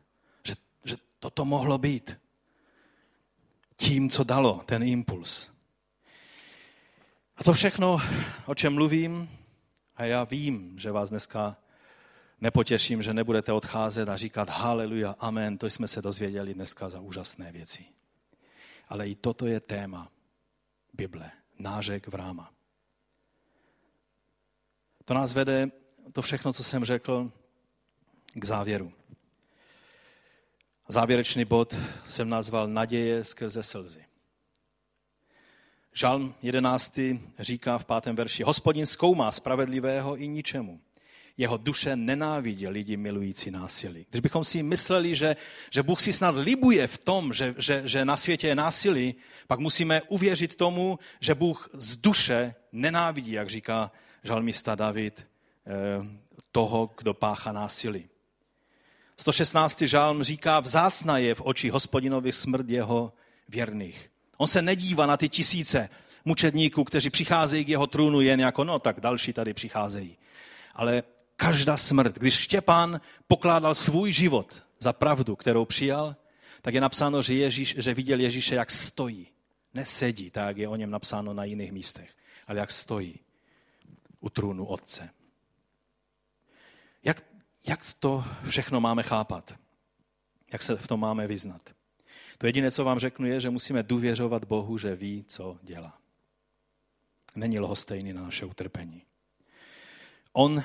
že, 0.45 0.55
že 0.85 0.97
toto 1.19 1.45
mohlo 1.45 1.79
být 1.79 2.21
tím, 3.77 4.11
co 4.11 4.25
dalo 4.25 4.63
ten 4.67 4.83
impuls. 4.83 5.51
A 7.37 7.45
to 7.45 7.53
všechno, 7.53 7.99
o 8.47 8.55
čem 8.55 8.75
mluvím, 8.75 9.31
a 9.97 10.05
já 10.05 10.25
vím, 10.25 10.79
že 10.79 10.93
vás 10.93 11.11
dneska 11.11 11.57
nepotěším, 12.45 13.03
že 13.03 13.15
nebudete 13.15 13.53
odcházet 13.53 14.09
a 14.09 14.17
říkat 14.17 14.49
haleluja, 14.49 15.17
amen, 15.19 15.59
to 15.59 15.67
jsme 15.67 15.89
se 15.89 16.03
dozvěděli 16.03 16.55
dneska 16.55 16.89
za 16.89 17.01
úžasné 17.01 17.53
věci. 17.53 17.85
Ale 18.89 19.09
i 19.09 19.15
toto 19.15 19.47
je 19.47 19.61
téma 19.61 20.13
Bible, 20.93 21.31
nářek 21.59 22.09
v 22.09 22.15
ráma. 22.15 22.53
To 25.05 25.15
nás 25.15 25.33
vede, 25.33 25.71
to 26.13 26.23
všechno, 26.23 26.53
co 26.53 26.65
jsem 26.65 26.85
řekl, 26.85 27.33
k 28.35 28.45
závěru. 28.45 28.93
Závěrečný 30.89 31.45
bod 31.45 31.75
jsem 32.09 32.29
nazval 32.29 32.69
Naděje 32.69 33.25
skrze 33.25 33.63
slzy. 33.63 34.05
Žalm 35.93 36.35
11. 36.43 36.99
říká 37.39 37.79
v 37.79 37.85
pátém 37.85 38.17
verši, 38.17 38.43
hospodin 38.43 38.87
zkoumá 38.87 39.33
spravedlivého 39.33 40.17
i 40.17 40.29
ničemu. 40.29 40.81
Jeho 41.37 41.57
duše 41.57 41.97
nenávidí 41.97 42.69
lidi 42.69 42.97
milující 42.97 43.51
násilí. 43.51 44.07
Když 44.11 44.21
bychom 44.21 44.45
si 44.45 44.63
mysleli, 44.63 45.15
že, 45.15 45.37
že 45.71 45.83
Bůh 45.83 46.01
si 46.01 46.13
snad 46.13 46.35
libuje 46.35 46.87
v 46.87 46.99
tom, 46.99 47.33
že, 47.33 47.55
že, 47.59 47.83
že 47.85 48.05
na 48.05 48.17
světě 48.17 48.49
je 48.49 48.55
násilí, 48.55 49.15
pak 49.47 49.59
musíme 49.59 50.03
uvěřit 50.03 50.57
tomu, 50.57 50.99
že 51.21 51.35
Bůh 51.35 51.71
z 51.75 51.97
duše 51.97 52.55
nenávidí, 52.73 53.33
jak 53.33 53.51
říká 53.51 53.93
žalmista 54.23 54.75
David, 54.75 55.27
eh, 55.67 55.73
toho, 56.53 56.91
kdo 56.99 57.15
pácha 57.15 57.53
násilí. 57.53 58.09
116. 59.17 59.83
žálm 59.83 60.23
říká, 60.23 60.61
vzácna 60.61 61.19
je 61.19 61.35
v 61.35 61.43
oči 61.45 61.71
hospodinovi 61.71 62.33
smrt 62.33 62.69
jeho 62.69 63.13
věrných. 63.49 64.11
On 64.37 64.47
se 64.47 64.63
nedívá 64.63 65.07
na 65.07 65.17
ty 65.17 65.29
tisíce 65.29 65.89
mučedníků, 66.25 66.85
kteří 66.85 67.11
přicházejí 67.11 67.65
k 67.65 67.69
jeho 67.69 67.87
trůnu 67.87 68.21
jen 68.21 68.41
jako, 68.41 68.65
no 68.65 68.79
tak 68.79 69.01
další 69.01 69.33
tady 69.33 69.55
přicházejí. 69.55 70.17
ale 70.75 71.03
každá 71.37 71.77
smrt. 71.77 72.19
Když 72.19 72.35
Štěpán 72.35 73.01
pokládal 73.29 73.75
svůj 73.75 74.13
život 74.13 74.65
za 74.79 74.93
pravdu, 74.93 75.37
kterou 75.37 75.65
přijal, 75.65 76.17
tak 76.63 76.75
je 76.75 76.81
napsáno, 76.81 77.23
že, 77.23 77.35
Ježíš, 77.35 77.75
že 77.79 77.95
viděl 77.95 78.21
Ježíše, 78.21 78.55
jak 78.55 78.71
stojí. 78.71 79.29
Nesedí, 79.75 80.31
tak 80.31 80.57
je 80.57 80.69
o 80.69 80.77
něm 80.77 80.91
napsáno 80.91 81.35
na 81.35 81.45
jiných 81.45 81.73
místech, 81.73 82.11
ale 82.47 82.59
jak 82.59 82.71
stojí 82.71 83.21
u 84.21 84.31
trůnu 84.31 84.67
Otce. 84.67 85.11
Jak, 87.05 87.25
jak 87.69 87.81
to 88.01 88.25
všechno 88.49 88.81
máme 88.81 89.03
chápat? 89.03 89.55
Jak 90.53 90.63
se 90.63 90.77
v 90.77 90.87
tom 90.87 91.01
máme 91.01 91.27
vyznat? 91.27 91.75
To 92.39 92.47
jediné, 92.47 92.71
co 92.71 92.85
vám 92.85 92.99
řeknu, 92.99 93.27
je, 93.27 93.41
že 93.41 93.51
musíme 93.51 93.83
důvěřovat 93.83 94.45
Bohu, 94.45 94.79
že 94.79 94.97
ví, 94.97 95.25
co 95.29 95.59
dělá. 95.63 95.99
Není 97.35 97.61
lhostejný 97.61 98.13
na 98.13 98.23
naše 98.23 98.45
utrpení. 98.45 99.03
On, 100.33 100.63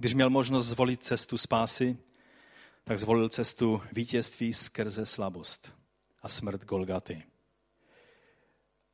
když 0.00 0.14
měl 0.14 0.30
možnost 0.30 0.66
zvolit 0.66 1.04
cestu 1.04 1.38
spásy, 1.38 1.98
tak 2.84 2.98
zvolil 2.98 3.28
cestu 3.28 3.82
vítězství 3.92 4.52
skrze 4.52 5.06
slabost 5.06 5.72
a 6.22 6.28
smrt 6.28 6.64
Golgaty. 6.64 7.22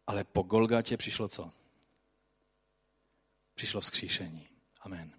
Ale 0.06 0.24
po 0.24 0.42
Golgatě 0.42 0.96
přišlo 0.96 1.28
co? 1.28 1.50
Přišlo 3.54 3.80
vzkříšení. 3.80 4.48
Amen. 4.80 5.15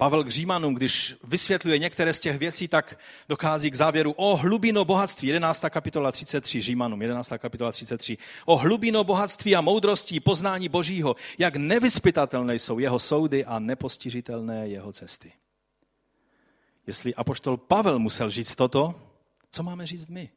Pavel 0.00 0.24
k 0.24 0.28
Římanům, 0.28 0.74
když 0.74 1.14
vysvětluje 1.24 1.78
některé 1.78 2.12
z 2.12 2.20
těch 2.20 2.38
věcí, 2.38 2.68
tak 2.68 2.98
dochází 3.28 3.70
k 3.70 3.74
závěru 3.74 4.12
o 4.12 4.36
hlubino 4.36 4.84
bohatství, 4.84 5.28
11. 5.28 5.64
kapitola 5.70 6.12
33, 6.12 6.60
Římanům, 6.60 7.02
11. 7.02 7.32
kapitola 7.38 7.72
33. 7.72 8.18
O 8.44 8.56
hlubino 8.56 9.04
bohatství 9.04 9.56
a 9.56 9.60
moudrosti, 9.60 10.20
poznání 10.20 10.68
Božího, 10.68 11.16
jak 11.38 11.56
nevyspytatelné 11.56 12.54
jsou 12.54 12.78
jeho 12.78 12.98
soudy 12.98 13.44
a 13.44 13.58
nepostižitelné 13.58 14.68
jeho 14.68 14.92
cesty. 14.92 15.32
Jestli 16.86 17.14
apoštol 17.14 17.56
Pavel 17.56 17.98
musel 17.98 18.30
říct 18.30 18.54
toto, 18.54 18.94
co 19.50 19.62
máme 19.62 19.86
říct 19.86 20.08
my? 20.08 20.30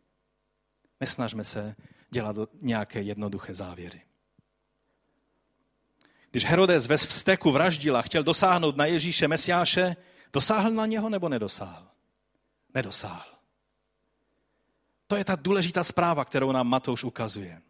Nesnažme 0.99 1.43
se 1.43 1.75
dělat 2.09 2.35
nějaké 2.61 3.01
jednoduché 3.01 3.53
závěry. 3.53 4.01
Když 6.31 6.45
Herodes 6.45 6.87
ve 6.87 6.97
vzteku 6.97 7.51
vraždil 7.51 7.97
a 7.97 8.01
chtěl 8.01 8.23
dosáhnout 8.23 8.77
na 8.77 8.85
Ježíše 8.85 9.27
Mesiáše, 9.27 9.95
dosáhl 10.33 10.71
na 10.71 10.85
něho 10.85 11.09
nebo 11.09 11.29
nedosáhl? 11.29 11.87
Nedosáhl. 12.73 13.31
To 15.07 15.15
je 15.15 15.25
ta 15.25 15.35
důležitá 15.35 15.83
zpráva, 15.83 16.25
kterou 16.25 16.51
nám 16.51 16.67
Matouš 16.67 17.03
ukazuje. 17.03 17.61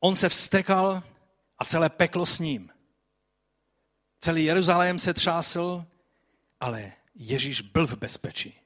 On 0.00 0.14
se 0.14 0.28
vstekal 0.28 1.02
a 1.58 1.64
celé 1.64 1.90
peklo 1.90 2.26
s 2.26 2.38
ním. 2.38 2.70
Celý 4.20 4.44
Jeruzalém 4.44 4.98
se 4.98 5.14
třásl, 5.14 5.84
ale 6.60 6.92
Ježíš 7.14 7.60
byl 7.60 7.86
v 7.86 7.96
bezpečí. 7.98 8.60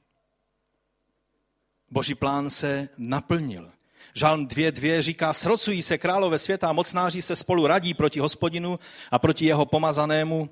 Boží 1.89 2.15
plán 2.15 2.49
se 2.49 2.89
naplnil. 2.97 3.71
Žalm 4.17 4.47
2.2 4.47 5.01
říká, 5.01 5.33
srocují 5.33 5.81
se 5.81 5.97
králové 5.97 6.37
světa 6.37 6.69
a 6.69 6.73
mocnáři 6.73 7.21
se 7.21 7.35
spolu 7.35 7.67
radí 7.67 7.93
proti 7.93 8.19
hospodinu 8.19 8.79
a 9.11 9.19
proti 9.19 9.45
jeho 9.45 9.65
pomazanému. 9.65 10.49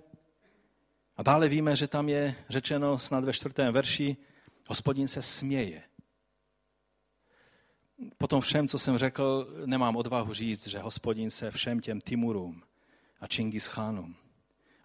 A 1.17 1.23
dále 1.23 1.47
víme, 1.47 1.75
že 1.75 1.87
tam 1.87 2.09
je 2.09 2.35
řečeno 2.49 2.99
snad 2.99 3.23
ve 3.23 3.33
čtvrtém 3.33 3.73
verši, 3.73 4.17
hospodin 4.67 5.07
se 5.07 5.21
směje. 5.21 5.83
Po 8.17 8.27
tom 8.27 8.41
všem, 8.41 8.67
co 8.67 8.79
jsem 8.79 8.97
řekl, 8.97 9.47
nemám 9.65 9.95
odvahu 9.95 10.33
říct, 10.33 10.67
že 10.67 10.79
hospodin 10.79 11.29
se 11.29 11.51
všem 11.51 11.79
těm 11.79 12.01
Timurům 12.01 12.63
a 13.19 13.27
Čingis 13.27 13.69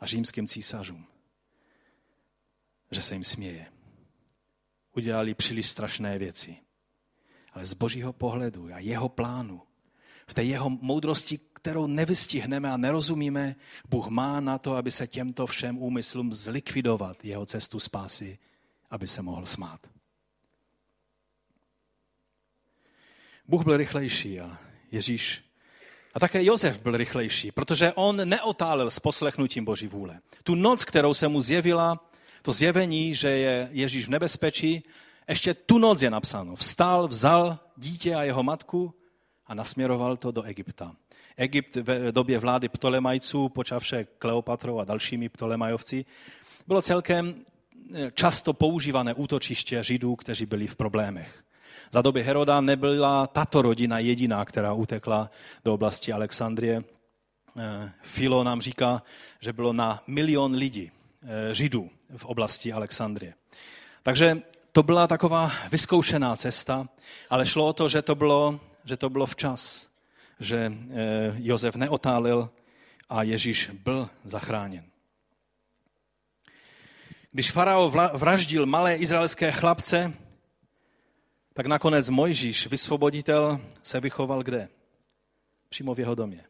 a 0.01 0.07
římským 0.07 0.47
císařům, 0.47 1.07
že 2.91 3.03
se 3.03 3.14
jim 3.14 3.24
směje. 3.24 3.66
Udělali 4.97 5.35
příliš 5.35 5.68
strašné 5.68 6.18
věci 6.18 6.57
ale 7.53 7.64
z 7.64 7.74
božího 7.74 8.12
pohledu 8.12 8.68
a 8.74 8.78
jeho 8.78 9.09
plánu, 9.09 9.62
v 10.26 10.34
té 10.34 10.44
jeho 10.44 10.70
moudrosti, 10.70 11.40
kterou 11.53 11.86
nevystihneme 11.86 12.70
a 12.70 12.76
nerozumíme, 12.76 13.57
Bůh 13.88 14.09
má 14.09 14.40
na 14.40 14.59
to, 14.59 14.76
aby 14.76 14.90
se 14.90 15.07
těmto 15.07 15.46
všem 15.46 15.78
úmyslům 15.78 16.32
zlikvidovat 16.32 17.24
jeho 17.24 17.46
cestu 17.46 17.80
spásy, 17.80 18.38
aby 18.90 19.07
se 19.07 19.22
mohl 19.22 19.46
smát. 19.46 19.86
Bůh 23.48 23.64
byl 23.64 23.76
rychlejší 23.76 24.40
a 24.40 24.59
Ježíš 24.90 25.44
a 26.14 26.20
také 26.20 26.44
Josef 26.44 26.82
byl 26.82 26.96
rychlejší, 26.96 27.53
protože 27.53 27.92
on 27.92 28.28
neotálel 28.28 28.90
s 28.90 28.98
poslechnutím 28.98 29.64
Boží 29.64 29.86
vůle. 29.86 30.20
Tu 30.42 30.55
noc, 30.55 30.84
kterou 30.84 31.14
se 31.14 31.28
mu 31.28 31.40
zjevila, 31.40 32.11
to 32.42 32.53
zjevení, 32.53 33.14
že 33.14 33.28
je 33.28 33.68
Ježíš 33.72 34.07
v 34.07 34.11
nebezpečí, 34.11 34.84
ještě 35.31 35.55
tu 35.55 35.78
noc 35.78 36.03
je 36.03 36.11
napsáno. 36.11 36.57
Vstal, 36.57 37.09
vzal 37.09 37.59
dítě 37.76 38.14
a 38.14 38.22
jeho 38.22 38.43
matku 38.43 38.95
a 39.47 39.55
nasměroval 39.55 40.16
to 40.16 40.31
do 40.31 40.43
Egypta. 40.43 40.97
Egypt 41.37 41.76
v 41.76 42.12
době 42.12 42.39
vlády 42.39 42.68
Ptolemajců, 42.68 43.49
počavše 43.49 44.07
Kleopatrou 44.18 44.78
a 44.78 44.85
dalšími 44.85 45.28
Ptolemajovci, 45.28 46.05
bylo 46.66 46.83
celkem 46.83 47.35
eh, 47.95 48.11
často 48.14 48.53
používané 48.53 49.14
útočiště 49.14 49.83
Židů, 49.85 50.16
kteří 50.16 50.47
byli 50.47 50.66
v 50.66 50.76
problémech. 50.76 51.45
Za 51.91 52.03
doby 52.03 52.22
Heroda 52.22 52.61
nebyla 52.61 53.26
tato 53.26 53.62
rodina 53.62 53.99
jediná, 53.99 54.45
která 54.45 54.72
utekla 54.72 55.31
do 55.64 55.74
oblasti 55.74 56.12
Alexandrie. 56.12 56.85
Eh, 57.57 57.93
Filo 58.03 58.45
nám 58.45 58.61
říká, 58.61 59.03
že 59.41 59.53
bylo 59.53 59.72
na 59.72 60.03
milion 60.07 60.55
lidí, 60.55 60.91
eh, 61.22 61.55
Židů 61.55 61.91
v 62.16 62.24
oblasti 62.24 62.72
Alexandrie. 62.72 63.35
Takže 64.03 64.43
to 64.72 64.82
byla 64.82 65.06
taková 65.06 65.52
vyzkoušená 65.70 66.36
cesta, 66.36 66.88
ale 67.30 67.46
šlo 67.46 67.66
o 67.66 67.72
to, 67.72 67.88
že 67.88 68.02
to 68.02 68.14
bylo, 68.14 68.60
že 68.84 68.96
to 68.96 69.10
bylo 69.10 69.26
včas, 69.26 69.90
že 70.40 70.72
eh, 70.72 71.34
Josef 71.36 71.76
neotálil 71.76 72.50
a 73.08 73.22
Ježíš 73.22 73.70
byl 73.70 74.10
zachráněn. 74.24 74.84
Když 77.32 77.50
farao 77.50 77.90
vraždil 78.14 78.66
malé 78.66 78.96
izraelské 78.96 79.52
chlapce, 79.52 80.12
tak 81.54 81.66
nakonec 81.66 82.08
Mojžíš, 82.08 82.66
vysvoboditel, 82.66 83.60
se 83.82 84.00
vychoval 84.00 84.42
kde? 84.42 84.68
Přímo 85.68 85.94
v 85.94 85.98
jeho 85.98 86.14
domě. 86.14 86.44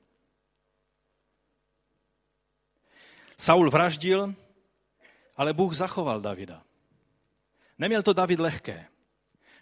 Saul 3.37 3.71
vraždil, 3.71 4.35
ale 5.37 5.53
Bůh 5.53 5.75
zachoval 5.75 6.21
Davida. 6.21 6.63
Neměl 7.81 8.03
to 8.03 8.13
David 8.13 8.41
lehké. 8.41 8.87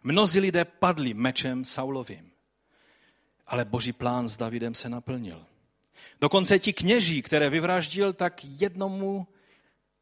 Mnozí 0.02 0.40
lidé 0.40 0.64
padli 0.64 1.14
mečem 1.14 1.64
Saulovým. 1.64 2.30
Ale 3.46 3.64
boží 3.64 3.92
plán 3.92 4.28
s 4.28 4.36
Davidem 4.36 4.74
se 4.74 4.88
naplnil. 4.88 5.46
Dokonce 6.20 6.58
ti 6.58 6.72
kněží, 6.72 7.22
které 7.22 7.50
vyvraždil, 7.50 8.12
tak 8.12 8.44
jednomu 8.44 9.26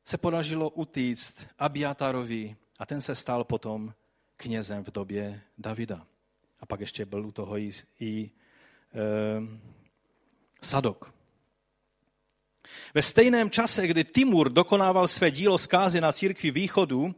se 0.04 0.18
podařilo 0.18 0.70
utíct 0.70 1.46
Abiatarovi 1.58 2.56
a 2.78 2.86
ten 2.86 3.00
se 3.00 3.14
stal 3.14 3.44
potom 3.44 3.94
knězem 4.36 4.84
v 4.84 4.90
době 4.90 5.42
Davida. 5.58 6.06
A 6.60 6.66
pak 6.66 6.80
ještě 6.80 7.04
byl 7.04 7.26
u 7.26 7.32
toho 7.32 7.58
i, 7.58 7.70
i 8.00 8.30
e, 8.30 8.30
Sadok. 10.62 11.14
Ve 12.94 13.02
stejném 13.02 13.50
čase, 13.50 13.86
kdy 13.86 14.04
Timur 14.04 14.50
dokonával 14.50 15.08
své 15.08 15.30
dílo 15.30 15.58
zkázy 15.58 16.00
na 16.00 16.12
církvi 16.12 16.50
východu, 16.50 17.14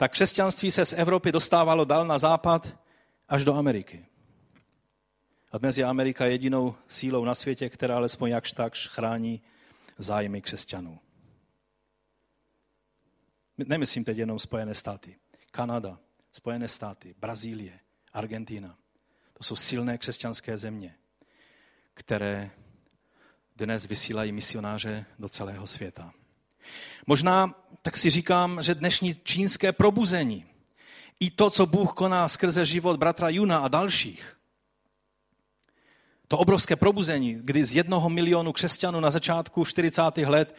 tak 0.00 0.12
křesťanství 0.12 0.70
se 0.70 0.84
z 0.84 0.92
Evropy 0.92 1.32
dostávalo 1.32 1.84
dál 1.84 2.06
na 2.06 2.18
západ 2.18 2.78
až 3.28 3.44
do 3.44 3.54
Ameriky. 3.54 4.06
A 5.52 5.58
dnes 5.58 5.78
je 5.78 5.84
Amerika 5.84 6.26
jedinou 6.26 6.74
sílou 6.86 7.24
na 7.24 7.34
světě, 7.34 7.68
která 7.68 7.96
alespoň 7.96 8.30
jakž 8.30 8.52
takž 8.52 8.88
chrání 8.88 9.42
zájmy 9.98 10.42
křesťanů. 10.42 10.98
Nemyslím 13.58 14.04
teď 14.04 14.18
jenom 14.18 14.38
Spojené 14.38 14.74
státy. 14.74 15.16
Kanada, 15.50 15.98
Spojené 16.32 16.68
státy, 16.68 17.14
Brazílie, 17.18 17.80
Argentina. 18.12 18.78
To 19.32 19.44
jsou 19.44 19.56
silné 19.56 19.98
křesťanské 19.98 20.56
země, 20.56 20.94
které 21.94 22.50
dnes 23.56 23.86
vysílají 23.86 24.32
misionáře 24.32 25.06
do 25.18 25.28
celého 25.28 25.66
světa. 25.66 26.12
Možná 27.06 27.54
tak 27.82 27.96
si 27.96 28.10
říkám, 28.10 28.62
že 28.62 28.74
dnešní 28.74 29.14
čínské 29.24 29.72
probuzení, 29.72 30.44
i 31.20 31.30
to, 31.30 31.50
co 31.50 31.66
Bůh 31.66 31.92
koná 31.92 32.28
skrze 32.28 32.66
život 32.66 32.96
bratra 32.96 33.28
Juna 33.28 33.58
a 33.58 33.68
dalších, 33.68 34.36
to 36.28 36.38
obrovské 36.38 36.76
probuzení, 36.76 37.34
kdy 37.40 37.64
z 37.64 37.76
jednoho 37.76 38.10
milionu 38.10 38.52
křesťanů 38.52 39.00
na 39.00 39.10
začátku 39.10 39.64
40. 39.64 40.02
let 40.16 40.56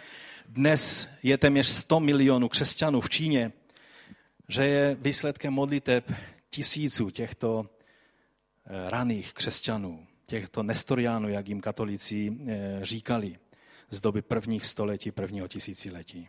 dnes 0.47 1.09
je 1.23 1.37
téměř 1.37 1.67
100 1.67 1.99
milionů 1.99 2.49
křesťanů 2.49 3.01
v 3.01 3.09
Číně, 3.09 3.51
že 4.47 4.65
je 4.65 4.97
výsledkem 4.99 5.53
modliteb 5.53 6.11
tisíců 6.49 7.09
těchto 7.09 7.65
eh, 7.65 8.89
raných 8.89 9.33
křesťanů, 9.33 10.07
těchto 10.25 10.63
nestoriánů, 10.63 11.29
jak 11.29 11.47
jim 11.47 11.61
katolíci 11.61 12.37
eh, 12.47 12.79
říkali 12.81 13.39
z 13.91 14.01
doby 14.01 14.21
prvních 14.21 14.65
století, 14.65 15.11
prvního 15.11 15.47
tisíciletí. 15.47 16.27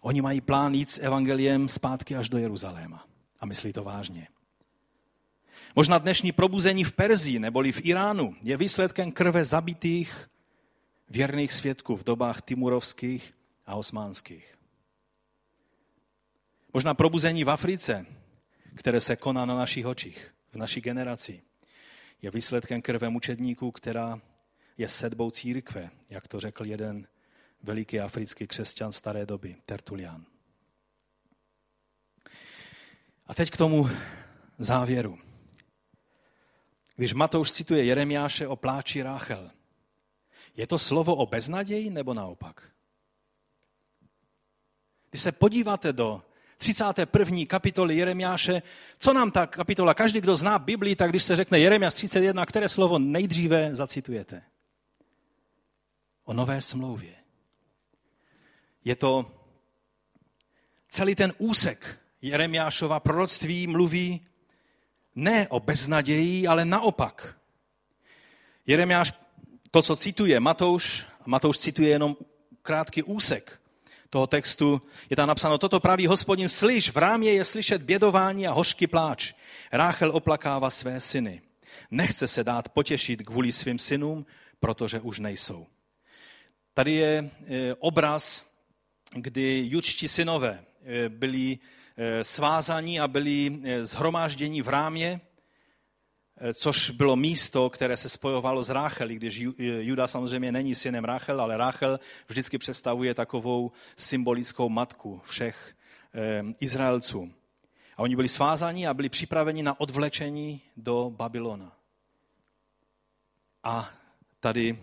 Oni 0.00 0.22
mají 0.22 0.40
plán 0.40 0.74
jít 0.74 0.90
s 0.90 0.98
evangeliem 0.98 1.68
zpátky 1.68 2.16
až 2.16 2.28
do 2.28 2.38
Jeruzaléma. 2.38 3.06
A 3.40 3.46
myslí 3.46 3.72
to 3.72 3.84
vážně. 3.84 4.28
Možná 5.76 5.98
dnešní 5.98 6.32
probuzení 6.32 6.84
v 6.84 6.92
Perzii 6.92 7.38
neboli 7.38 7.72
v 7.72 7.84
Iránu 7.84 8.36
je 8.42 8.56
výsledkem 8.56 9.12
krve 9.12 9.44
zabitých 9.44 10.28
věrných 11.08 11.52
svědků 11.52 11.96
v 11.96 12.04
dobách 12.04 12.42
timurovských 12.42 13.34
a 13.66 13.74
osmánských. 13.74 14.54
Možná 16.72 16.94
probuzení 16.94 17.44
v 17.44 17.50
Africe, 17.50 18.06
které 18.74 19.00
se 19.00 19.16
koná 19.16 19.44
na 19.44 19.56
našich 19.56 19.86
očích, 19.86 20.34
v 20.52 20.56
naší 20.56 20.80
generaci, 20.80 21.42
je 22.22 22.30
výsledkem 22.30 22.82
krve 22.82 23.08
mučedníků, 23.08 23.70
která 23.70 24.20
je 24.78 24.88
sedbou 24.88 25.30
církve, 25.30 25.90
jak 26.10 26.28
to 26.28 26.40
řekl 26.40 26.64
jeden 26.64 27.06
veliký 27.62 28.00
africký 28.00 28.46
křesťan 28.46 28.92
staré 28.92 29.26
doby, 29.26 29.56
Tertulian. 29.66 30.24
A 33.26 33.34
teď 33.34 33.50
k 33.50 33.56
tomu 33.56 33.90
závěru. 34.58 35.18
Když 36.96 37.12
Matouš 37.12 37.52
cituje 37.52 37.84
Jeremiáše 37.84 38.46
o 38.46 38.56
pláči 38.56 39.02
Ráchel, 39.02 39.50
je 40.56 40.66
to 40.66 40.78
slovo 40.78 41.14
o 41.14 41.26
beznaději 41.26 41.90
nebo 41.90 42.14
naopak? 42.14 42.62
Když 45.10 45.22
se 45.22 45.32
podíváte 45.32 45.92
do 45.92 46.22
31. 46.58 47.38
kapitoly 47.46 47.96
Jeremiáše, 47.96 48.62
co 48.98 49.12
nám 49.12 49.30
ta 49.30 49.46
kapitola, 49.46 49.94
každý, 49.94 50.20
kdo 50.20 50.36
zná 50.36 50.58
Biblii, 50.58 50.96
tak 50.96 51.10
když 51.10 51.22
se 51.22 51.36
řekne 51.36 51.58
Jeremiáš 51.58 51.94
31, 51.94 52.46
které 52.46 52.68
slovo 52.68 52.98
nejdříve 52.98 53.74
zacitujete? 53.74 54.42
O 56.28 56.32
nové 56.32 56.60
smlouvě. 56.60 57.14
Je 58.84 58.96
to 58.96 59.32
celý 60.88 61.14
ten 61.14 61.32
úsek 61.38 62.00
Jeremiášova 62.22 63.00
proroctví 63.00 63.66
mluví 63.66 64.26
ne 65.14 65.48
o 65.48 65.60
beznaději, 65.60 66.46
ale 66.46 66.64
naopak. 66.64 67.38
Jeremiáš 68.66 69.12
to, 69.70 69.82
co 69.82 69.96
cituje 69.96 70.40
Matouš, 70.40 71.06
Matouš 71.26 71.58
cituje 71.58 71.88
jenom 71.88 72.16
krátký 72.62 73.02
úsek 73.02 73.60
toho 74.10 74.26
textu, 74.26 74.82
je 75.10 75.16
tam 75.16 75.28
napsáno, 75.28 75.58
toto 75.58 75.80
praví 75.80 76.06
hospodin, 76.06 76.48
slyš, 76.48 76.90
v 76.90 76.96
rámě 76.96 77.32
je 77.32 77.44
slyšet 77.44 77.82
bědování 77.82 78.46
a 78.46 78.52
hořký 78.52 78.86
pláč. 78.86 79.32
Ráchel 79.72 80.10
oplakává 80.16 80.70
své 80.70 81.00
syny. 81.00 81.42
Nechce 81.90 82.28
se 82.28 82.44
dát 82.44 82.68
potěšit 82.68 83.22
kvůli 83.22 83.52
svým 83.52 83.78
synům, 83.78 84.26
protože 84.60 85.00
už 85.00 85.20
nejsou. 85.20 85.66
Tady 86.78 86.92
je 86.92 87.30
e, 87.46 87.74
obraz, 87.74 88.46
kdy 89.14 89.66
judští 89.68 90.08
synové 90.08 90.64
e, 90.84 91.08
byli 91.08 91.58
e, 91.96 92.24
svázaní 92.24 93.00
a 93.00 93.08
byli 93.08 93.60
zhromážděni 93.82 94.62
v 94.62 94.68
rámě 94.68 95.20
Eh, 96.40 96.54
což 96.54 96.90
bylo 96.90 97.16
místo, 97.16 97.70
které 97.70 97.96
se 97.96 98.08
spojovalo 98.08 98.62
s 98.62 98.70
Ráchel, 98.70 99.08
když 99.08 99.40
eh, 99.40 99.52
Juda 99.58 100.06
samozřejmě 100.06 100.52
není 100.52 100.74
synem 100.74 101.04
Ráchel, 101.04 101.40
ale 101.40 101.56
Ráchel 101.56 102.00
vždycky 102.28 102.58
představuje 102.58 103.14
takovou 103.14 103.72
symbolickou 103.96 104.68
matku 104.68 105.20
všech 105.24 105.74
eh, 106.14 106.42
Izraelců. 106.60 107.32
A 107.96 108.02
oni 108.02 108.16
byli 108.16 108.28
svázaní 108.28 108.86
a 108.86 108.94
byli 108.94 109.08
připraveni 109.08 109.62
na 109.62 109.80
odvlečení 109.80 110.60
do 110.76 111.10
Babylona. 111.16 111.72
A 113.64 113.90
tady 114.40 114.78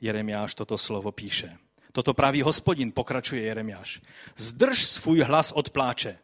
Jeremiáš 0.00 0.54
toto 0.54 0.78
slovo 0.78 1.12
píše. 1.12 1.58
Toto 1.92 2.14
praví 2.14 2.42
hospodin, 2.42 2.92
pokračuje 2.92 3.42
Jeremiáš. 3.42 4.00
Zdrž 4.36 4.86
svůj 4.86 5.20
hlas 5.20 5.52
od 5.52 5.70
pláče. 5.70 6.18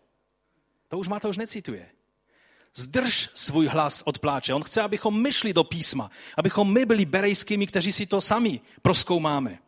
To 0.89 0.99
už 0.99 1.09
Matouš 1.09 1.37
necituje. 1.37 1.87
Zdrž 2.75 3.31
svůj 3.35 3.67
hlas 3.67 4.03
od 4.07 4.19
pláče. 4.19 4.55
On 4.55 4.63
chce, 4.63 4.83
abychom 4.83 5.23
my 5.23 5.33
šli 5.33 5.53
do 5.53 5.65
písma, 5.65 6.11
abychom 6.37 6.73
my 6.73 6.87
byli 6.87 7.05
berejskými, 7.05 7.67
kteří 7.67 7.93
si 7.93 8.07
to 8.07 8.21
sami 8.21 8.61
proskoumáme. 8.83 9.59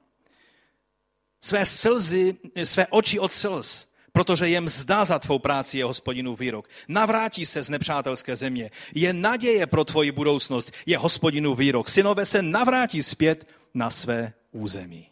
Své 1.41 1.67
slzy, 1.67 2.37
své 2.65 2.87
oči 2.87 3.19
od 3.19 3.33
slz, 3.33 3.87
protože 4.13 4.49
je 4.49 4.61
mzda 4.61 5.05
za 5.05 5.19
tvou 5.19 5.39
práci 5.39 5.79
je 5.79 5.85
hospodinu 5.85 6.37
výrok. 6.37 6.69
Navrátí 6.89 7.47
se 7.47 7.63
z 7.63 7.71
nepřátelské 7.71 8.37
země. 8.37 8.71
Je 8.95 9.13
naděje 9.13 9.67
pro 9.67 9.85
tvoji 9.85 10.13
budoucnost, 10.13 10.73
je 10.87 10.99
hospodinu 10.99 11.55
výrok. 11.55 11.89
Synové 11.89 12.27
se 12.27 12.43
navrátí 12.43 13.03
zpět 13.03 13.47
na 13.77 13.91
své 13.91 14.33
území. 14.51 15.11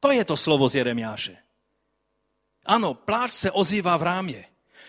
To 0.00 0.12
je 0.12 0.24
to 0.24 0.36
slovo 0.36 0.68
z 0.68 0.74
Jeremiáše. 0.74 1.36
Ano, 2.66 2.94
pláč 2.94 3.32
se 3.32 3.50
ozývá 3.50 3.96
v 3.96 4.02
rámě. 4.02 4.44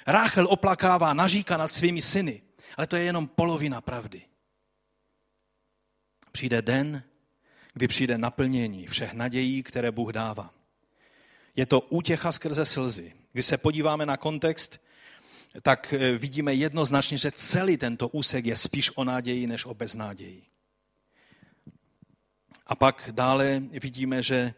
Ráchel 0.07 0.47
oplakává, 0.49 1.13
naříká 1.13 1.57
nad 1.57 1.67
svými 1.67 2.01
syny. 2.01 2.41
Ale 2.77 2.87
to 2.87 2.95
je 2.95 3.03
jenom 3.03 3.27
polovina 3.27 3.81
pravdy. 3.81 4.21
Přijde 6.31 6.61
den, 6.61 7.03
kdy 7.73 7.87
přijde 7.87 8.17
naplnění 8.17 8.87
všech 8.87 9.13
nadějí, 9.13 9.63
které 9.63 9.91
Bůh 9.91 10.11
dává. 10.11 10.53
Je 11.55 11.65
to 11.65 11.81
útěcha 11.81 12.31
skrze 12.31 12.65
slzy. 12.65 13.13
Když 13.31 13.45
se 13.45 13.57
podíváme 13.57 14.05
na 14.05 14.17
kontext, 14.17 14.85
tak 15.61 15.93
eh, 15.93 16.17
vidíme 16.17 16.53
jednoznačně, 16.53 17.17
že 17.17 17.31
celý 17.31 17.77
tento 17.77 18.07
úsek 18.07 18.45
je 18.45 18.55
spíš 18.55 18.91
o 18.95 19.03
naději 19.03 19.47
než 19.47 19.65
o 19.65 19.73
beznáději. 19.73 20.43
A 22.67 22.75
pak 22.75 23.09
dále 23.11 23.63
vidíme, 23.71 24.23
že 24.23 24.35
eh, 24.35 24.53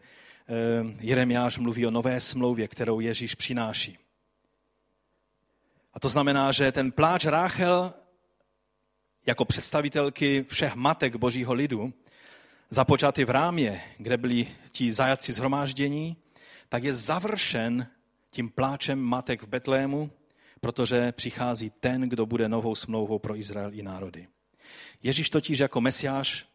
Jeremiáš 1.00 1.58
mluví 1.58 1.86
o 1.86 1.90
nové 1.90 2.20
smlouvě, 2.20 2.68
kterou 2.68 3.00
Ježíš 3.00 3.34
přináší. 3.34 3.98
A 5.94 6.00
to 6.00 6.08
znamená, 6.08 6.52
že 6.52 6.72
ten 6.72 6.92
pláč 6.92 7.24
Ráchel 7.24 7.94
jako 9.26 9.44
představitelky 9.44 10.44
všech 10.48 10.74
matek 10.74 11.16
božího 11.16 11.52
lidu, 11.54 11.92
započaty 12.70 13.24
v 13.24 13.30
rámě, 13.30 13.82
kde 13.98 14.16
byli 14.16 14.48
ti 14.72 14.92
zajaci 14.92 15.32
zhromáždění, 15.32 16.16
tak 16.68 16.84
je 16.84 16.94
završen 16.94 17.86
tím 18.30 18.50
pláčem 18.50 18.98
matek 18.98 19.42
v 19.42 19.48
Betlému, 19.48 20.10
protože 20.60 21.12
přichází 21.12 21.70
ten, 21.70 22.00
kdo 22.00 22.26
bude 22.26 22.48
novou 22.48 22.74
smlouvou 22.74 23.18
pro 23.18 23.36
Izrael 23.36 23.74
i 23.74 23.82
národy. 23.82 24.28
Ježíš 25.02 25.30
totiž 25.30 25.58
jako 25.58 25.80
mesiáš 25.80 26.46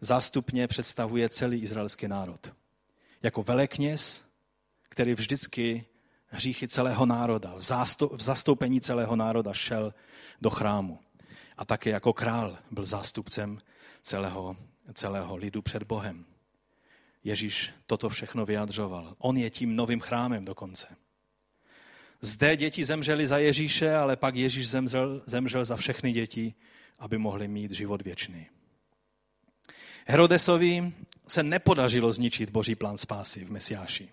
zástupně 0.00 0.68
představuje 0.68 1.28
celý 1.28 1.58
izraelský 1.58 2.08
národ. 2.08 2.52
Jako 3.22 3.42
velekněz, 3.42 4.28
který 4.88 5.14
vždycky 5.14 5.86
hříchy 6.26 6.68
celého 6.68 7.06
národa, 7.06 7.54
v 8.10 8.22
zastoupení 8.22 8.80
celého 8.80 9.16
národa 9.16 9.52
šel 9.52 9.94
do 10.40 10.50
chrámu. 10.50 10.98
A 11.56 11.64
také 11.64 11.90
jako 11.90 12.12
král 12.12 12.58
byl 12.70 12.84
zástupcem 12.84 13.58
celého, 14.02 14.56
celého 14.94 15.36
lidu 15.36 15.62
před 15.62 15.82
Bohem. 15.82 16.24
Ježíš 17.24 17.72
toto 17.86 18.08
všechno 18.08 18.46
vyjadřoval. 18.46 19.14
On 19.18 19.36
je 19.36 19.50
tím 19.50 19.76
novým 19.76 20.00
chrámem 20.00 20.44
dokonce. 20.44 20.86
Zde 22.20 22.56
děti 22.56 22.84
zemřely 22.84 23.26
za 23.26 23.38
Ježíše, 23.38 23.94
ale 23.94 24.16
pak 24.16 24.34
Ježíš 24.34 24.68
zemřel, 24.68 25.22
zemřel 25.26 25.64
za 25.64 25.76
všechny 25.76 26.12
děti, 26.12 26.54
aby 26.98 27.18
mohli 27.18 27.48
mít 27.48 27.70
život 27.70 28.02
věčný. 28.02 28.46
Herodesovi 30.06 30.92
se 31.28 31.42
nepodařilo 31.42 32.12
zničit 32.12 32.50
boží 32.50 32.74
plán 32.74 32.98
spásy 32.98 33.44
v 33.44 33.50
Mesiáši. 33.50 34.08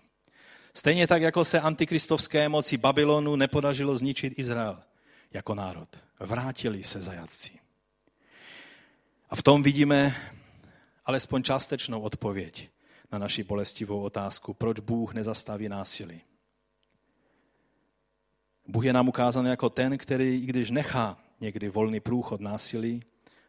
Stejně 0.74 1.06
tak, 1.06 1.22
jako 1.22 1.44
se 1.44 1.60
antikristovské 1.60 2.48
moci 2.48 2.76
Babylonu 2.76 3.36
nepodařilo 3.36 3.94
zničit 3.94 4.38
Izrael 4.38 4.82
jako 5.32 5.54
národ. 5.54 5.88
Vrátili 6.20 6.84
se 6.84 7.02
zajatci. 7.02 7.50
A 9.30 9.36
v 9.36 9.42
tom 9.42 9.62
vidíme 9.62 10.16
alespoň 11.04 11.42
částečnou 11.42 12.00
odpověď 12.00 12.70
na 13.12 13.18
naši 13.18 13.44
bolestivou 13.44 14.00
otázku, 14.02 14.54
proč 14.54 14.80
Bůh 14.80 15.14
nezastaví 15.14 15.68
násilí. 15.68 16.20
Bůh 18.66 18.84
je 18.84 18.92
nám 18.92 19.08
ukázán 19.08 19.46
jako 19.46 19.70
ten, 19.70 19.98
který, 19.98 20.42
i 20.42 20.46
když 20.46 20.70
nechá 20.70 21.18
někdy 21.40 21.68
volný 21.68 22.00
průchod 22.00 22.40
násilí, 22.40 23.02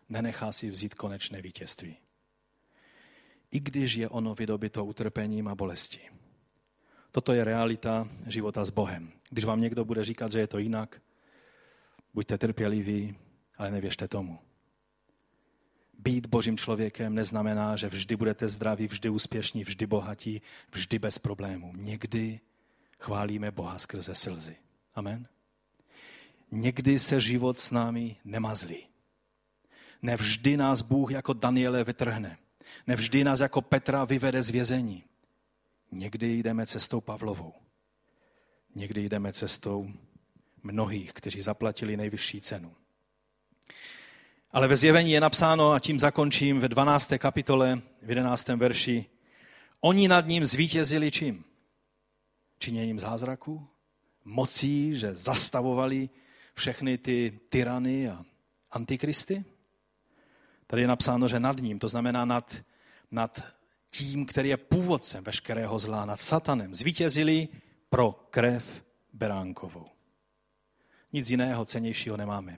nenechá 0.10 0.52
si 0.52 0.70
vzít 0.70 0.94
konečné 0.94 1.42
vítězství. 1.42 1.98
I 3.54 3.60
když 3.60 3.94
je 3.94 4.10
ono 4.10 4.36
vydobito 4.36 4.86
utrpením 4.86 5.48
a 5.48 5.56
bolestí. 5.56 6.00
Toto 7.12 7.34
je 7.34 7.44
realita 7.44 8.08
života 8.28 8.66
s 8.66 8.70
Bohem. 8.70 9.12
Když 9.30 9.46
vám 9.46 9.62
někdo 9.62 9.86
bude 9.86 10.06
říkat, 10.06 10.32
že 10.32 10.40
je 10.40 10.48
to 10.48 10.58
jinak, 10.58 11.02
buďte 12.14 12.38
trpěliví, 12.38 13.16
ale 13.58 13.72
nevěřte 13.72 14.08
tomu. 14.08 14.40
Být 16.00 16.26
božím 16.26 16.58
člověkem 16.58 17.16
neznamená, 17.16 17.76
že 17.76 17.88
vždy 17.88 18.16
budete 18.16 18.48
zdraví, 18.48 18.88
vždy 18.88 19.10
úspěšní, 19.10 19.64
vždy 19.64 19.88
bohatí, 19.88 20.42
vždy 20.72 21.00
bez 21.00 21.20
problémů. 21.20 21.74
Někdy 21.76 22.40
chválíme 23.00 23.52
Boha 23.52 23.78
skrze 23.78 24.16
slzy. 24.16 24.56
Amen. 24.96 25.28
Někdy 26.52 27.00
se 27.00 27.22
život 27.22 27.60
s 27.60 27.72
námi 27.72 28.16
nemazlí. 28.26 28.88
Nevždy 30.02 30.58
nás 30.58 30.82
Bůh 30.82 31.12
jako 31.12 31.34
Daniele 31.34 31.84
vytrhne. 31.84 32.38
Nevždy 32.88 33.24
nás 33.24 33.40
jako 33.40 33.62
Petra 33.62 34.06
vyvede 34.06 34.42
z 34.42 34.50
vězení. 34.50 35.04
Někdy 35.92 36.34
jdeme 36.38 36.66
cestou 36.66 37.02
Pavlovou. 37.02 37.54
Někdy 38.76 39.10
jdeme 39.10 39.34
cestou 39.34 39.90
mnohých, 40.64 41.14
kteří 41.14 41.42
zaplatili 41.42 41.98
nejvyšší 41.98 42.42
cenu. 42.42 42.76
Ale 44.52 44.68
ve 44.68 44.76
zjevení 44.76 45.12
je 45.12 45.22
napsáno, 45.22 45.72
a 45.72 45.80
tím 45.80 46.00
zakončím, 46.00 46.60
ve 46.60 46.70
12. 46.70 47.14
kapitole, 47.18 47.82
v 48.02 48.10
11. 48.10 48.48
verši, 48.48 49.06
oni 49.80 50.08
nad 50.08 50.28
ním 50.28 50.46
zvítězili 50.46 51.12
čím? 51.12 51.44
Činěním 52.60 53.00
zázraků, 53.00 53.68
mocí, 54.26 55.00
že 55.00 55.14
zastavovali 55.14 56.10
všechny 56.56 56.98
ty 56.98 57.40
tyrany 57.50 58.10
a 58.10 58.26
antikristy. 58.72 59.46
Tady 60.68 60.82
je 60.82 60.88
napsáno, 60.88 61.28
že 61.28 61.40
nad 61.40 61.58
ním, 61.62 61.80
to 61.80 61.90
znamená 61.90 62.26
nad, 62.26 62.56
nad 63.12 63.44
tím, 63.92 64.26
který 64.26 64.50
je 64.50 64.58
původcem 64.58 65.24
veškerého 65.24 65.80
zla, 65.80 66.06
nad 66.06 66.20
satanem, 66.20 66.74
zvítězili 66.74 67.48
pro 67.90 68.28
krev 68.30 68.84
beránkovou. 69.14 69.86
Nic 71.14 71.30
jiného, 71.30 71.66
cenějšího 71.66 72.18
nemáme. 72.18 72.58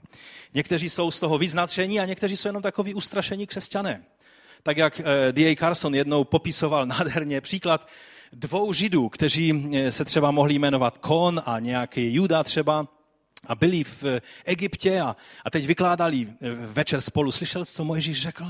Někteří 0.54 0.88
jsou 0.88 1.10
z 1.10 1.20
toho 1.20 1.38
vyznačení 1.38 2.00
a 2.00 2.04
někteří 2.04 2.36
jsou 2.36 2.48
jenom 2.48 2.62
takový 2.62 2.94
ustrašení 2.94 3.46
křesťané. 3.46 4.04
Tak 4.62 4.76
jak 4.76 5.00
eh, 5.00 5.32
D.A. 5.32 5.56
Carson 5.56 5.94
jednou 5.94 6.24
popisoval 6.24 6.86
nádherně 6.86 7.40
příklad 7.40 7.88
dvou 8.32 8.72
židů, 8.72 9.08
kteří 9.08 9.70
eh, 9.74 9.92
se 9.92 10.04
třeba 10.04 10.30
mohli 10.30 10.54
jmenovat 10.54 10.98
Kon 10.98 11.42
a 11.46 11.58
nějaký 11.58 12.14
Juda 12.14 12.44
třeba, 12.44 12.88
a 13.48 13.54
byli 13.54 13.84
v 13.84 14.04
eh, 14.04 14.20
Egyptě 14.44 15.00
a, 15.00 15.16
a 15.44 15.50
teď 15.50 15.66
vykládali 15.66 16.28
večer 16.60 17.00
spolu. 17.00 17.32
Slyšel 17.32 17.64
co 17.64 17.84
Mojžíš 17.84 18.22
řekl? 18.22 18.46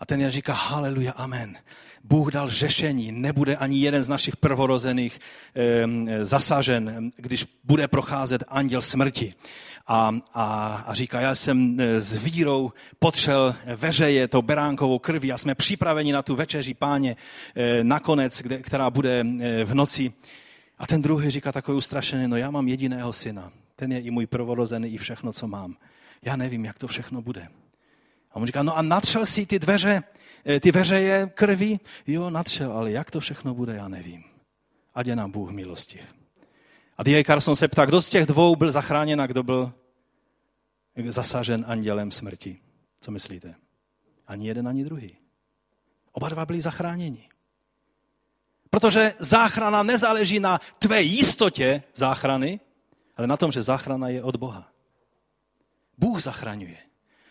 A 0.00 0.06
ten 0.06 0.20
jen 0.20 0.30
říká, 0.30 0.52
haleluja, 0.52 1.12
amen. 1.12 1.56
Bůh 2.04 2.32
dal 2.32 2.48
řešení, 2.48 3.12
nebude 3.12 3.56
ani 3.56 3.78
jeden 3.78 4.02
z 4.02 4.08
našich 4.08 4.36
prvorozených 4.36 5.20
e, 5.54 6.24
zasažen, 6.24 7.10
když 7.16 7.46
bude 7.64 7.88
procházet 7.88 8.44
anděl 8.48 8.82
smrti. 8.82 9.34
A, 9.86 10.14
a, 10.34 10.74
a 10.86 10.94
říká, 10.94 11.20
já 11.20 11.34
jsem 11.34 11.80
eh, 11.80 12.00
s 12.00 12.16
vírou 12.16 12.72
potřel 12.98 13.54
veřeje 13.76 14.28
to 14.28 14.42
beránkovou 14.42 14.98
krví 14.98 15.32
a 15.32 15.38
jsme 15.38 15.54
připraveni 15.54 16.12
na 16.12 16.22
tu 16.22 16.36
večeři 16.36 16.74
páně 16.74 17.16
e, 17.56 17.84
nakonec, 17.84 18.42
kde, 18.42 18.58
která 18.58 18.90
bude 18.90 19.24
v 19.64 19.74
noci. 19.74 20.12
A 20.78 20.86
ten 20.86 21.02
druhý 21.02 21.30
říká 21.30 21.52
takový 21.52 21.78
ustrašený, 21.78 22.28
no 22.28 22.36
já 22.36 22.50
mám 22.50 22.68
jediného 22.68 23.12
syna, 23.12 23.52
ten 23.80 23.92
je 23.92 24.00
i 24.00 24.10
můj 24.10 24.26
prvorozený, 24.26 24.88
i 24.88 24.98
všechno, 24.98 25.32
co 25.32 25.46
mám. 25.46 25.76
Já 26.22 26.36
nevím, 26.36 26.64
jak 26.64 26.78
to 26.78 26.88
všechno 26.88 27.22
bude. 27.22 27.48
A 28.30 28.36
on 28.36 28.46
říká, 28.46 28.62
no 28.62 28.76
a 28.76 28.82
natřel 28.82 29.26
si 29.26 29.46
ty 29.46 29.58
dveře, 29.58 30.02
eh, 30.46 30.60
ty 30.60 30.72
veřeje 30.72 31.30
krví? 31.34 31.80
Jo, 32.06 32.30
natřel, 32.30 32.72
ale 32.72 32.92
jak 32.92 33.10
to 33.10 33.20
všechno 33.20 33.54
bude, 33.54 33.74
já 33.74 33.88
nevím. 33.88 34.24
Ať 34.94 35.06
je 35.06 35.16
nám 35.16 35.30
Bůh 35.30 35.50
milostiv. 35.50 36.14
A 36.98 37.02
D.A. 37.02 37.24
Carson 37.24 37.56
se 37.56 37.68
ptá, 37.68 37.84
kdo 37.84 38.00
z 38.00 38.08
těch 38.08 38.26
dvou 38.26 38.56
byl 38.56 38.70
zachráněn 38.70 39.20
a 39.20 39.26
kdo 39.26 39.42
byl 39.42 39.72
zasažen 41.08 41.64
andělem 41.68 42.10
smrti. 42.10 42.60
Co 43.00 43.10
myslíte? 43.10 43.54
Ani 44.26 44.48
jeden, 44.48 44.68
ani 44.68 44.84
druhý. 44.84 45.16
Oba 46.12 46.28
dva 46.28 46.46
byli 46.46 46.60
zachráněni. 46.60 47.28
Protože 48.70 49.14
záchrana 49.18 49.82
nezáleží 49.82 50.40
na 50.40 50.60
tvé 50.78 51.02
jistotě 51.02 51.82
záchrany, 51.94 52.60
ale 53.20 53.26
na 53.26 53.36
tom, 53.36 53.52
že 53.52 53.62
záchrana 53.62 54.08
je 54.08 54.22
od 54.22 54.36
Boha. 54.36 54.72
Bůh 55.98 56.20
zachraňuje. 56.20 56.76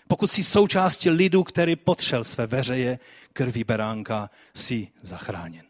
Pokud 0.08 0.32
jsi 0.32 0.44
součástí 0.44 1.10
lidu, 1.10 1.44
který 1.44 1.76
potřel 1.76 2.24
své 2.24 2.48
veřeje 2.48 3.00
krví 3.34 3.64
beránka, 3.64 4.30
jsi 4.54 4.88
zachráněn. 5.02 5.66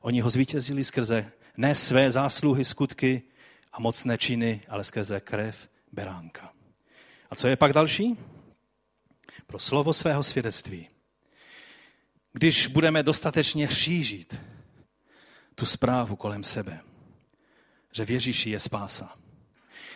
Oni 0.00 0.20
ho 0.20 0.30
zvítězili 0.30 0.84
skrze 0.84 1.32
ne 1.56 1.74
své 1.74 2.10
zásluhy, 2.10 2.64
skutky 2.64 3.22
a 3.72 3.80
mocné 3.80 4.18
činy, 4.18 4.60
ale 4.68 4.84
skrze 4.84 5.20
krev 5.20 5.68
beránka. 5.92 6.52
A 7.30 7.34
co 7.34 7.48
je 7.48 7.56
pak 7.56 7.72
další? 7.72 8.18
Pro 9.46 9.58
slovo 9.58 9.92
svého 9.92 10.22
svědectví. 10.22 10.88
Když 12.32 12.66
budeme 12.66 13.02
dostatečně 13.02 13.68
šířit 13.68 14.40
tu 15.54 15.66
zprávu 15.66 16.16
kolem 16.16 16.44
sebe, 16.44 16.80
že 17.92 18.04
v 18.04 18.10
Ježíši 18.10 18.50
je 18.50 18.58
spása, 18.58 19.18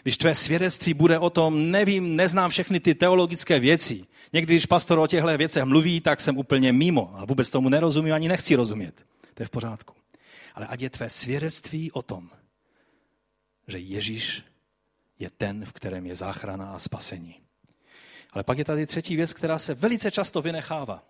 když 0.02 0.18
tvé 0.18 0.34
svědectví 0.34 0.94
bude 0.94 1.18
o 1.18 1.30
tom, 1.30 1.70
nevím, 1.70 2.16
neznám 2.16 2.50
všechny 2.50 2.80
ty 2.80 2.94
teologické 2.94 3.60
věci. 3.60 4.04
Někdy, 4.32 4.54
když 4.54 4.66
pastor 4.66 4.98
o 4.98 5.06
těchto 5.06 5.38
věcech 5.38 5.64
mluví, 5.64 6.00
tak 6.00 6.20
jsem 6.20 6.38
úplně 6.38 6.72
mimo 6.72 7.14
a 7.16 7.24
vůbec 7.24 7.50
tomu 7.50 7.68
nerozumím, 7.68 8.14
ani 8.14 8.28
nechci 8.28 8.54
rozumět. 8.54 9.06
To 9.34 9.42
je 9.42 9.46
v 9.46 9.50
pořádku. 9.50 9.94
Ale 10.54 10.66
ať 10.66 10.80
je 10.80 10.90
tvé 10.90 11.10
svědectví 11.10 11.92
o 11.92 12.02
tom, 12.02 12.30
že 13.68 13.78
Ježíš 13.78 14.42
je 15.18 15.30
ten, 15.30 15.64
v 15.64 15.72
kterém 15.72 16.06
je 16.06 16.14
záchrana 16.14 16.72
a 16.72 16.78
spasení. 16.78 17.34
Ale 18.30 18.44
pak 18.44 18.58
je 18.58 18.64
tady 18.64 18.86
třetí 18.86 19.16
věc, 19.16 19.32
která 19.32 19.58
se 19.58 19.74
velice 19.74 20.10
často 20.10 20.42
vynechává. 20.42 21.04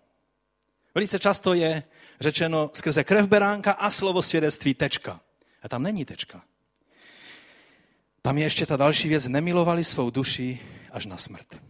Velice 0.95 1.19
často 1.19 1.53
je 1.53 1.83
řečeno 2.19 2.69
skrze 2.73 3.03
krev 3.03 3.27
beránka 3.27 3.71
a 3.71 3.89
slovo 3.89 4.21
svědectví 4.21 4.73
tečka. 4.73 5.21
A 5.61 5.69
tam 5.69 5.83
není 5.83 6.05
tečka. 6.05 6.43
Tam 8.25 8.37
je 8.37 8.43
ještě 8.43 8.65
ta 8.65 8.77
další 8.77 9.09
věc, 9.09 9.27
nemilovali 9.27 9.83
svou 9.83 10.09
duši 10.09 10.59
až 10.91 11.05
na 11.05 11.17
smrt. 11.17 11.63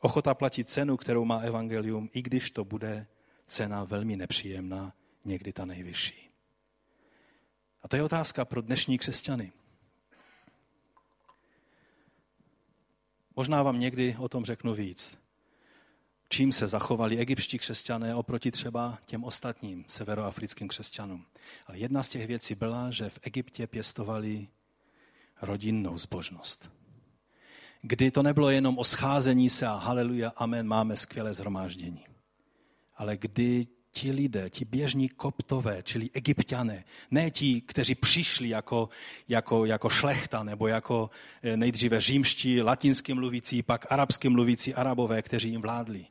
Ochota 0.00 0.34
platit 0.34 0.68
cenu, 0.68 0.96
kterou 0.96 1.24
má 1.24 1.38
evangelium, 1.38 2.10
i 2.12 2.22
když 2.22 2.50
to 2.50 2.64
bude 2.64 3.06
cena 3.46 3.84
velmi 3.84 4.16
nepříjemná, 4.16 4.94
někdy 5.24 5.52
ta 5.52 5.64
nejvyšší. 5.64 6.30
A 7.82 7.88
to 7.88 7.96
je 7.96 8.02
otázka 8.02 8.44
pro 8.44 8.62
dnešní 8.62 8.98
křesťany. 8.98 9.52
Možná 13.36 13.62
vám 13.62 13.78
někdy 13.78 14.16
o 14.18 14.28
tom 14.28 14.44
řeknu 14.44 14.74
víc. 14.74 15.18
Čím 16.28 16.52
se 16.52 16.68
zachovali 16.68 17.18
egyptští 17.18 17.58
křesťané 17.58 18.14
oproti 18.14 18.50
třeba 18.50 18.98
těm 19.06 19.24
ostatním 19.24 19.84
severoafrickým 19.88 20.68
křesťanům. 20.68 21.26
Ale 21.66 21.78
jedna 21.78 22.02
z 22.02 22.08
těch 22.08 22.26
věcí 22.26 22.54
byla, 22.54 22.90
že 22.90 23.10
v 23.10 23.18
Egyptě 23.22 23.66
pěstovali 23.66 24.48
rodinnou 25.42 25.98
zbožnost. 25.98 26.70
Kdy 27.82 28.10
to 28.10 28.22
nebylo 28.22 28.50
jenom 28.50 28.78
o 28.78 28.84
scházení 28.84 29.50
se 29.50 29.66
a 29.66 29.76
haleluja, 29.76 30.32
amen, 30.36 30.66
máme 30.66 30.96
skvělé 30.96 31.34
zhromáždění. 31.34 32.04
Ale 32.96 33.16
kdy 33.16 33.66
ti 33.92 34.10
lidé, 34.10 34.50
ti 34.50 34.64
běžní 34.64 35.08
koptové, 35.08 35.82
čili 35.82 36.10
egyptiané, 36.12 36.84
ne 37.10 37.30
ti, 37.30 37.60
kteří 37.60 37.94
přišli 37.94 38.48
jako, 38.48 38.88
jako, 39.28 39.64
jako 39.64 39.88
šlechta 39.88 40.42
nebo 40.42 40.66
jako 40.66 41.10
eh, 41.42 41.56
nejdříve 41.56 42.00
římští, 42.00 42.62
latinsky 42.62 43.14
mluvící, 43.14 43.62
pak 43.62 43.92
arabsky 43.92 44.28
mluvící 44.28 44.74
arabové, 44.74 45.22
kteří 45.22 45.50
jim 45.50 45.62
vládli. 45.62 46.06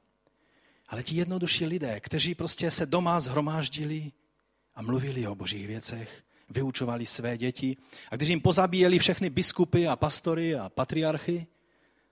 Ale 0.88 1.04
ti 1.04 1.16
jednodušší 1.16 1.66
lidé, 1.66 2.00
kteří 2.00 2.36
prostě 2.36 2.72
se 2.72 2.86
doma 2.86 3.20
zhromáždili 3.20 4.12
a 4.76 4.82
mluvili 4.82 5.28
o 5.28 5.36
božích 5.36 5.68
věcech, 5.68 6.24
vyučovali 6.52 7.06
své 7.06 7.38
děti. 7.38 7.78
A 8.12 8.16
když 8.16 8.30
jim 8.30 8.42
pozabíjeli 8.42 9.00
všechny 9.00 9.30
biskupy 9.30 9.88
a 9.88 9.96
pastory 9.96 10.56
a 10.56 10.70
patriarchy, 10.70 11.48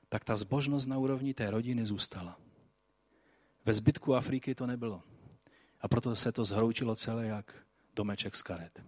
tak 0.10 0.24
ta 0.24 0.36
zbožnost 0.36 0.88
na 0.88 0.98
úrovni 0.98 1.34
té 1.34 1.52
rodiny 1.52 1.86
zůstala. 1.86 2.40
Ve 3.66 3.74
zbytku 3.74 4.16
Afriky 4.16 4.56
to 4.56 4.68
nebylo. 4.68 5.02
A 5.82 5.88
proto 5.88 6.16
se 6.16 6.32
to 6.32 6.46
zhroutilo 6.46 6.96
celé 6.96 7.26
jak 7.26 7.54
domeček 7.96 8.36
z 8.36 8.42
karet. 8.42 8.84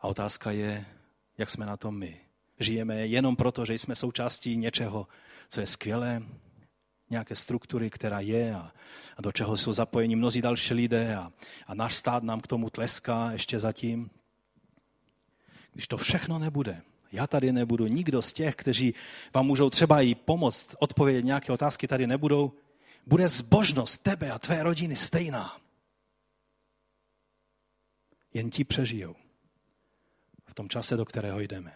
A 0.00 0.08
otázka 0.08 0.50
je, 0.50 0.86
jak 1.38 1.50
jsme 1.50 1.66
na 1.66 1.76
tom 1.76 1.98
my. 1.98 2.20
Žijeme 2.60 3.06
jenom 3.06 3.36
proto, 3.36 3.64
že 3.64 3.74
jsme 3.74 3.94
součástí 3.94 4.56
něčeho, 4.56 5.06
co 5.48 5.60
je 5.60 5.66
skvělé, 5.66 6.22
nějaké 7.10 7.34
struktury, 7.34 7.90
která 7.90 8.20
je 8.20 8.54
a, 8.54 8.72
a 9.16 9.22
do 9.22 9.32
čeho 9.32 9.56
jsou 9.56 9.72
zapojeni 9.72 10.16
mnozí 10.16 10.42
další 10.42 10.74
lidé 10.74 11.16
a, 11.16 11.32
a 11.66 11.74
náš 11.74 11.94
stát 11.94 12.22
nám 12.22 12.40
k 12.40 12.46
tomu 12.46 12.70
tleská 12.70 13.32
ještě 13.32 13.60
zatím. 13.60 14.10
Když 15.78 15.88
to 15.88 15.96
všechno 15.96 16.38
nebude, 16.38 16.82
já 17.12 17.26
tady 17.26 17.52
nebudu, 17.52 17.86
nikdo 17.86 18.22
z 18.22 18.32
těch, 18.32 18.56
kteří 18.56 18.94
vám 19.34 19.46
můžou 19.46 19.70
třeba 19.70 20.00
i 20.00 20.14
pomoct 20.14 20.74
odpovědět 20.78 21.24
nějaké 21.24 21.52
otázky, 21.52 21.88
tady 21.88 22.06
nebudou, 22.06 22.52
bude 23.06 23.28
zbožnost 23.28 24.02
tebe 24.02 24.30
a 24.30 24.38
tvé 24.38 24.62
rodiny 24.62 24.96
stejná. 24.96 25.60
Jen 28.34 28.50
ti 28.50 28.64
přežijou 28.64 29.16
v 30.46 30.54
tom 30.54 30.68
čase, 30.68 30.96
do 30.96 31.04
kterého 31.04 31.40
jdeme. 31.40 31.74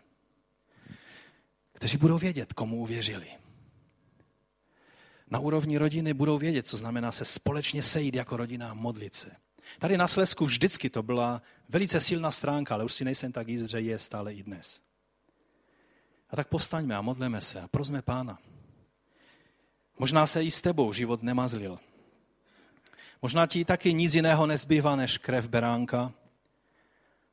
Kteří 1.72 1.96
budou 1.96 2.18
vědět, 2.18 2.52
komu 2.52 2.80
uvěřili. 2.80 3.26
Na 5.30 5.38
úrovni 5.38 5.78
rodiny 5.78 6.14
budou 6.14 6.38
vědět, 6.38 6.66
co 6.66 6.76
znamená 6.76 7.12
se 7.12 7.24
společně 7.24 7.82
sejít 7.82 8.14
jako 8.14 8.36
rodina 8.36 8.70
a 8.70 8.74
modlit 8.74 9.14
se. 9.14 9.36
Tady 9.78 9.96
na 9.96 10.08
Slesku 10.08 10.46
vždycky 10.46 10.90
to 10.90 11.02
byla 11.02 11.42
velice 11.68 12.00
silná 12.00 12.30
stránka, 12.30 12.74
ale 12.74 12.84
už 12.84 12.92
si 12.92 13.04
nejsem 13.04 13.32
tak 13.32 13.48
jist, 13.48 13.70
že 13.70 13.80
je 13.80 13.98
stále 13.98 14.34
i 14.34 14.42
dnes. 14.42 14.82
A 16.30 16.36
tak 16.36 16.48
povstaňme 16.48 16.96
a 16.96 17.02
modleme 17.02 17.40
se 17.40 17.60
a 17.60 17.68
prosme 17.68 18.02
Pána. 18.02 18.38
Možná 19.98 20.26
se 20.26 20.44
i 20.44 20.50
s 20.50 20.62
tebou 20.62 20.92
život 20.92 21.22
nemazlil. 21.22 21.78
Možná 23.22 23.46
ti 23.46 23.64
taky 23.64 23.94
nic 23.94 24.14
jiného 24.14 24.46
nezbývá 24.46 24.96
než 24.96 25.18
krev 25.18 25.48
beránka 25.48 26.12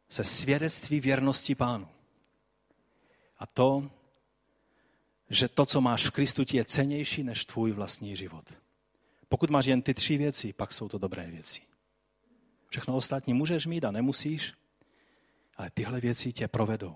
se 0.10 0.24
svědectví 0.24 1.00
věrnosti 1.00 1.56
pánu. 1.56 1.88
A 3.38 3.46
to, 3.46 3.92
že 5.30 5.48
to, 5.48 5.66
co 5.66 5.82
máš 5.82 6.06
v 6.06 6.12
Kristu, 6.12 6.44
ti 6.44 6.58
je 6.58 6.66
cenější 6.66 7.24
než 7.24 7.46
tvůj 7.46 7.72
vlastní 7.72 8.16
život. 8.16 8.54
Pokud 9.30 9.50
máš 9.50 9.66
jen 9.66 9.82
ty 9.82 9.94
tři 9.94 10.18
věci, 10.18 10.54
pak 10.54 10.74
jsou 10.74 10.90
to 10.90 10.98
dobré 10.98 11.28
věci. 11.32 11.62
Všechno 12.70 12.96
ostatní 12.96 13.34
můžeš 13.34 13.66
mít 13.66 13.86
a 13.86 13.92
nemusíš, 13.92 14.54
ale 15.58 15.70
tyhle 15.74 16.00
věci 16.00 16.34
tě 16.34 16.48
provedou. 16.48 16.96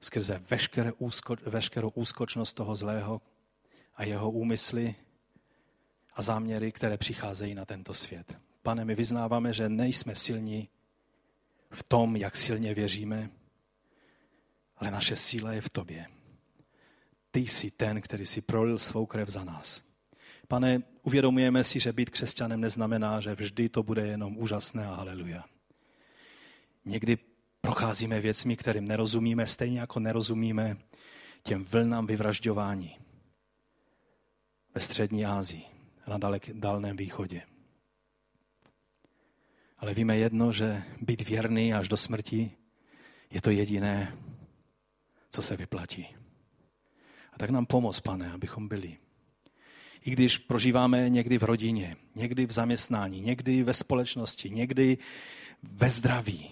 Skrze 0.00 0.42
veškeré 0.50 0.92
úsko, 0.92 1.36
veškerou 1.46 1.88
úskočnost 1.88 2.56
toho 2.56 2.76
zlého 2.76 3.22
a 3.94 4.04
jeho 4.04 4.30
úmysly 4.30 4.94
a 6.14 6.22
záměry, 6.22 6.72
které 6.72 6.96
přicházejí 6.96 7.54
na 7.54 7.64
tento 7.64 7.94
svět. 7.94 8.38
Pane, 8.62 8.84
my 8.84 8.94
vyznáváme, 8.94 9.52
že 9.52 9.68
nejsme 9.68 10.16
silní 10.16 10.68
v 11.70 11.82
tom, 11.82 12.16
jak 12.16 12.36
silně 12.36 12.74
věříme, 12.74 13.30
ale 14.76 14.90
naše 14.90 15.16
síla 15.16 15.52
je 15.52 15.60
v 15.60 15.68
tobě. 15.68 16.06
Ty 17.30 17.40
jsi 17.40 17.70
ten, 17.70 18.00
který 18.00 18.26
si 18.26 18.40
prolil 18.40 18.78
svou 18.78 19.06
krev 19.06 19.28
za 19.28 19.44
nás. 19.44 19.93
Pane, 20.48 20.82
uvědomujeme 21.02 21.64
si, 21.64 21.80
že 21.80 21.92
být 21.92 22.10
křesťanem 22.10 22.60
neznamená, 22.60 23.20
že 23.20 23.34
vždy 23.34 23.68
to 23.68 23.82
bude 23.82 24.06
jenom 24.06 24.36
úžasné 24.38 24.86
a 24.86 24.94
haleluja. 24.94 25.44
Někdy 26.84 27.18
procházíme 27.60 28.20
věcmi, 28.20 28.56
kterým 28.56 28.88
nerozumíme, 28.88 29.46
stejně 29.46 29.80
jako 29.80 30.00
nerozumíme 30.00 30.76
těm 31.42 31.64
vlnám 31.64 32.06
vyvražďování 32.06 32.96
ve 34.74 34.80
střední 34.80 35.26
Asii, 35.26 35.62
na 36.06 36.18
dalek, 36.18 36.50
dalném 36.52 36.96
východě. 36.96 37.42
Ale 39.78 39.94
víme 39.94 40.16
jedno, 40.16 40.52
že 40.52 40.82
být 41.00 41.28
věrný 41.28 41.74
až 41.74 41.88
do 41.88 41.96
smrti 41.96 42.50
je 43.30 43.40
to 43.42 43.50
jediné, 43.50 44.18
co 45.30 45.42
se 45.42 45.56
vyplatí. 45.56 46.16
A 47.32 47.38
tak 47.38 47.50
nám 47.50 47.66
pomoz, 47.66 48.00
pane, 48.00 48.32
abychom 48.32 48.68
byli. 48.68 49.03
I 50.04 50.10
když 50.10 50.38
prožíváme 50.38 51.08
někdy 51.08 51.38
v 51.38 51.42
rodině, 51.42 51.96
někdy 52.14 52.46
v 52.46 52.52
zaměstnání, 52.52 53.20
někdy 53.20 53.62
ve 53.62 53.74
společnosti, 53.74 54.50
někdy 54.50 54.98
ve 55.62 55.90
zdraví. 55.90 56.50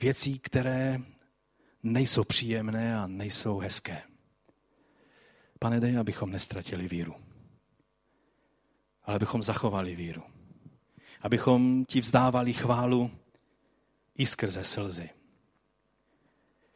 Věcí, 0.00 0.38
které 0.38 1.00
nejsou 1.82 2.24
příjemné 2.24 2.98
a 2.98 3.06
nejsou 3.06 3.58
hezké. 3.58 4.02
Pane, 5.58 5.80
dej, 5.80 5.98
abychom 5.98 6.30
nestratili 6.30 6.88
víru. 6.88 7.14
Ale 9.02 9.16
abychom 9.16 9.42
zachovali 9.42 9.94
víru. 9.94 10.22
Abychom 11.20 11.84
ti 11.84 12.00
vzdávali 12.00 12.52
chválu 12.52 13.10
i 14.16 14.26
skrze 14.26 14.64
slzy. 14.64 15.10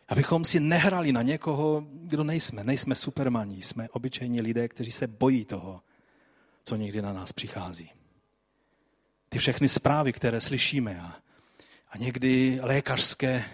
Abychom 0.09 0.45
si 0.45 0.61
nehrali 0.61 1.13
na 1.13 1.23
někoho, 1.23 1.85
kdo 1.93 2.25
nejsme. 2.25 2.65
Nejsme 2.65 2.95
supermaní, 2.95 3.63
jsme 3.63 3.89
obyčejní 3.89 4.41
lidé, 4.41 4.69
kteří 4.69 4.93
se 4.93 5.07
bojí 5.07 5.45
toho, 5.45 5.81
co 6.65 6.77
někdy 6.77 7.03
na 7.03 7.13
nás 7.13 7.33
přichází. 7.33 7.91
Ty 9.29 9.39
všechny 9.39 9.69
zprávy, 9.69 10.13
které 10.13 10.41
slyšíme 10.41 11.01
a, 11.01 11.17
a 11.91 11.99
někdy 11.99 12.59
lékařské 12.63 13.45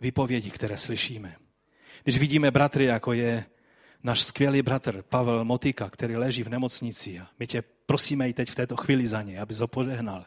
výpovědi, 0.00 0.50
které 0.50 0.76
slyšíme. 0.76 1.36
Když 2.04 2.18
vidíme 2.18 2.50
bratry, 2.50 2.84
jako 2.84 3.12
je 3.12 3.44
náš 4.02 4.22
skvělý 4.22 4.62
bratr 4.62 5.02
Pavel 5.02 5.44
Motika, 5.44 5.90
který 5.90 6.16
leží 6.16 6.42
v 6.42 6.48
nemocnici 6.48 7.18
a 7.18 7.28
my 7.38 7.46
tě 7.46 7.62
prosíme 7.86 8.28
i 8.28 8.32
teď 8.32 8.50
v 8.50 8.54
této 8.54 8.76
chvíli 8.76 9.06
za 9.06 9.22
něj, 9.22 9.40
aby 9.40 9.54
ho 9.54 9.68
požehnal. 9.68 10.26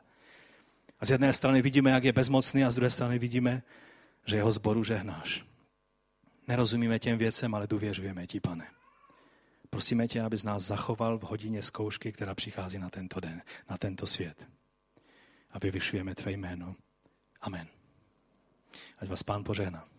A 0.99 1.05
z 1.05 1.11
jedné 1.11 1.34
strany 1.34 1.61
vidíme, 1.61 1.91
jak 1.91 2.03
je 2.03 2.14
bezmocný 2.14 2.64
a 2.64 2.72
z 2.72 2.76
druhé 2.76 2.89
strany 2.89 3.20
vidíme, 3.20 3.64
že 4.26 4.36
jeho 4.36 4.51
zboru 4.51 4.84
žehnáš. 4.84 5.45
Nerozumíme 6.47 6.99
těm 6.99 7.17
věcem, 7.17 7.55
ale 7.55 7.67
důvěřujeme 7.67 8.28
ti, 8.28 8.39
pane. 8.39 8.67
Prosíme 9.69 10.07
tě, 10.07 10.21
abys 10.21 10.43
nás 10.43 10.63
zachoval 10.63 11.17
v 11.17 11.24
hodině 11.24 11.63
zkoušky, 11.63 12.11
která 12.11 12.36
přichází 12.36 12.80
na 12.80 12.89
tento 12.89 13.19
den, 13.19 13.41
na 13.69 13.78
tento 13.78 14.05
svět. 14.05 14.47
A 15.51 15.59
vyvyšujeme 15.59 16.15
tvé 16.15 16.32
jméno. 16.32 16.76
Amen. 17.41 17.67
Ať 18.97 19.09
vás 19.09 19.24
pán 19.24 19.43
požehná. 19.43 19.92